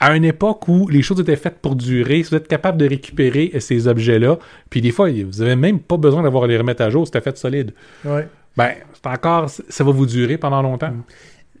À 0.00 0.16
une 0.16 0.24
époque 0.24 0.66
où 0.68 0.88
les 0.88 1.02
choses 1.02 1.20
étaient 1.20 1.36
faites 1.36 1.58
pour 1.58 1.76
durer, 1.76 2.22
si 2.22 2.30
vous 2.30 2.36
êtes 2.36 2.48
capable 2.48 2.78
de 2.78 2.88
récupérer 2.88 3.52
ces 3.60 3.86
objets-là, 3.86 4.38
puis 4.70 4.80
des 4.80 4.90
fois, 4.92 5.10
vous 5.10 5.42
avez 5.42 5.56
même 5.56 5.78
pas 5.78 5.98
besoin 5.98 6.22
d'avoir 6.22 6.46
les 6.46 6.56
remettre 6.56 6.82
à 6.82 6.88
jour, 6.90 7.06
c'était 7.06 7.20
fait 7.20 7.36
solide. 7.36 7.72
Ouais. 8.04 8.26
Ben, 8.56 8.70
c'est 8.94 9.06
encore, 9.08 9.48
ça 9.50 9.84
va 9.84 9.90
vous 9.92 10.06
durer 10.06 10.38
pendant 10.38 10.62
longtemps. 10.62 10.92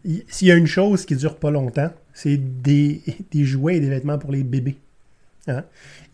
Il- 0.04 0.24
S'il 0.28 0.48
y 0.48 0.52
a 0.52 0.56
une 0.56 0.66
chose 0.66 1.04
qui 1.04 1.14
dure 1.16 1.36
pas 1.36 1.50
longtemps, 1.50 1.90
c'est 2.14 2.38
des, 2.38 3.02
des 3.32 3.44
jouets 3.44 3.76
et 3.76 3.80
des 3.80 3.90
vêtements 3.90 4.18
pour 4.18 4.32
les 4.32 4.42
bébés. 4.42 4.76
Hein? 5.46 5.64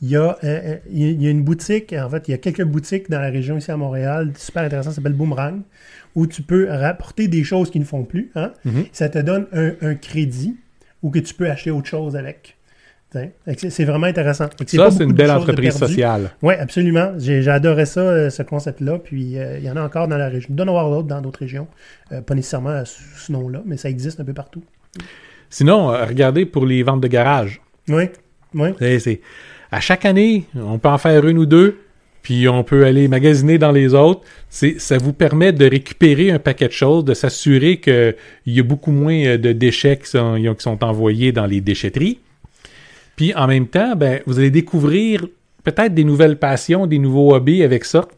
Il, 0.02 0.08
y 0.10 0.16
a, 0.16 0.22
euh, 0.22 0.36
euh, 0.44 0.76
il 0.90 1.22
y 1.22 1.26
a- 1.26 1.30
une 1.30 1.42
boutique, 1.42 1.92
en 1.92 2.08
fait, 2.10 2.28
il 2.28 2.32
y 2.32 2.34
a 2.34 2.38
quelques 2.38 2.64
boutiques 2.64 3.08
dans 3.10 3.20
la 3.20 3.30
région 3.30 3.56
ici 3.56 3.70
à 3.70 3.76
Montréal, 3.76 4.32
super 4.36 4.64
intéressant, 4.64 4.90
ça 4.90 4.96
s'appelle 4.96 5.14
Boomerang, 5.14 5.60
où 6.14 6.26
tu 6.26 6.42
peux 6.42 6.68
rapporter 6.68 7.28
des 7.28 7.44
choses 7.44 7.70
qui 7.70 7.78
ne 7.80 7.84
font 7.84 8.04
plus. 8.04 8.30
Hein? 8.34 8.52
Mhm. 8.64 8.84
Ça 8.92 9.08
te 9.08 9.18
donne 9.18 9.46
un, 9.52 9.72
un 9.80 9.94
crédit 9.94 10.56
ou 11.02 11.10
que 11.10 11.18
tu 11.18 11.34
peux 11.34 11.50
acheter 11.50 11.70
autre 11.70 11.88
chose 11.88 12.16
avec. 12.16 12.56
C'est 13.56 13.84
vraiment 13.84 14.06
intéressant. 14.06 14.46
Ça, 14.66 14.90
c'est 14.90 15.04
une 15.04 15.12
belle 15.12 15.30
entreprise 15.30 15.76
sociale. 15.76 16.32
Oui, 16.42 16.54
absolument. 16.54 17.14
J'ai 17.18 17.48
adoré 17.48 17.86
ça, 17.86 18.00
euh, 18.00 18.30
ce 18.30 18.42
concept-là. 18.42 18.98
Puis 18.98 19.38
euh, 19.38 19.58
il 19.58 19.64
y 19.64 19.70
en 19.70 19.76
a 19.76 19.82
encore 19.82 20.08
dans 20.08 20.18
la 20.18 20.28
région. 20.28 20.48
Il 20.50 20.56
doit 20.56 20.66
en 20.66 20.68
avoir 20.68 20.90
d'autres 20.90 21.08
dans 21.08 21.20
d'autres 21.20 21.40
régions. 21.40 21.68
Euh, 22.12 22.20
pas 22.20 22.34
nécessairement 22.34 22.84
sous 22.84 23.18
ce 23.18 23.32
nom-là, 23.32 23.62
mais 23.64 23.76
ça 23.76 23.88
existe 23.88 24.20
un 24.20 24.24
peu 24.24 24.34
partout. 24.34 24.62
Sinon, 25.48 25.88
regardez 25.88 26.44
pour 26.44 26.66
les 26.66 26.82
ventes 26.82 27.00
de 27.00 27.08
garage. 27.08 27.60
Oui, 27.88 28.10
oui. 28.54 28.70
À 29.70 29.80
chaque 29.80 30.04
année, 30.04 30.44
on 30.54 30.78
peut 30.78 30.88
en 30.88 30.98
faire 30.98 31.26
une 31.26 31.38
ou 31.38 31.46
deux, 31.46 31.78
puis 32.26 32.48
on 32.48 32.64
peut 32.64 32.84
aller 32.84 33.06
magasiner 33.06 33.56
dans 33.56 33.70
les 33.70 33.94
autres. 33.94 34.22
C'est, 34.48 34.80
ça 34.80 34.98
vous 34.98 35.12
permet 35.12 35.52
de 35.52 35.64
récupérer 35.64 36.32
un 36.32 36.40
paquet 36.40 36.66
de 36.66 36.72
choses, 36.72 37.04
de 37.04 37.14
s'assurer 37.14 37.78
qu'il 37.78 38.16
y 38.46 38.58
a 38.58 38.64
beaucoup 38.64 38.90
moins 38.90 39.14
euh, 39.14 39.38
de 39.38 39.52
déchets 39.52 39.96
qui 39.96 40.10
sont, 40.10 40.34
qui 40.34 40.62
sont 40.64 40.82
envoyés 40.82 41.30
dans 41.30 41.46
les 41.46 41.60
déchetteries. 41.60 42.18
Puis 43.14 43.32
en 43.36 43.46
même 43.46 43.68
temps, 43.68 43.94
ben, 43.94 44.22
vous 44.26 44.40
allez 44.40 44.50
découvrir 44.50 45.24
peut-être 45.62 45.94
des 45.94 46.02
nouvelles 46.02 46.36
passions, 46.36 46.88
des 46.88 46.98
nouveaux 46.98 47.32
hobbies 47.32 47.62
avec 47.62 47.84
ça, 47.84 48.08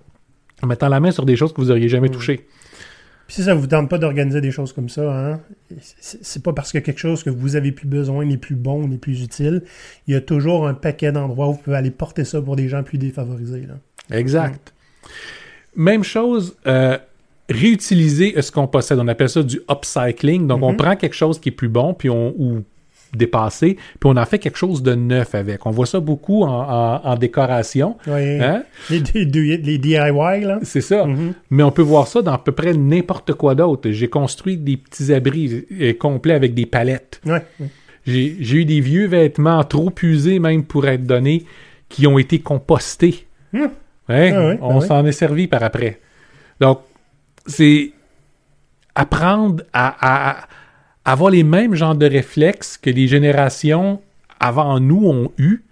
en 0.63 0.69
mettant 0.69 0.89
la 0.89 1.01
main 1.01 1.11
sur 1.11 1.27
des 1.27 1.37
choses 1.37 1.53
que 1.53 1.61
vous 1.61 1.71
auriez 1.71 1.91
jamais 1.91 2.09
touchées. 2.09 2.47
Puis 3.29 3.35
si 3.37 3.43
ça 3.45 3.55
vous 3.55 3.67
tente 3.67 3.89
pas 3.91 3.99
d'organiser 3.99 4.41
des 4.41 4.51
choses 4.51 4.73
comme 4.73 4.89
ça, 4.89 5.03
hein, 5.03 5.41
c'est 6.01 6.43
pas 6.43 6.55
parce 6.55 6.73
que 6.73 6.79
quelque 6.79 6.99
chose 6.99 7.23
que 7.23 7.29
vous 7.29 7.55
avez 7.57 7.73
plus 7.73 7.87
besoin 7.87 8.25
n'est 8.25 8.39
plus 8.39 8.57
bon, 8.57 8.89
n'est 8.89 8.97
plus 8.97 9.23
utile. 9.23 9.63
Il 10.07 10.15
y 10.15 10.17
a 10.17 10.21
toujours 10.23 10.67
un 10.67 10.73
paquet 10.73 11.13
d'endroits 11.13 11.49
où 11.49 11.53
vous 11.53 11.59
pouvez 11.59 11.77
aller 11.77 11.91
porter 11.91 12.25
ça 12.25 12.41
pour 12.41 12.57
des 12.57 12.69
gens 12.69 12.83
plus 12.83 12.97
défavorisés. 12.99 13.67
Là. 13.69 14.17
Exact. 14.17 14.73
Même 15.77 16.03
chose, 16.05 16.57
euh, 16.67 16.97
réutiliser 17.51 18.41
ce 18.41 18.51
qu'on 18.51 18.67
possède. 18.67 18.99
On 18.99 19.09
appelle 19.09 19.29
ça 19.29 19.43
du 19.43 19.61
upcycling. 19.71 20.47
Donc, 20.47 20.63
on 20.63 20.71
Mhm. 20.73 20.77
prend 20.79 20.97
quelque 20.97 21.15
chose 21.15 21.39
qui 21.39 21.51
est 21.51 21.53
plus 21.53 21.69
bon, 21.69 21.93
puis 21.95 22.09
on 22.11 22.35
ou 22.39 22.63
dépassé, 23.15 23.75
puis 23.99 24.11
on 24.11 24.17
en 24.17 24.25
fait 24.27 24.39
quelque 24.39 24.59
chose 24.59 24.83
de 24.83 24.95
neuf 24.95 25.35
avec. 25.35 25.65
On 25.67 25.71
voit 25.71 25.87
ça 25.87 26.01
beaucoup 26.01 26.43
en, 26.45 26.49
en- 26.49 27.01
en 27.05 27.17
décoration. 27.17 27.97
Ouais. 28.07 28.39
Hein? 28.41 28.63
Les, 28.91 29.01
les- 29.15 29.25
les- 29.25 29.57
les 29.57 29.79
DIY, 29.79 30.45
là. 30.45 30.59
C'est 30.63 30.81
ça. 30.81 31.07
Mhm. 31.07 31.33
Mais 31.51 31.63
on 31.63 31.71
peut 31.71 31.83
voir 31.83 32.07
ça 32.09 32.23
dans 32.23 32.33
à 32.33 32.39
peu 32.39 32.53
près 32.53 32.75
n'importe 32.75 33.33
quoi 33.35 33.55
d'autre. 33.55 33.91
J'ai 33.91 34.09
construit 34.09 34.57
des 34.57 34.77
petits 34.77 35.13
abris 35.13 35.65
euh, 35.81 35.93
complets 35.95 36.35
avec 36.35 36.55
des 36.55 36.67
palettes. 36.67 37.21
Ouais. 37.25 37.43
J'ai 38.07 38.37
eu 38.57 38.65
des 38.65 38.81
vieux 38.81 39.07
vêtements 39.07 39.63
trop 39.65 39.93
usés 40.03 40.39
même 40.39 40.65
pour 40.65 40.87
être 40.89 41.05
donnés 41.05 41.45
qui 41.89 42.07
ont 42.07 42.19
été 42.19 42.39
compostés. 42.39 43.27
Hmm. 43.53 43.67
Ouais, 44.09 44.33
Ah 44.35 44.57
on 44.63 44.79
ah 44.81 44.87
s'en 44.87 45.05
est 45.07 45.13
servi 45.13 45.47
par 45.47 45.63
après. 45.63 46.01
Donc, 46.61 46.81
c'est 47.47 47.93
apprendre 48.95 49.63
à 49.73 50.47
avoir 51.13 51.31
les 51.31 51.43
mêmes 51.43 51.75
genres 51.75 51.95
de 51.95 52.07
réflexes 52.07 52.77
que 52.77 52.91
les 52.91 53.09
générations 53.09 54.01
avant 54.41 54.79
nous 54.79 55.07
ont 55.07 55.33
eu. 55.39 55.63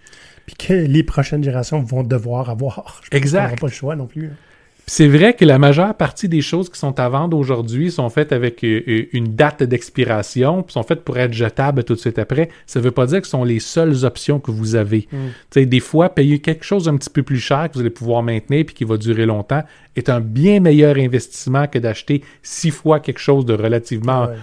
Puis 0.46 0.56
que 0.56 0.72
les 0.72 1.02
prochaines 1.02 1.42
générations 1.42 1.82
vont 1.82 2.02
devoir 2.02 2.50
avoir. 2.50 3.02
Je 3.10 3.16
Exact. 3.16 3.60
pas 3.60 3.66
le 3.66 3.72
choix 3.72 3.96
non 3.96 4.06
plus. 4.06 4.28
Puis 4.28 4.94
C'est 4.94 5.08
vrai 5.08 5.34
que 5.34 5.44
la 5.44 5.58
majeure 5.58 5.92
partie 5.94 6.28
des 6.28 6.40
choses 6.40 6.70
qui 6.70 6.78
sont 6.78 6.98
à 7.00 7.08
vendre 7.08 7.36
aujourd'hui 7.36 7.90
sont 7.90 8.08
faites 8.08 8.32
avec 8.32 8.62
euh, 8.62 8.82
euh, 8.86 9.06
une 9.12 9.34
date 9.34 9.64
d'expiration, 9.64 10.62
puis 10.62 10.72
sont 10.72 10.84
faites 10.84 11.02
pour 11.02 11.18
être 11.18 11.32
jetables 11.32 11.82
tout 11.82 11.94
de 11.94 11.98
suite 11.98 12.20
après. 12.20 12.48
Ça 12.66 12.78
ne 12.78 12.84
veut 12.84 12.92
pas 12.92 13.06
dire 13.06 13.20
que 13.20 13.26
ce 13.26 13.32
sont 13.32 13.42
les 13.42 13.58
seules 13.58 14.04
options 14.04 14.38
que 14.38 14.52
vous 14.52 14.76
avez. 14.76 15.08
Mm. 15.10 15.16
Tu 15.16 15.32
sais, 15.50 15.66
Des 15.66 15.80
fois, 15.80 16.08
payer 16.14 16.38
quelque 16.38 16.64
chose 16.64 16.88
un 16.88 16.96
petit 16.96 17.10
peu 17.10 17.24
plus 17.24 17.40
cher 17.40 17.68
que 17.68 17.74
vous 17.74 17.80
allez 17.80 17.90
pouvoir 17.90 18.22
maintenir 18.22 18.64
puis 18.64 18.74
qui 18.76 18.84
va 18.84 18.96
durer 18.96 19.26
longtemps 19.26 19.64
est 19.96 20.08
un 20.08 20.20
bien 20.20 20.60
meilleur 20.60 20.96
investissement 20.96 21.66
que 21.66 21.80
d'acheter 21.80 22.22
six 22.42 22.70
fois 22.70 23.00
quelque 23.00 23.20
chose 23.20 23.44
de 23.44 23.54
relativement 23.54 24.26
Ouais. 24.26 24.36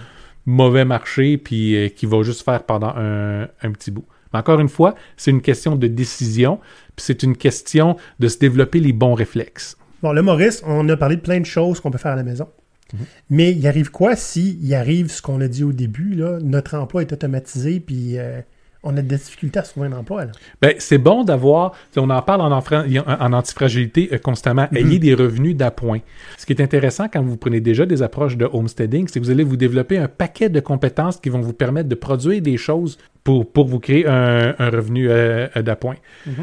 Mauvais 0.46 0.84
marché 0.84 1.38
puis 1.38 1.76
euh, 1.76 1.88
qui 1.88 2.06
va 2.06 2.22
juste 2.22 2.42
faire 2.44 2.64
pendant 2.64 2.92
un, 2.96 3.42
un 3.44 3.72
petit 3.72 3.90
bout. 3.90 4.04
Mais 4.32 4.40
encore 4.40 4.60
une 4.60 4.68
fois, 4.68 4.94
c'est 5.16 5.30
une 5.30 5.42
question 5.42 5.76
de 5.76 5.86
décision, 5.86 6.58
puis 6.96 7.04
c'est 7.04 7.22
une 7.22 7.36
question 7.36 7.96
de 8.18 8.28
se 8.28 8.38
développer 8.38 8.80
les 8.80 8.92
bons 8.92 9.14
réflexes. 9.14 9.76
Bon, 10.02 10.12
le 10.12 10.22
Maurice, 10.22 10.62
on 10.66 10.88
a 10.88 10.96
parlé 10.96 11.16
de 11.16 11.20
plein 11.20 11.40
de 11.40 11.46
choses 11.46 11.80
qu'on 11.80 11.90
peut 11.90 11.98
faire 11.98 12.12
à 12.12 12.16
la 12.16 12.24
maison. 12.24 12.48
Mhm. 12.92 13.00
Mais 13.30 13.52
il 13.52 13.66
arrive 13.66 13.90
quoi 13.90 14.16
si 14.16 14.58
il 14.60 14.74
arrive 14.74 15.10
ce 15.10 15.22
qu'on 15.22 15.40
a 15.40 15.48
dit 15.48 15.64
au 15.64 15.72
début, 15.72 16.14
là, 16.14 16.38
notre 16.42 16.76
emploi 16.76 17.02
est 17.02 17.12
automatisé, 17.12 17.80
puis 17.80 18.18
euh, 18.18 18.40
on 18.84 18.96
a 18.96 19.02
des 19.02 19.16
difficultés 19.16 19.58
à 19.58 19.62
trouver 19.62 19.88
un 19.88 19.92
emploi. 19.92 20.26
Là. 20.26 20.32
Ben, 20.62 20.74
c'est 20.78 20.98
bon 20.98 21.24
d'avoir, 21.24 21.72
on 21.96 22.08
en 22.10 22.22
parle 22.22 22.40
en, 22.42 22.52
en 22.52 23.32
antifragilité 23.32 24.10
euh, 24.12 24.18
constamment, 24.18 24.68
Mhm. 24.70 24.76
ayez 24.78 24.98
des 24.98 25.14
revenus 25.14 25.56
d'appoint. 25.56 25.98
Ce 26.38 26.46
qui 26.46 26.52
est 26.52 26.62
intéressant 26.62 27.08
quand 27.12 27.22
vous 27.22 27.36
prenez 27.36 27.60
déjà 27.60 27.86
des 27.86 28.02
approches 28.02 28.36
de 28.36 28.48
homesteading, 28.52 29.08
c'est 29.08 29.18
que 29.20 29.24
vous 29.24 29.30
allez 29.30 29.44
vous 29.44 29.56
développer 29.56 29.98
un 29.98 30.08
paquet 30.08 30.48
de 30.48 30.60
compétences 30.60 31.16
qui 31.18 31.28
vont 31.30 31.40
vous 31.40 31.52
permettre 31.52 31.88
de 31.88 31.94
produire 31.94 32.40
des 32.42 32.56
choses 32.56 32.98
pour, 33.24 33.50
pour 33.50 33.66
vous 33.66 33.80
créer 33.80 34.06
un, 34.06 34.54
un 34.58 34.70
revenu 34.70 35.10
euh, 35.10 35.46
euh, 35.56 35.62
d'appoint. 35.62 35.96
Mhm. 36.26 36.34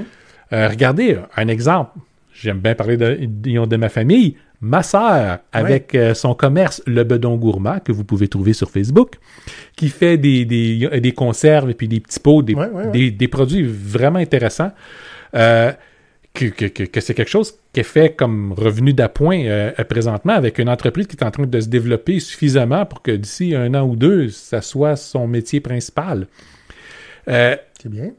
Euh, 0.53 0.67
regardez, 0.67 1.17
un 1.37 1.47
exemple. 1.47 1.91
J'aime 2.33 2.59
bien 2.59 2.75
parler 2.75 2.97
de, 2.97 3.17
de, 3.21 3.65
de 3.65 3.75
ma 3.77 3.89
famille. 3.89 4.35
Ma 4.61 4.83
sœur, 4.83 5.39
avec 5.51 5.95
euh, 5.95 6.13
son 6.13 6.35
commerce 6.35 6.83
Le 6.85 7.03
Bedon 7.03 7.35
Gourmand, 7.35 7.79
que 7.79 7.91
vous 7.91 8.03
pouvez 8.03 8.27
trouver 8.27 8.53
sur 8.53 8.69
Facebook, 8.69 9.15
qui 9.75 9.89
fait 9.89 10.17
des, 10.17 10.45
des, 10.45 10.99
des 11.01 11.11
conserves 11.13 11.69
et 11.71 11.73
puis 11.73 11.87
des 11.87 11.99
petits 11.99 12.19
pots, 12.19 12.43
des, 12.43 12.53
Ouais, 12.53 12.67
ouais, 12.69 12.85
ouais. 12.85 12.91
des, 12.91 13.11
des 13.11 13.27
produits 13.27 13.63
vraiment 13.63 14.19
intéressants. 14.19 14.71
Euh, 15.33 15.71
que, 16.33 16.45
que, 16.45 16.65
que, 16.65 16.83
que 16.83 17.01
c'est 17.01 17.13
quelque 17.13 17.29
chose 17.29 17.55
qui 17.73 17.81
est 17.81 17.83
fait 17.83 18.15
comme 18.15 18.53
revenu 18.53 18.93
d'appoint 18.93 19.39
euh, 19.43 19.71
euh, 19.77 19.83
présentement 19.83 20.31
avec 20.33 20.59
une 20.59 20.69
entreprise 20.69 21.07
qui 21.07 21.17
est 21.17 21.23
en 21.23 21.31
train 21.31 21.45
de 21.45 21.59
se 21.59 21.67
développer 21.67 22.19
suffisamment 22.21 22.85
pour 22.85 23.01
que 23.01 23.11
d'ici 23.11 23.53
un 23.53 23.73
an 23.73 23.85
ou 23.85 23.95
deux, 23.97 24.29
ça 24.29 24.61
soit 24.61 24.95
son 24.95 25.27
métier 25.27 25.59
principal. 25.59 26.27
Euh, 27.27 27.55
C'est 27.81 27.89
bien. 27.89 28.11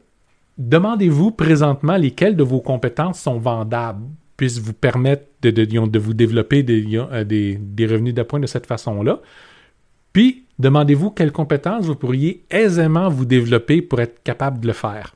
Demandez-vous 0.59 1.31
présentement 1.31 1.97
lesquelles 1.97 2.35
de 2.35 2.43
vos 2.43 2.61
compétences 2.61 3.19
sont 3.19 3.39
vendables, 3.39 4.03
puissent 4.37 4.59
vous 4.59 4.73
permettre 4.73 5.25
de, 5.41 5.51
de, 5.51 5.65
de 5.65 5.99
vous 5.99 6.13
développer 6.13 6.63
des, 6.63 6.85
euh, 6.95 7.23
des, 7.23 7.57
des 7.59 7.85
revenus 7.85 8.13
d'appoint 8.13 8.39
de 8.39 8.47
cette 8.47 8.65
façon-là. 8.65 9.19
Puis, 10.11 10.45
demandez-vous 10.59 11.11
quelles 11.11 11.31
compétences 11.31 11.85
vous 11.85 11.95
pourriez 11.95 12.43
aisément 12.49 13.09
vous 13.09 13.25
développer 13.25 13.81
pour 13.81 13.99
être 14.01 14.21
capable 14.23 14.59
de 14.59 14.67
le 14.67 14.73
faire. 14.73 15.15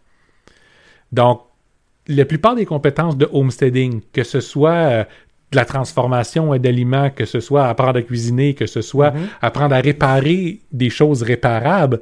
Donc, 1.12 1.41
la 2.08 2.25
plupart 2.25 2.56
des 2.56 2.65
compétences 2.65 3.17
de 3.17 3.27
homesteading, 3.32 4.01
que 4.13 4.23
ce 4.23 4.39
soit 4.39 4.71
euh, 4.71 5.03
de 5.51 5.56
la 5.56 5.65
transformation 5.65 6.56
d'aliments, 6.58 7.10
que 7.10 7.25
ce 7.25 7.39
soit 7.39 7.67
apprendre 7.67 7.97
à 7.99 8.01
cuisiner, 8.01 8.53
que 8.53 8.65
ce 8.65 8.82
soit 8.82 9.12
Mhm. 9.12 9.27
apprendre 9.41 9.75
à 9.75 9.80
réparer 9.80 10.60
des 10.71 10.89
choses 10.89 11.21
réparables, 11.23 12.01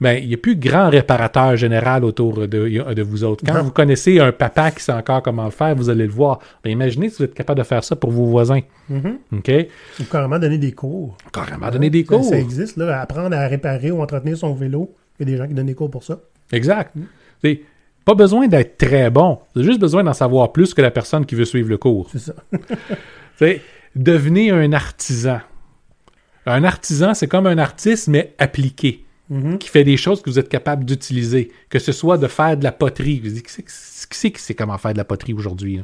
ben, 0.00 0.18
il 0.22 0.28
n'y 0.28 0.34
a 0.34 0.36
plus 0.36 0.56
grand 0.56 0.90
réparateur 0.90 1.56
général 1.56 2.04
autour 2.04 2.46
de, 2.46 2.46
de 2.46 3.02
vous 3.02 3.24
autres. 3.24 3.44
Quand 3.46 3.54
Non. 3.54 3.62
vous 3.62 3.70
connaissez 3.70 4.18
un 4.20 4.32
papa 4.32 4.70
qui 4.72 4.82
sait 4.82 4.92
encore 4.92 5.22
comment 5.22 5.44
le 5.44 5.50
faire, 5.50 5.74
vous 5.76 5.88
allez 5.88 6.06
le 6.06 6.12
voir. 6.12 6.40
Ben, 6.62 6.70
imaginez 6.70 7.08
si 7.08 7.18
vous 7.18 7.24
êtes 7.24 7.34
capable 7.34 7.58
de 7.60 7.64
faire 7.64 7.82
ça 7.84 7.94
pour 7.96 8.10
vos 8.10 8.26
voisins. 8.26 8.60
Mhm. 8.88 9.18
OK? 9.32 9.52
Ou 10.00 10.04
carrément 10.04 10.38
donner 10.38 10.58
des 10.58 10.72
cours. 10.72 11.16
Carrément 11.32 11.70
donner 11.70 11.90
des 11.90 12.04
cours. 12.04 12.24
Ça, 12.24 12.38
existe, 12.38 12.76
là, 12.76 13.00
apprendre 13.00 13.36
à 13.36 13.46
réparer 13.46 13.90
ou 13.90 14.02
entretenir 14.02 14.36
son 14.36 14.52
vélo. 14.54 14.94
Il 15.18 15.28
y 15.28 15.32
a 15.32 15.32
des 15.32 15.38
gens 15.38 15.46
qui 15.48 15.54
donnent 15.54 15.66
des 15.66 15.74
cours 15.74 15.90
pour 15.90 16.02
ça. 16.02 16.18
Exact. 16.52 16.92
C'est 17.42 17.62
pas 18.04 18.14
besoin 18.14 18.48
d'être 18.48 18.76
très 18.76 19.10
bon. 19.10 19.38
Vous 19.54 19.60
avez 19.60 19.68
juste 19.68 19.80
besoin 19.80 20.02
d'en 20.04 20.12
savoir 20.12 20.52
plus 20.52 20.74
que 20.74 20.82
la 20.82 20.90
personne 20.90 21.24
qui 21.24 21.34
veut 21.36 21.44
suivre 21.44 21.68
le 21.70 21.78
cours. 21.78 22.10
C'est 22.12 22.18
ça. 22.18 22.34
Devenez 23.96 24.50
un 24.50 24.72
artisan. 24.72 25.40
Un 26.46 26.64
artisan, 26.64 27.14
c'est 27.14 27.28
comme 27.28 27.46
un 27.46 27.58
artiste, 27.58 28.08
mais 28.08 28.34
appliqué, 28.38 29.03
Mhm. 29.30 29.58
qui 29.58 29.68
fait 29.68 29.84
des 29.84 29.96
choses 29.96 30.20
que 30.20 30.28
vous 30.28 30.38
êtes 30.38 30.48
capable 30.50 30.84
d'utiliser. 30.84 31.50
Que 31.70 31.78
ce 31.78 31.92
soit 31.92 32.18
de 32.18 32.26
faire 32.26 32.56
de 32.56 32.64
la 32.64 32.72
poterie. 32.72 33.20
Vous 33.20 33.30
dites, 33.30 33.46
qui 33.46 33.52
c'est 33.52 33.62
qui 33.62 34.18
c'est 34.18 34.30
qui 34.30 34.40
sait 34.42 34.54
comment 34.54 34.76
faire 34.78 34.92
de 34.92 34.98
la 34.98 35.04
poterie 35.04 35.32
aujourd'hui? 35.32 35.80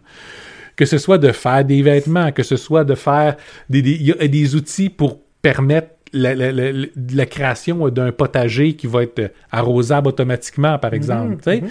Que 0.77 0.85
ce 0.85 0.99
soit 0.99 1.19
de 1.19 1.33
faire 1.33 1.65
des 1.65 1.83
vêtements, 1.83 2.33
que 2.33 2.43
ce 2.43 2.57
soit 2.57 2.85
de 2.85 2.95
faire 2.95 3.37
des, 3.69 3.83
des, 3.83 3.93
il 3.93 4.03
y 4.07 4.13
a 4.13 4.29
des 4.29 4.55
outils 4.55 4.91
pour 4.91 5.21
permettre 5.43 5.89
la, 6.13 6.35
la- 6.35 6.53
la- 6.53 6.73
la- 6.73 6.87
la 7.15 7.27
création 7.27 7.89
d'un 7.89 8.13
potager 8.13 8.75
qui 8.75 8.87
va 8.87 9.03
être 9.05 9.33
arrosable 9.51 10.09
automatiquement, 10.09 10.79
par 10.79 10.93
exemple. 10.95 11.37
tu 11.37 11.43
sais. 11.45 11.61
mhm. 11.63 11.69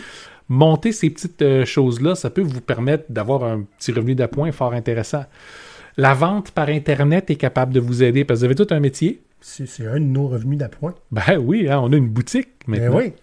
Monter 0.51 0.91
ces 0.91 1.11
petites 1.11 1.41
euh, 1.43 1.63
choses-là, 1.65 2.15
ça 2.15 2.31
peut 2.31 2.41
vous 2.41 2.61
permettre 2.61 3.03
d'avoir 3.09 3.43
un 3.43 3.63
petit 3.77 3.91
revenu 3.91 4.15
d'appoint 4.15 4.51
fort 4.51 4.73
intéressant. 4.73 5.25
La 5.97 6.13
vente 6.15 6.49
par 6.51 6.69
Internet 6.69 7.29
est 7.29 7.35
capable 7.35 7.73
de 7.73 7.79
vous 7.79 8.01
aider 8.01 8.23
parce 8.25 8.39
que 8.39 8.45
vous 8.45 8.51
avez 8.51 8.55
tout 8.55 8.73
un 8.73 8.79
métier. 8.79 9.21
C'est 9.41 9.87
un 9.87 9.93
de 9.95 9.99
nos 9.99 10.27
revenus 10.27 10.57
d'appoint. 10.59 10.93
Ben 11.11 11.37
oui, 11.37 11.67
hein, 11.69 11.79
on 11.81 11.91
a 11.93 11.95
une 11.95 12.09
boutique 12.09 12.49
Ben 12.67 12.79
maintenant. 12.81 12.97
oui. 12.97 13.13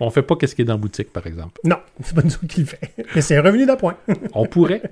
On 0.00 0.10
fait 0.10 0.22
pas 0.22 0.34
qu'est-ce 0.34 0.56
qui 0.56 0.62
est 0.62 0.64
dans 0.64 0.74
la 0.74 0.78
boutique, 0.78 1.12
par 1.12 1.24
exemple. 1.26 1.60
Non, 1.62 1.76
c'est 2.02 2.16
pas 2.16 2.22
nous 2.22 2.48
qui 2.48 2.60
le 2.60 2.66
fait. 2.66 2.90
Mais 3.14 3.20
c'est 3.20 3.36
un 3.36 3.42
revenu 3.42 3.64
d'appoint. 3.64 3.96
On 4.34 4.44
pourrait. 4.44 4.82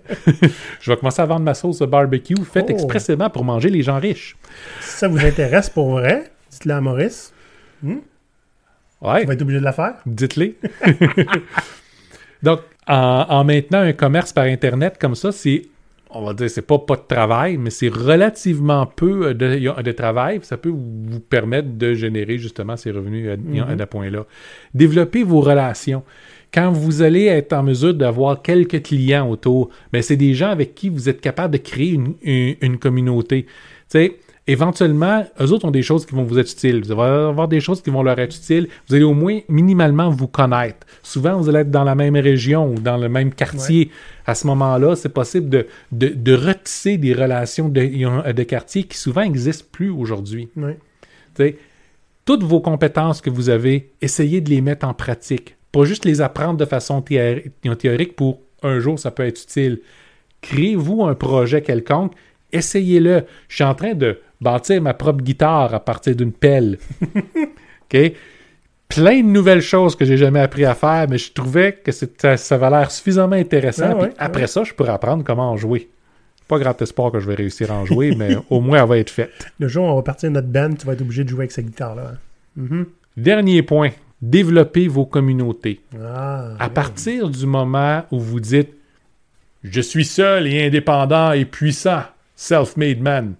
Je 0.80 0.90
vais 0.92 0.96
commencer 0.96 1.20
à 1.20 1.26
vendre 1.26 1.42
ma 1.44 1.54
sauce 1.54 1.80
barbecue 1.80 2.36
faite 2.44 2.66
Oh. 2.68 2.72
expressément 2.72 3.28
pour 3.28 3.44
manger 3.44 3.68
les 3.68 3.82
gens 3.82 3.98
riches. 3.98 4.36
si 4.80 4.98
ça 4.98 5.08
vous 5.08 5.18
intéresse 5.18 5.68
pour 5.68 5.90
vrai, 5.90 6.30
dites-le 6.52 6.74
à 6.74 6.80
Maurice. 6.80 7.32
Ouais. 7.82 9.22
Il 9.22 9.26
va 9.26 9.32
être 9.34 9.42
obligé 9.42 9.58
de 9.58 9.64
la 9.64 9.72
faire. 9.72 9.94
Dites-les. 10.06 10.56
Donc, 12.42 12.60
en, 12.86 12.94
en 13.28 13.44
maintenant 13.44 13.80
un 13.80 13.92
commerce 13.92 14.32
par 14.32 14.44
Internet 14.44 14.98
comme 15.00 15.16
ça, 15.16 15.32
c'est, 15.32 15.62
on 16.14 16.24
va 16.24 16.34
dire, 16.34 16.48
c'est 16.50 16.66
pas 16.66 16.78
pas 16.78 16.96
de 16.96 17.06
travail, 17.08 17.56
mais 17.56 17.70
c'est 17.70 17.88
relativement 17.88 18.86
peu 18.86 19.28
euh, 19.28 19.34
de, 19.34 19.82
de 19.82 19.92
travail. 19.92 20.40
Ça 20.42 20.56
peut 20.56 20.68
vous 20.70 21.20
permettre 21.20 21.68
de 21.76 21.94
générer 21.94 22.38
justement 22.38 22.76
ces 22.76 22.90
revenus 22.90 23.28
à, 23.30 23.36
Mhm. 23.36 23.60
à 23.60 23.78
ce 23.78 23.84
point-là. 23.84 24.26
Développez 24.74 25.22
vos 25.22 25.40
relations. 25.40 26.02
Quand 26.54 26.70
vous 26.70 27.00
allez 27.02 27.24
être 27.26 27.52
en 27.54 27.62
mesure 27.62 27.94
d'avoir 27.94 28.42
quelques 28.42 28.82
clients 28.82 29.28
autour, 29.30 29.70
ben 29.92 30.02
c'est 30.02 30.16
des 30.16 30.34
gens 30.34 30.50
avec 30.50 30.74
qui 30.74 30.88
vous 30.90 31.08
êtes 31.08 31.20
capable 31.20 31.54
de 31.54 31.58
créer 31.58 31.92
une, 31.92 32.14
une- 32.22 32.56
une 32.60 32.78
communauté. 32.78 33.44
Tu 33.44 33.50
sais, 33.88 34.16
éventuellement, 34.46 35.24
eux 35.40 35.52
autres 35.52 35.64
ont 35.66 35.70
des 35.70 35.82
choses 35.82 36.04
qui 36.04 36.14
vont 36.14 36.24
vous 36.24 36.38
être 36.38 36.50
utiles. 36.50 36.82
Vous 36.84 36.92
allez 36.92 37.02
avoir 37.28 37.48
des 37.48 37.60
choses 37.60 37.80
qui 37.82 37.90
vont 37.90 38.02
leur 38.02 38.18
être 38.18 38.34
utiles. 38.36 38.68
Vous 38.88 38.94
allez 38.94 39.04
au 39.04 39.14
moins 39.14 39.40
minimalement 39.48 40.10
vous 40.10 40.26
connaître. 40.28 40.86
Souvent, 41.02 41.36
vous 41.38 41.48
allez 41.48 41.60
être 41.60 41.70
dans 41.70 41.84
la 41.84 41.94
même 41.94 42.16
région 42.16 42.72
ou 42.72 42.74
dans 42.74 42.96
le 42.96 43.08
même 43.08 43.32
quartier. 43.32 43.90
À 44.26 44.34
ce 44.34 44.46
moment-là, 44.48 44.96
c'est 44.96 45.08
possible 45.08 45.48
de, 45.48 45.66
de, 45.92 46.08
de 46.08 46.34
retisser 46.34 46.96
des 46.98 47.12
relations 47.14 47.68
de, 47.68 48.32
de 48.32 48.42
quartier 48.42 48.84
qui 48.84 48.98
souvent 48.98 49.22
n'existent 49.22 49.66
plus 49.70 49.90
aujourd'hui. 49.90 50.48
Toutes 52.24 52.44
vos 52.44 52.60
compétences 52.60 53.20
que 53.20 53.30
vous 53.30 53.48
avez, 53.48 53.90
essayez 54.00 54.40
de 54.40 54.50
les 54.50 54.60
mettre 54.60 54.86
en 54.86 54.94
pratique. 54.94 55.56
Pas 55.72 55.84
juste 55.84 56.04
les 56.04 56.20
apprendre 56.20 56.56
de 56.58 56.64
façon 56.64 57.00
théori- 57.00 57.50
théorique 57.78 58.14
pour 58.14 58.40
un 58.62 58.78
jour, 58.78 58.98
ça 58.98 59.10
peut 59.10 59.24
être 59.26 59.42
utile. 59.42 59.80
Créez-vous 60.40 61.04
un 61.04 61.14
projet 61.14 61.62
quelconque, 61.62 62.12
essayez-le. 62.52 63.24
Je 63.48 63.54
suis 63.56 63.64
en 63.64 63.74
train 63.74 63.94
de 63.94 64.18
bâtir 64.40 64.80
ma 64.82 64.94
propre 64.94 65.22
guitare 65.22 65.74
à 65.74 65.80
partir 65.80 66.14
d'une 66.16 66.32
pelle. 66.32 66.78
OK? 67.92 68.12
Plein 68.88 69.20
de 69.22 69.26
nouvelles 69.28 69.62
choses 69.62 69.96
que 69.96 70.04
j'ai 70.04 70.16
jamais 70.18 70.40
appris 70.40 70.64
à 70.66 70.74
faire, 70.74 71.06
mais 71.08 71.16
je 71.18 71.32
trouvais 71.32 71.72
que 71.82 71.92
c'était- 71.92 72.36
ça 72.36 72.56
avait 72.56 72.68
l'air 72.70 72.90
suffisamment 72.90 73.36
intéressant. 73.36 73.92
Ah 73.92 74.02
ouais, 74.02 74.10
après 74.18 74.42
ouais. 74.42 74.46
ça, 74.46 74.64
je 74.64 74.74
pourrais 74.74 74.90
apprendre 74.92 75.24
comment 75.24 75.50
en 75.50 75.56
jouer. 75.56 75.88
Pas 76.46 76.58
grand 76.58 76.80
espoir 76.82 77.10
que 77.10 77.18
je 77.18 77.26
vais 77.26 77.34
réussir 77.34 77.72
à 77.72 77.76
en 77.76 77.86
jouer, 77.86 78.14
mais 78.18 78.36
au 78.50 78.60
moins 78.60 78.82
elle 78.82 78.88
va 78.88 78.98
être 78.98 79.08
faite. 79.10 79.30
Le 79.58 79.66
jour 79.68 79.84
où 79.86 79.88
on 79.88 79.96
va 79.96 80.02
partir 80.02 80.28
de 80.28 80.34
notre 80.34 80.48
band, 80.48 80.74
tu 80.74 80.86
vas 80.86 80.92
être 80.92 81.00
obligé 81.00 81.24
de 81.24 81.28
jouer 81.30 81.40
avec 81.40 81.52
cette 81.52 81.66
guitare-là. 81.66 82.12
Mhm. 82.56 82.84
Dernier 83.16 83.62
point, 83.62 83.90
développez 84.20 84.88
vos 84.88 85.06
communautés. 85.06 85.80
Ah, 85.98 86.50
À 86.58 86.64
ouais. 86.66 86.70
partir 86.74 87.30
du 87.30 87.46
moment 87.46 88.02
où 88.10 88.20
vous 88.20 88.40
dites 88.40 88.74
Je 89.64 89.80
suis 89.80 90.04
seul 90.04 90.46
et 90.48 90.66
indépendant 90.66 91.32
et 91.32 91.44
puissant, 91.46 92.02
self-made 92.42 93.00
man, 93.00 93.34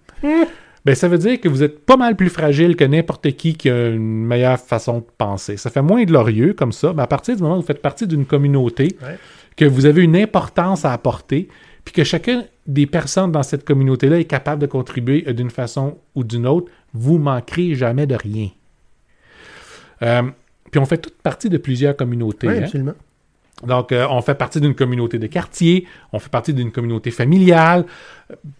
ben 0.85 0.95
ça 0.95 1.07
veut 1.07 1.17
dire 1.17 1.39
que 1.41 1.47
vous 1.49 1.63
êtes 1.63 1.85
pas 1.85 1.97
mal 1.97 2.15
plus 2.15 2.29
fragile 2.29 2.75
que 2.75 2.83
n'importe 2.85 3.31
qui 3.31 3.55
qui 3.55 3.69
a 3.69 3.89
une 3.89 4.25
meilleure 4.25 4.59
façon 4.59 4.99
de 4.99 5.05
penser. 5.17 5.57
Ça 5.57 5.69
fait 5.69 5.81
moins 5.81 6.03
glorieux 6.03 6.53
comme 6.53 6.71
ça, 6.71 6.93
mais 6.93 7.01
à 7.03 7.07
partir 7.07 7.35
du 7.35 7.41
moment 7.43 7.57
où 7.57 7.61
vous 7.61 7.65
faites 7.67 7.81
partie 7.81 8.07
d'une 8.07 8.25
communauté, 8.25 8.95
Ouais. 9.01 9.17
que 9.57 9.65
vous 9.65 9.85
avez 9.85 10.03
une 10.03 10.15
importance 10.15 10.85
à 10.85 10.93
apporter, 10.93 11.47
puis 11.85 11.93
que 11.93 12.03
chacun 12.03 12.43
des 12.65 12.85
personnes 12.85 13.31
dans 13.31 13.43
cette 13.43 13.65
communauté-là 13.65 14.19
est 14.19 14.25
capable 14.25 14.61
de 14.61 14.67
contribuer 14.67 15.21
d'une 15.33 15.49
façon 15.49 15.97
ou 16.15 16.23
d'une 16.23 16.47
autre, 16.47 16.71
vous 16.93 17.17
manquerez 17.17 17.75
jamais 17.75 18.05
de 18.07 18.15
rien. 18.15 18.49
Euh, 20.01 20.23
puis 20.71 20.79
on 20.79 20.85
fait 20.85 20.97
toute 20.97 21.17
partie 21.21 21.49
de 21.49 21.57
plusieurs 21.57 21.95
communautés. 21.95 22.47
Oui, 22.47 22.57
hein. 22.63 22.95
Donc, 23.65 23.91
euh, 23.91 24.07
on 24.09 24.21
fait 24.21 24.35
partie 24.35 24.59
d'une 24.61 24.75
communauté 24.75 25.19
de 25.19 25.27
quartier, 25.27 25.87
on 26.11 26.19
fait 26.19 26.29
partie 26.29 26.53
d'une 26.53 26.71
communauté 26.71 27.11
familiale. 27.11 27.85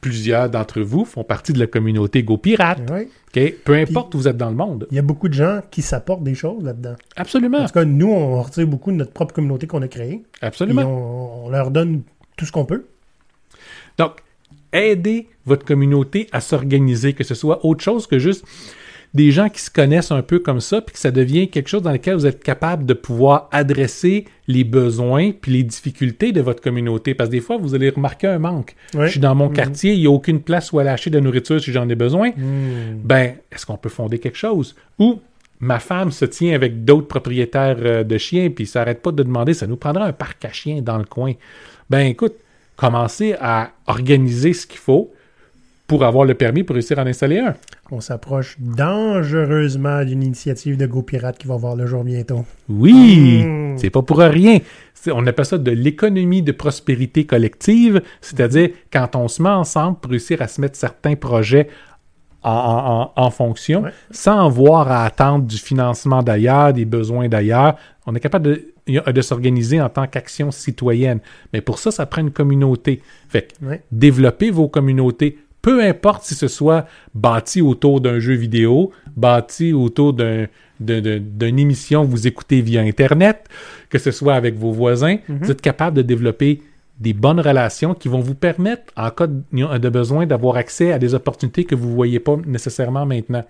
Plusieurs 0.01 0.49
d'entre 0.49 0.81
vous 0.81 1.05
font 1.05 1.23
partie 1.23 1.53
de 1.53 1.59
la 1.59 1.67
communauté 1.67 2.23
Go 2.23 2.37
Pirate. 2.37 2.89
Ouais. 2.91 3.07
OK? 3.35 3.53
Peu 3.63 3.73
importe 3.73 4.13
où 4.15 4.19
vous 4.19 4.27
êtes 4.27 4.37
dans 4.37 4.49
le 4.49 4.55
monde. 4.55 4.87
Il 4.91 4.95
y 4.95 4.99
a 4.99 5.03
beaucoup 5.03 5.29
de 5.29 5.33
gens 5.33 5.61
qui 5.71 5.81
s'apportent 5.81 6.23
des 6.23 6.35
choses 6.35 6.63
là-dedans. 6.63 6.95
Absolument. 7.15 7.59
En 7.59 7.65
tout 7.65 7.73
cas, 7.73 7.85
nous, 7.85 8.11
on 8.11 8.41
retire 8.41 8.67
beaucoup 8.67 8.91
de 8.91 8.97
notre 8.97 9.11
propre 9.11 9.33
communauté 9.33 9.67
qu'on 9.67 9.81
a 9.81 9.87
créée. 9.87 10.23
Absolument. 10.41 10.83
on, 10.83 11.45
on 11.45 11.49
leur 11.49 11.71
donne 11.71 12.03
tout 12.37 12.45
ce 12.45 12.51
qu'on 12.51 12.65
peut. 12.65 12.85
Donc, 13.97 14.13
aidez 14.71 15.29
votre 15.45 15.65
communauté 15.65 16.27
à 16.31 16.41
s'organiser, 16.41 17.13
que 17.13 17.23
ce 17.23 17.35
soit 17.35 17.65
autre 17.65 17.83
chose 17.83 18.07
que 18.07 18.19
juste 18.19 18.45
des 19.13 19.29
gens 19.31 19.47
qui 19.49 19.61
se 19.61 19.69
connaissent 19.69 20.11
un 20.11 20.23
peu 20.23 20.39
comme 20.39 20.59
ça, 20.59 20.81
puis 20.81 20.93
que 20.93 20.99
ça 20.99 21.11
devient 21.11 21.47
quelque 21.47 21.67
chose 21.69 21.83
dans 21.83 21.91
lequel 21.91 22.15
vous 22.15 22.25
êtes 22.25 22.41
capable 22.43 22.85
de 22.85 22.93
pouvoir 22.95 23.47
adresser 23.51 24.25
les 24.47 24.63
besoins 24.63 25.31
puis 25.31 25.51
les 25.51 25.63
difficultés 25.63 26.31
de 26.31 26.41
votre 26.41 26.61
communauté. 26.61 27.13
Parce 27.13 27.29
que 27.29 27.35
des 27.35 27.39
fois, 27.41 27.57
vous 27.57 27.75
allez 27.75 27.89
remarquer 27.89 28.27
un 28.27 28.39
manque. 28.39 28.75
Je 28.97 29.05
suis 29.07 29.19
dans 29.19 29.35
mon 29.35 29.49
Mhm. 29.49 29.53
quartier, 29.53 29.93
il 29.93 29.99
n'y 29.99 30.07
a 30.07 30.09
aucune 30.11 30.41
place 30.41 30.71
où 30.71 30.79
aller 30.79 30.89
acheter 30.89 31.11
de 31.11 31.17
la 31.17 31.21
nourriture 31.23 31.61
si 31.61 31.71
j'en 31.71 31.87
ai 31.89 31.95
besoin. 31.95 32.31
Hmm. 32.31 32.97
ben, 33.03 33.35
est-ce 33.51 33.65
qu'on 33.67 33.77
peut 33.77 33.89
fonder 33.89 34.17
quelque 34.17 34.37
chose? 34.37 34.75
Ou 34.97 35.19
ma 35.59 35.79
femme 35.79 36.11
se 36.11 36.25
tient 36.25 36.55
avec 36.55 36.83
d'autres 36.83 37.07
propriétaires 37.07 37.77
euh, 37.79 38.03
de 38.03 38.17
chiens, 38.17 38.49
puis 38.49 38.65
ça 38.65 38.79
n'arrête 38.79 39.01
pas 39.01 39.11
de 39.11 39.21
demander, 39.21 39.53
ça 39.53 39.67
nous 39.67 39.77
prendra 39.77 40.05
un 40.05 40.11
parc 40.13 40.43
à 40.45 40.51
chiens 40.51 40.81
dans 40.81 40.97
le 40.97 41.05
coin. 41.05 41.33
Ben, 41.89 42.07
écoute, 42.07 42.33
commencez 42.75 43.35
à 43.39 43.71
organiser 43.85 44.53
ce 44.53 44.65
qu'il 44.65 44.79
faut 44.79 45.11
pour 45.93 46.03
avoir 46.05 46.25
le 46.25 46.33
permis 46.33 46.63
pour 46.63 46.73
réussir 46.73 46.97
à 46.97 47.03
en 47.03 47.05
installer 47.05 47.37
un. 47.37 47.53
On 47.91 48.01
s'approche 48.01 48.57
dangereusement 48.59 50.03
d'une 50.03 50.23
initiative 50.23 50.75
de 50.75 50.87
Go 50.87 51.03
Pirate 51.03 51.37
qui 51.37 51.47
va 51.47 51.55
voir 51.55 51.75
le 51.75 51.85
jour 51.85 52.03
bientôt. 52.03 52.45
Oui, 52.67 53.43
Mm. 53.45 53.77
c'est 53.77 53.91
pas 53.91 54.01
pour 54.01 54.17
rien. 54.17 54.57
On 55.11 55.27
appelle 55.27 55.45
ça 55.45 55.59
de 55.59 55.69
l'économie 55.69 56.41
de 56.41 56.51
prospérité 56.51 57.25
collective, 57.25 58.01
c'est-à-dire 58.21 58.69
quand 58.91 59.15
on 59.15 59.27
se 59.27 59.41
met 59.43 59.49
ensemble 59.49 59.97
pour 59.99 60.09
réussir 60.09 60.41
à 60.41 60.47
se 60.47 60.59
mettre 60.61 60.77
certains 60.77 61.15
projets 61.15 61.67
en, 62.41 62.49
en- 62.51 63.01
en- 63.21 63.25
en 63.27 63.29
fonction, 63.29 63.83
Ouais. 63.83 63.91
sans 64.11 64.47
avoir 64.47 64.91
à 64.91 65.05
attendre 65.05 65.45
du 65.45 65.57
financement 65.57 66.23
d'ailleurs, 66.23 66.73
des 66.73 66.85
besoins 66.85 67.29
d'ailleurs. 67.29 67.75
On 68.05 68.15
est 68.15 68.19
capable 68.19 68.45
de, 68.87 69.11
de 69.11 69.21
s'organiser 69.21 69.79
en 69.79 69.87
tant 69.87 70.07
qu'action 70.07 70.51
citoyenne. 70.51 71.19
Mais 71.53 71.61
pour 71.61 71.79
ça, 71.79 71.89
ça 71.91 72.05
prend 72.05 72.21
une 72.21 72.31
communauté. 72.31 73.01
Fait 73.29 73.47
que 73.61 73.65
Ouais. 73.65 73.81
développer 73.91 74.49
vos 74.51 74.67
communautés, 74.67 75.37
peu 75.63 75.81
importe 75.81 76.25
si 76.25 76.35
ce 76.35 76.47
soit 76.47 76.85
bâti 77.15 77.61
autour 77.61 78.01
d'un 78.01 78.19
jeu 78.19 78.33
vidéo, 78.33 78.91
bâti 79.15 79.73
autour 79.73 80.13
d'une 80.13 80.49
émission 81.59 82.05
que 82.05 82.11
vous 82.11 82.27
écoutez 82.27 82.61
via 82.61 82.81
Internet, 82.81 83.47
que 83.89 83.97
ce 83.97 84.11
soit 84.11 84.35
avec 84.35 84.55
vos 84.55 84.71
voisins, 84.71 85.17
vous 85.27 85.49
êtes 85.49 85.61
capable 85.61 85.97
de 85.97 86.01
développer 86.03 86.61
des 86.99 87.13
bonnes 87.13 87.39
relations 87.39 87.93
qui 87.95 88.09
vont 88.09 88.19
vous 88.19 88.35
permettre, 88.35 88.83
en 88.95 89.09
cas 89.09 89.27
de, 89.27 89.77
de 89.77 89.89
besoin, 89.89 90.25
d'avoir 90.25 90.57
accès 90.57 90.91
à 90.91 90.99
des 90.99 91.15
opportunités 91.15 91.63
que 91.63 91.75
vous 91.75 91.89
ne 91.89 91.95
voyez 91.95 92.19
pas 92.19 92.37
nécessairement 92.45 93.05
maintenant. 93.05 93.43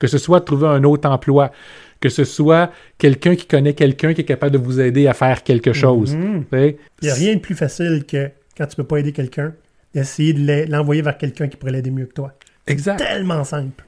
Que 0.00 0.08
ce 0.08 0.18
soit 0.18 0.40
de 0.40 0.44
trouver 0.46 0.66
un 0.66 0.82
autre 0.82 1.08
emploi, 1.08 1.52
que 2.00 2.08
ce 2.08 2.24
soit 2.24 2.72
quelqu'un 2.98 3.36
qui 3.36 3.46
connaît 3.46 3.74
quelqu'un 3.74 4.12
qui 4.12 4.22
est 4.22 4.24
capable 4.24 4.52
de 4.52 4.58
vous 4.58 4.80
aider 4.80 5.06
à 5.06 5.14
faire 5.14 5.44
quelque 5.44 5.72
chose. 5.72 6.16
Mhm. 6.16 6.44
Il 6.52 6.76
n'y 7.02 7.10
a 7.10 7.14
rien 7.14 7.34
de 7.34 7.40
plus 7.40 7.54
facile 7.54 8.04
que 8.08 8.30
quand 8.56 8.66
tu 8.66 8.76
peux 8.76 8.84
pas 8.84 8.98
aider 8.98 9.12
quelqu'un, 9.12 9.52
d'essayer 9.94 10.32
de 10.32 10.70
l'envoyer 10.70 11.02
vers 11.02 11.18
quelqu'un 11.18 11.48
qui 11.48 11.56
pourrait 11.56 11.72
l'aider 11.72 11.90
mieux 11.90 12.06
que 12.06 12.14
toi. 12.14 12.34
Exact. 12.66 12.98
Tellement 12.98 13.44
simple. 13.44 13.84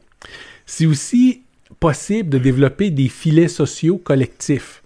c'est 0.67 0.87
aussi 0.87 1.43
possible 1.81 2.29
de 2.29 2.39
développer 2.39 2.91
des 2.91 3.09
filets 3.09 3.49
sociaux 3.49 3.99
collectifs. 3.99 4.83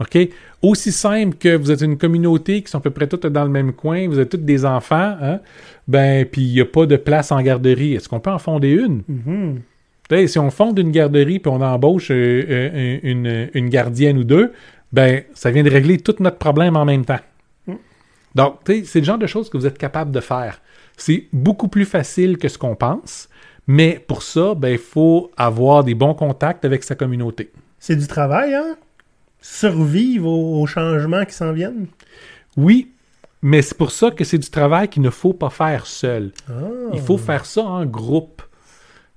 OK? 0.00 0.18
Aussi 0.62 0.92
simple 0.92 1.36
que 1.36 1.56
vous 1.56 1.70
êtes 1.70 1.82
une 1.82 1.98
communauté 1.98 2.62
qui 2.62 2.70
sont 2.70 2.78
à 2.78 2.80
peu 2.80 2.90
près 2.90 3.06
toutes 3.06 3.26
dans 3.26 3.44
le 3.44 3.50
même 3.50 3.72
coin, 3.72 4.08
vous 4.08 4.18
êtes 4.18 4.30
tous 4.30 4.36
des 4.36 4.64
enfants, 4.64 5.16
hein? 5.20 5.40
Ben, 5.88 6.24
puis 6.24 6.42
il 6.42 6.52
n'y 6.54 6.60
a 6.60 6.64
pas 6.64 6.86
de 6.86 6.96
place 6.96 7.32
en 7.32 7.40
garderie. 7.42 7.94
Est-ce 7.94 8.08
qu'on 8.08 8.20
peut 8.20 8.30
en 8.30 8.38
fonder 8.38 8.70
une? 8.70 9.02
Mhm. 9.08 9.60
Sais, 10.08 10.26
si 10.26 10.38
on 10.38 10.50
fonde 10.50 10.78
une 10.78 10.90
garderie 10.90 11.38
puis 11.38 11.50
on 11.50 11.60
embauche 11.60 12.10
euh, 12.10 12.44
euh, 12.48 12.98
une, 13.02 13.48
une 13.54 13.68
gardienne 13.68 14.18
ou 14.18 14.24
deux, 14.24 14.52
ben, 14.92 15.22
ça 15.34 15.50
vient 15.50 15.62
de 15.62 15.70
régler 15.70 15.98
tout 15.98 16.14
notre 16.20 16.36
problème 16.36 16.76
en 16.76 16.84
même 16.84 17.04
temps. 17.04 17.20
Donc, 18.34 18.58
c'est 18.66 19.00
le 19.00 19.04
genre 19.04 19.18
de 19.18 19.26
choses 19.26 19.50
que 19.50 19.56
vous 19.56 19.66
êtes 19.66 19.78
capable 19.78 20.10
de 20.10 20.20
faire. 20.20 20.60
C'est 20.96 21.28
beaucoup 21.32 21.68
plus 21.68 21.84
facile 21.84 22.38
que 22.38 22.48
ce 22.48 22.58
qu'on 22.58 22.76
pense, 22.76 23.28
mais 23.66 24.02
pour 24.06 24.22
ça, 24.22 24.54
ben, 24.54 24.70
il 24.70 24.78
faut 24.78 25.30
avoir 25.36 25.84
des 25.84 25.94
bons 25.94 26.14
contacts 26.14 26.64
avec 26.64 26.84
sa 26.84 26.94
communauté. 26.94 27.52
C'est 27.78 27.96
du 27.96 28.06
travail, 28.06 28.54
hein? 28.54 28.76
Survivre 29.40 30.28
aux, 30.28 30.62
aux 30.62 30.66
changements 30.66 31.24
qui 31.24 31.34
s'en 31.34 31.52
viennent? 31.52 31.86
Oui, 32.56 32.92
mais 33.42 33.60
c'est 33.60 33.76
pour 33.76 33.90
ça 33.90 34.10
que 34.12 34.22
c'est 34.22 34.38
du 34.38 34.50
travail 34.50 34.88
qu'il 34.88 35.02
ne 35.02 35.10
faut 35.10 35.32
pas 35.32 35.50
faire 35.50 35.86
seul. 35.86 36.32
Ah. 36.48 36.52
Il 36.94 37.00
faut 37.00 37.18
faire 37.18 37.44
ça 37.44 37.62
en 37.62 37.84
groupe. 37.84 38.42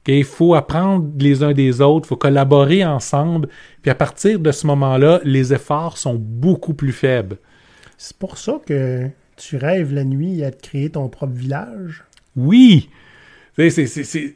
Il 0.07 0.23
faut 0.23 0.53
apprendre 0.53 1.09
les 1.17 1.41
uns 1.41 1.53
des 1.53 1.81
autres, 1.81 2.05
il 2.05 2.09
faut 2.09 2.15
collaborer 2.15 2.85
ensemble. 2.85 3.49
Puis 3.81 3.89
à 3.89 3.95
partir 3.95 4.39
de 4.39 4.51
ce 4.51 4.67
moment-là, 4.67 5.19
les 5.23 5.53
efforts 5.53 5.97
sont 5.97 6.15
beaucoup 6.15 6.73
plus 6.73 6.91
faibles. 6.91 7.37
C'est 7.97 8.17
pour 8.17 8.37
ça 8.37 8.59
que 8.65 9.07
tu 9.37 9.57
rêves 9.57 9.93
la 9.93 10.03
nuit 10.03 10.43
à 10.43 10.51
te 10.51 10.61
créer 10.61 10.89
ton 10.89 11.09
propre 11.09 11.33
village? 11.33 12.03
Oui! 12.35 12.89
C'est 13.57 14.35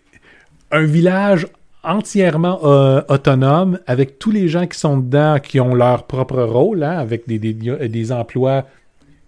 un 0.71 0.85
village 0.85 1.47
entièrement 1.83 2.59
euh, 2.63 3.01
autonome, 3.07 3.79
avec 3.87 4.19
tous 4.19 4.31
les 4.31 4.47
gens 4.47 4.67
qui 4.67 4.77
sont 4.77 4.97
dedans, 4.97 5.39
qui 5.41 5.59
ont 5.59 5.73
leur 5.73 6.07
propre 6.07 6.41
rôle, 6.41 6.83
hein, 6.83 6.97
avec 6.97 7.27
des, 7.27 7.39
des, 7.39 7.53
des 7.53 8.11
emplois 8.11 8.65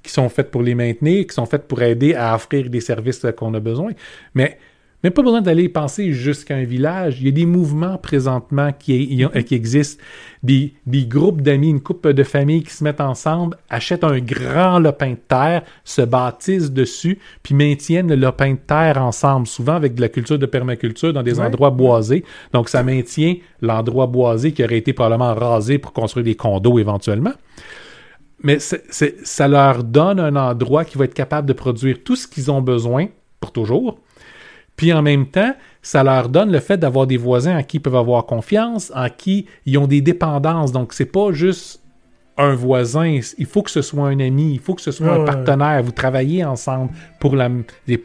qui 0.03 0.11
sont 0.11 0.29
faits 0.29 0.51
pour 0.51 0.61
les 0.61 0.75
maintenir, 0.75 1.27
qui 1.27 1.33
sont 1.33 1.45
faits 1.45 1.67
pour 1.67 1.81
aider 1.81 2.13
à 2.15 2.35
offrir 2.35 2.69
des 2.69 2.81
services 2.81 3.25
qu'on 3.37 3.53
a 3.53 3.59
besoin. 3.59 3.91
Mais 4.33 4.57
même 5.03 5.13
pas 5.13 5.21
besoin 5.23 5.41
d'aller 5.41 5.67
penser 5.69 6.13
jusqu'à 6.13 6.55
un 6.55 6.63
village. 6.63 7.17
Il 7.19 7.25
y 7.25 7.29
a 7.29 7.31
des 7.31 7.45
mouvements 7.45 7.97
présentement 7.97 8.71
qui, 8.77 9.25
qui 9.45 9.55
existent. 9.55 10.01
Des, 10.43 10.73
des 10.85 11.05
groupes 11.05 11.41
d'amis, 11.41 11.69
une 11.69 11.81
couple 11.81 12.13
de 12.13 12.23
familles 12.23 12.63
qui 12.63 12.73
se 12.73 12.83
mettent 12.83 13.01
ensemble, 13.01 13.57
achètent 13.69 14.03
un 14.03 14.19
grand 14.19 14.79
lopin 14.79 15.11
de 15.11 15.17
terre, 15.27 15.63
se 15.83 16.01
bâtissent 16.01 16.71
dessus, 16.71 17.19
puis 17.43 17.53
maintiennent 17.55 18.09
le 18.09 18.15
lopin 18.15 18.53
de 18.53 18.59
terre 18.59 19.01
ensemble, 19.01 19.47
souvent 19.47 19.73
avec 19.73 19.95
de 19.95 20.01
la 20.01 20.09
culture 20.09 20.37
de 20.39 20.45
permaculture 20.45 21.13
dans 21.13 21.23
des 21.23 21.39
Ouais. 21.39 21.45
endroits 21.45 21.71
boisés. 21.71 22.23
Donc 22.53 22.69
ça 22.69 22.83
maintient 22.83 23.35
l'endroit 23.61 24.07
boisé 24.07 24.51
qui 24.51 24.63
aurait 24.63 24.77
été 24.77 24.93
probablement 24.93 25.33
rasé 25.33 25.77
pour 25.77 25.93
construire 25.93 26.25
des 26.25 26.35
condos 26.35 26.79
éventuellement 26.79 27.33
mais 28.43 28.57
ça 28.59 29.47
leur 29.47 29.83
donne 29.83 30.19
un 30.19 30.35
endroit 30.35 30.83
qui 30.83 30.97
va 30.97 31.05
être 31.05 31.13
capable 31.13 31.47
de 31.47 31.53
produire 31.53 31.97
tout 32.03 32.15
ce 32.15 32.27
qu'ils 32.27 32.49
ont 32.49 32.61
besoin 32.61 33.07
pour 33.39 33.51
toujours, 33.51 33.99
Puis 34.77 34.91
en 34.93 35.01
même 35.01 35.27
temps, 35.27 35.53
ça 35.81 36.03
leur 36.03 36.29
donne 36.29 36.51
le 36.51 36.59
fait 36.59 36.77
d'avoir 36.77 37.05
des 37.07 37.17
voisins 37.17 37.57
en 37.57 37.63
qui 37.63 37.77
ils 37.77 37.79
peuvent 37.81 37.95
avoir 37.95 38.25
confiance, 38.25 38.91
en 38.95 39.07
qui 39.09 39.45
ils 39.65 39.77
ont 39.77 39.87
des 39.87 40.01
dépendances. 40.01 40.71
Donc, 40.71 40.93
c'est 40.93 41.05
pas 41.05 41.31
juste 41.31 41.79
un 42.37 42.55
voisin, 42.55 43.19
il 43.37 43.45
faut 43.45 43.61
que 43.61 43.69
ce 43.69 43.81
soit 43.83 44.07
un 44.07 44.19
ami, 44.19 44.53
il 44.53 44.59
faut 44.59 44.73
que 44.73 44.81
ce 44.81 44.91
soit 44.91 45.05
Ouais, 45.07 45.13
un 45.13 45.19
ouais, 45.19 45.25
partenaire. 45.25 45.83
Vous 45.83 45.91
travaillez 45.91 46.43
ensemble 46.43 46.89
pour, 47.19 47.35
la, 47.35 47.49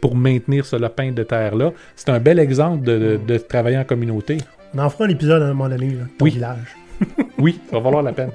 pour 0.01 0.17
maintenir 0.17 0.67
ce 0.67 0.77
lopin 0.77 1.12
de 1.12 1.23
terre-là. 1.23 1.73
C'est 1.95 2.11
un 2.11 2.19
bel 2.19 2.39
exemple 2.39 2.85
de, 2.85 2.99
de- 2.99 3.21
de 3.27 3.39
travailler 3.39 3.79
en 3.79 3.85
communauté. 3.85 4.39
On 4.75 4.79
en 4.81 4.91
fera 4.91 5.05
un 5.05 5.09
épisode 5.09 5.41
à 5.43 5.47
un 5.47 5.55
moment 5.55 5.69
donné, 5.71 5.91
là, 5.91 6.05
ton 6.19 6.25
Oui. 6.25 6.33
village. 6.33 6.77
Oui, 7.39 7.61
ça 7.71 7.77
va 7.77 7.83
valoir 7.85 8.03
la 8.03 8.12
peine. 8.12 8.31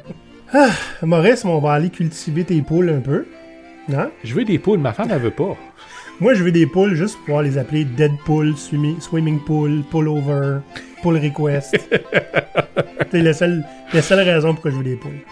Maurice, 1.04 1.44
on 1.46 1.60
va 1.60 1.74
aller 1.74 1.90
cultiver 1.90 2.44
tes 2.44 2.62
poules 2.62 2.90
un 2.90 3.00
peu. 3.00 3.26
Hein? 3.94 4.10
Je 4.24 4.34
veux 4.34 4.46
des 4.46 4.60
poules, 4.60 4.80
ma 4.80 4.94
femme, 4.94 5.10
elle 5.12 5.20
veut 5.22 5.32
pas. 5.32 5.56
Moi, 6.22 6.36
je 6.36 6.44
veux 6.44 6.52
des 6.52 6.68
poules 6.68 6.94
juste 6.94 7.16
pour 7.16 7.26
pouvoir 7.26 7.42
les 7.42 7.58
appeler 7.58 7.84
Deadpool, 7.84 8.56
Swimming, 8.56 9.02
swimming 9.02 9.40
Pool, 9.40 9.82
Pullover, 9.90 10.60
Pull 11.02 11.18
Request. 11.18 11.76
C'est 13.12 13.24
la 13.24 13.34
seule, 13.34 13.66
la 13.92 14.04
seule 14.04 14.20
raison 14.20 14.54
pourquoi 14.54 14.70
je 14.70 14.76
veux 14.76 14.84
des 14.84 14.98
poules. 14.98 15.24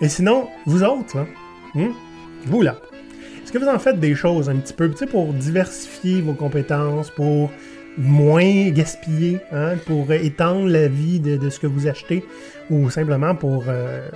Et 0.00 0.08
sinon, 0.08 0.48
vous 0.66 0.82
autres, 0.82 1.18
là, 1.18 1.26
hein? 1.76 1.92
vous 2.46 2.62
là, 2.62 2.74
est-ce 3.44 3.52
que 3.52 3.58
vous 3.58 3.68
en 3.68 3.78
faites 3.78 4.00
des 4.00 4.16
choses 4.16 4.50
un 4.50 4.56
petit 4.56 4.72
peu, 4.72 4.90
tu 4.90 4.96
sais, 4.96 5.06
pour 5.06 5.32
diversifier 5.32 6.20
vos 6.20 6.34
compétences, 6.34 7.10
pour 7.10 7.52
moins 7.96 8.70
gaspiller, 8.70 9.38
hein, 9.52 9.76
pour 9.86 10.12
étendre 10.12 10.66
la 10.66 10.88
vie 10.88 11.20
de, 11.20 11.36
de 11.36 11.48
ce 11.48 11.60
que 11.60 11.68
vous 11.68 11.86
achetez, 11.86 12.24
ou 12.70 12.90
simplement 12.90 13.36
pour 13.36 13.66
euh, 13.68 14.08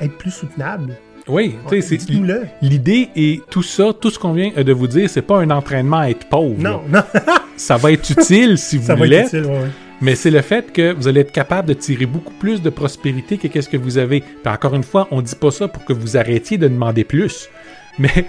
être 0.00 0.16
plus 0.16 0.30
soutenable? 0.30 0.96
Oui, 1.26 1.56
tu 1.70 1.80
sais, 1.80 1.98
c'est 1.98 2.12
l'idée 2.60 3.08
et 3.16 3.40
tout 3.50 3.62
ça, 3.62 3.92
tout 3.98 4.10
ce 4.10 4.18
qu'on 4.18 4.32
vient 4.32 4.50
de 4.56 4.72
vous 4.72 4.86
dire, 4.86 5.08
c'est 5.08 5.22
pas 5.22 5.38
un 5.38 5.50
entraînement 5.50 5.98
à 6.00 6.10
être 6.10 6.28
pauvre. 6.28 6.56
Non, 6.60 6.82
non, 6.88 7.00
Ça 7.56 7.76
va 7.76 7.92
être 7.92 8.10
utile 8.10 8.58
si 8.58 8.76
vous 8.78 8.86
ça 8.88 8.94
va 8.94 9.06
l'êtes, 9.06 9.32
être 9.32 9.38
utile, 9.38 9.50
ouais, 9.50 9.68
mais 10.02 10.16
c'est 10.16 10.30
le 10.30 10.42
fait 10.42 10.70
que 10.72 10.92
vous 10.92 11.08
allez 11.08 11.20
être 11.20 11.32
capable 11.32 11.68
de 11.68 11.74
tirer 11.74 12.04
beaucoup 12.04 12.32
plus 12.34 12.60
de 12.60 12.68
prospérité 12.68 13.38
que 13.38 13.48
qu'est-ce 13.48 13.68
que 13.70 13.76
vous 13.78 13.96
avez. 13.96 14.20
Puis 14.20 14.52
encore 14.52 14.74
une 14.74 14.82
fois, 14.82 15.08
on 15.10 15.22
dit 15.22 15.36
pas 15.36 15.50
ça 15.50 15.66
pour 15.68 15.84
que 15.84 15.92
vous 15.94 16.16
arrêtiez 16.16 16.58
de 16.58 16.68
demander 16.68 17.04
plus, 17.04 17.48
mais 17.98 18.26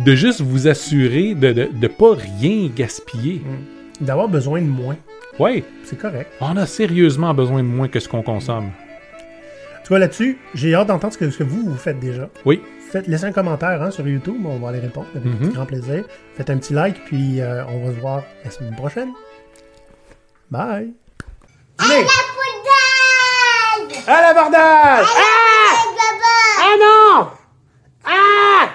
de 0.00 0.14
juste 0.14 0.40
vous 0.40 0.66
assurer 0.68 1.34
de 1.34 1.52
de, 1.52 1.68
de 1.72 1.86
pas 1.86 2.14
rien 2.14 2.68
gaspiller. 2.74 3.42
D'avoir 4.00 4.28
besoin 4.28 4.60
de 4.60 4.66
moins. 4.66 4.96
Oui, 5.38 5.62
C'est 5.84 5.98
correct. 5.98 6.30
on 6.40 6.56
a 6.56 6.66
sérieusement 6.66 7.32
besoin 7.34 7.62
de 7.62 7.68
moins 7.68 7.88
que 7.88 8.00
ce 8.00 8.08
qu'on 8.08 8.22
consomme. 8.22 8.70
Tu 9.86 9.90
vois, 9.90 10.00
là-dessus, 10.00 10.36
j'ai 10.52 10.74
hâte 10.74 10.88
d'entendre 10.88 11.12
ce 11.12 11.18
que, 11.18 11.30
ce 11.30 11.38
que 11.38 11.44
vous, 11.44 11.62
vous 11.64 11.76
faites 11.76 12.00
déjà. 12.00 12.28
Oui, 12.44 12.60
Faites, 12.90 13.06
laissez 13.06 13.26
un 13.26 13.30
commentaire 13.30 13.80
hein, 13.82 13.92
sur 13.92 14.06
YouTube, 14.08 14.44
on 14.44 14.58
va 14.58 14.70
aller 14.70 14.80
répondre 14.80 15.06
avec 15.14 15.24
Mhm. 15.40 15.52
grand 15.52 15.64
plaisir. 15.64 16.04
Faites 16.34 16.50
un 16.50 16.58
petit 16.58 16.72
like, 16.72 17.04
puis 17.04 17.40
euh, 17.40 17.64
on 17.66 17.84
va 17.86 17.94
se 17.94 18.00
voir 18.00 18.22
la 18.44 18.50
semaine 18.50 18.74
prochaine. 18.74 19.12
Bye! 20.50 20.92
Allez! 21.78 22.04
Poudade 22.04 24.02
À 24.08 24.22
l'abordage! 24.22 25.06
Baba 25.06 26.36
Ah 26.58 26.74
non! 26.80 27.28
Ah! 28.06 28.68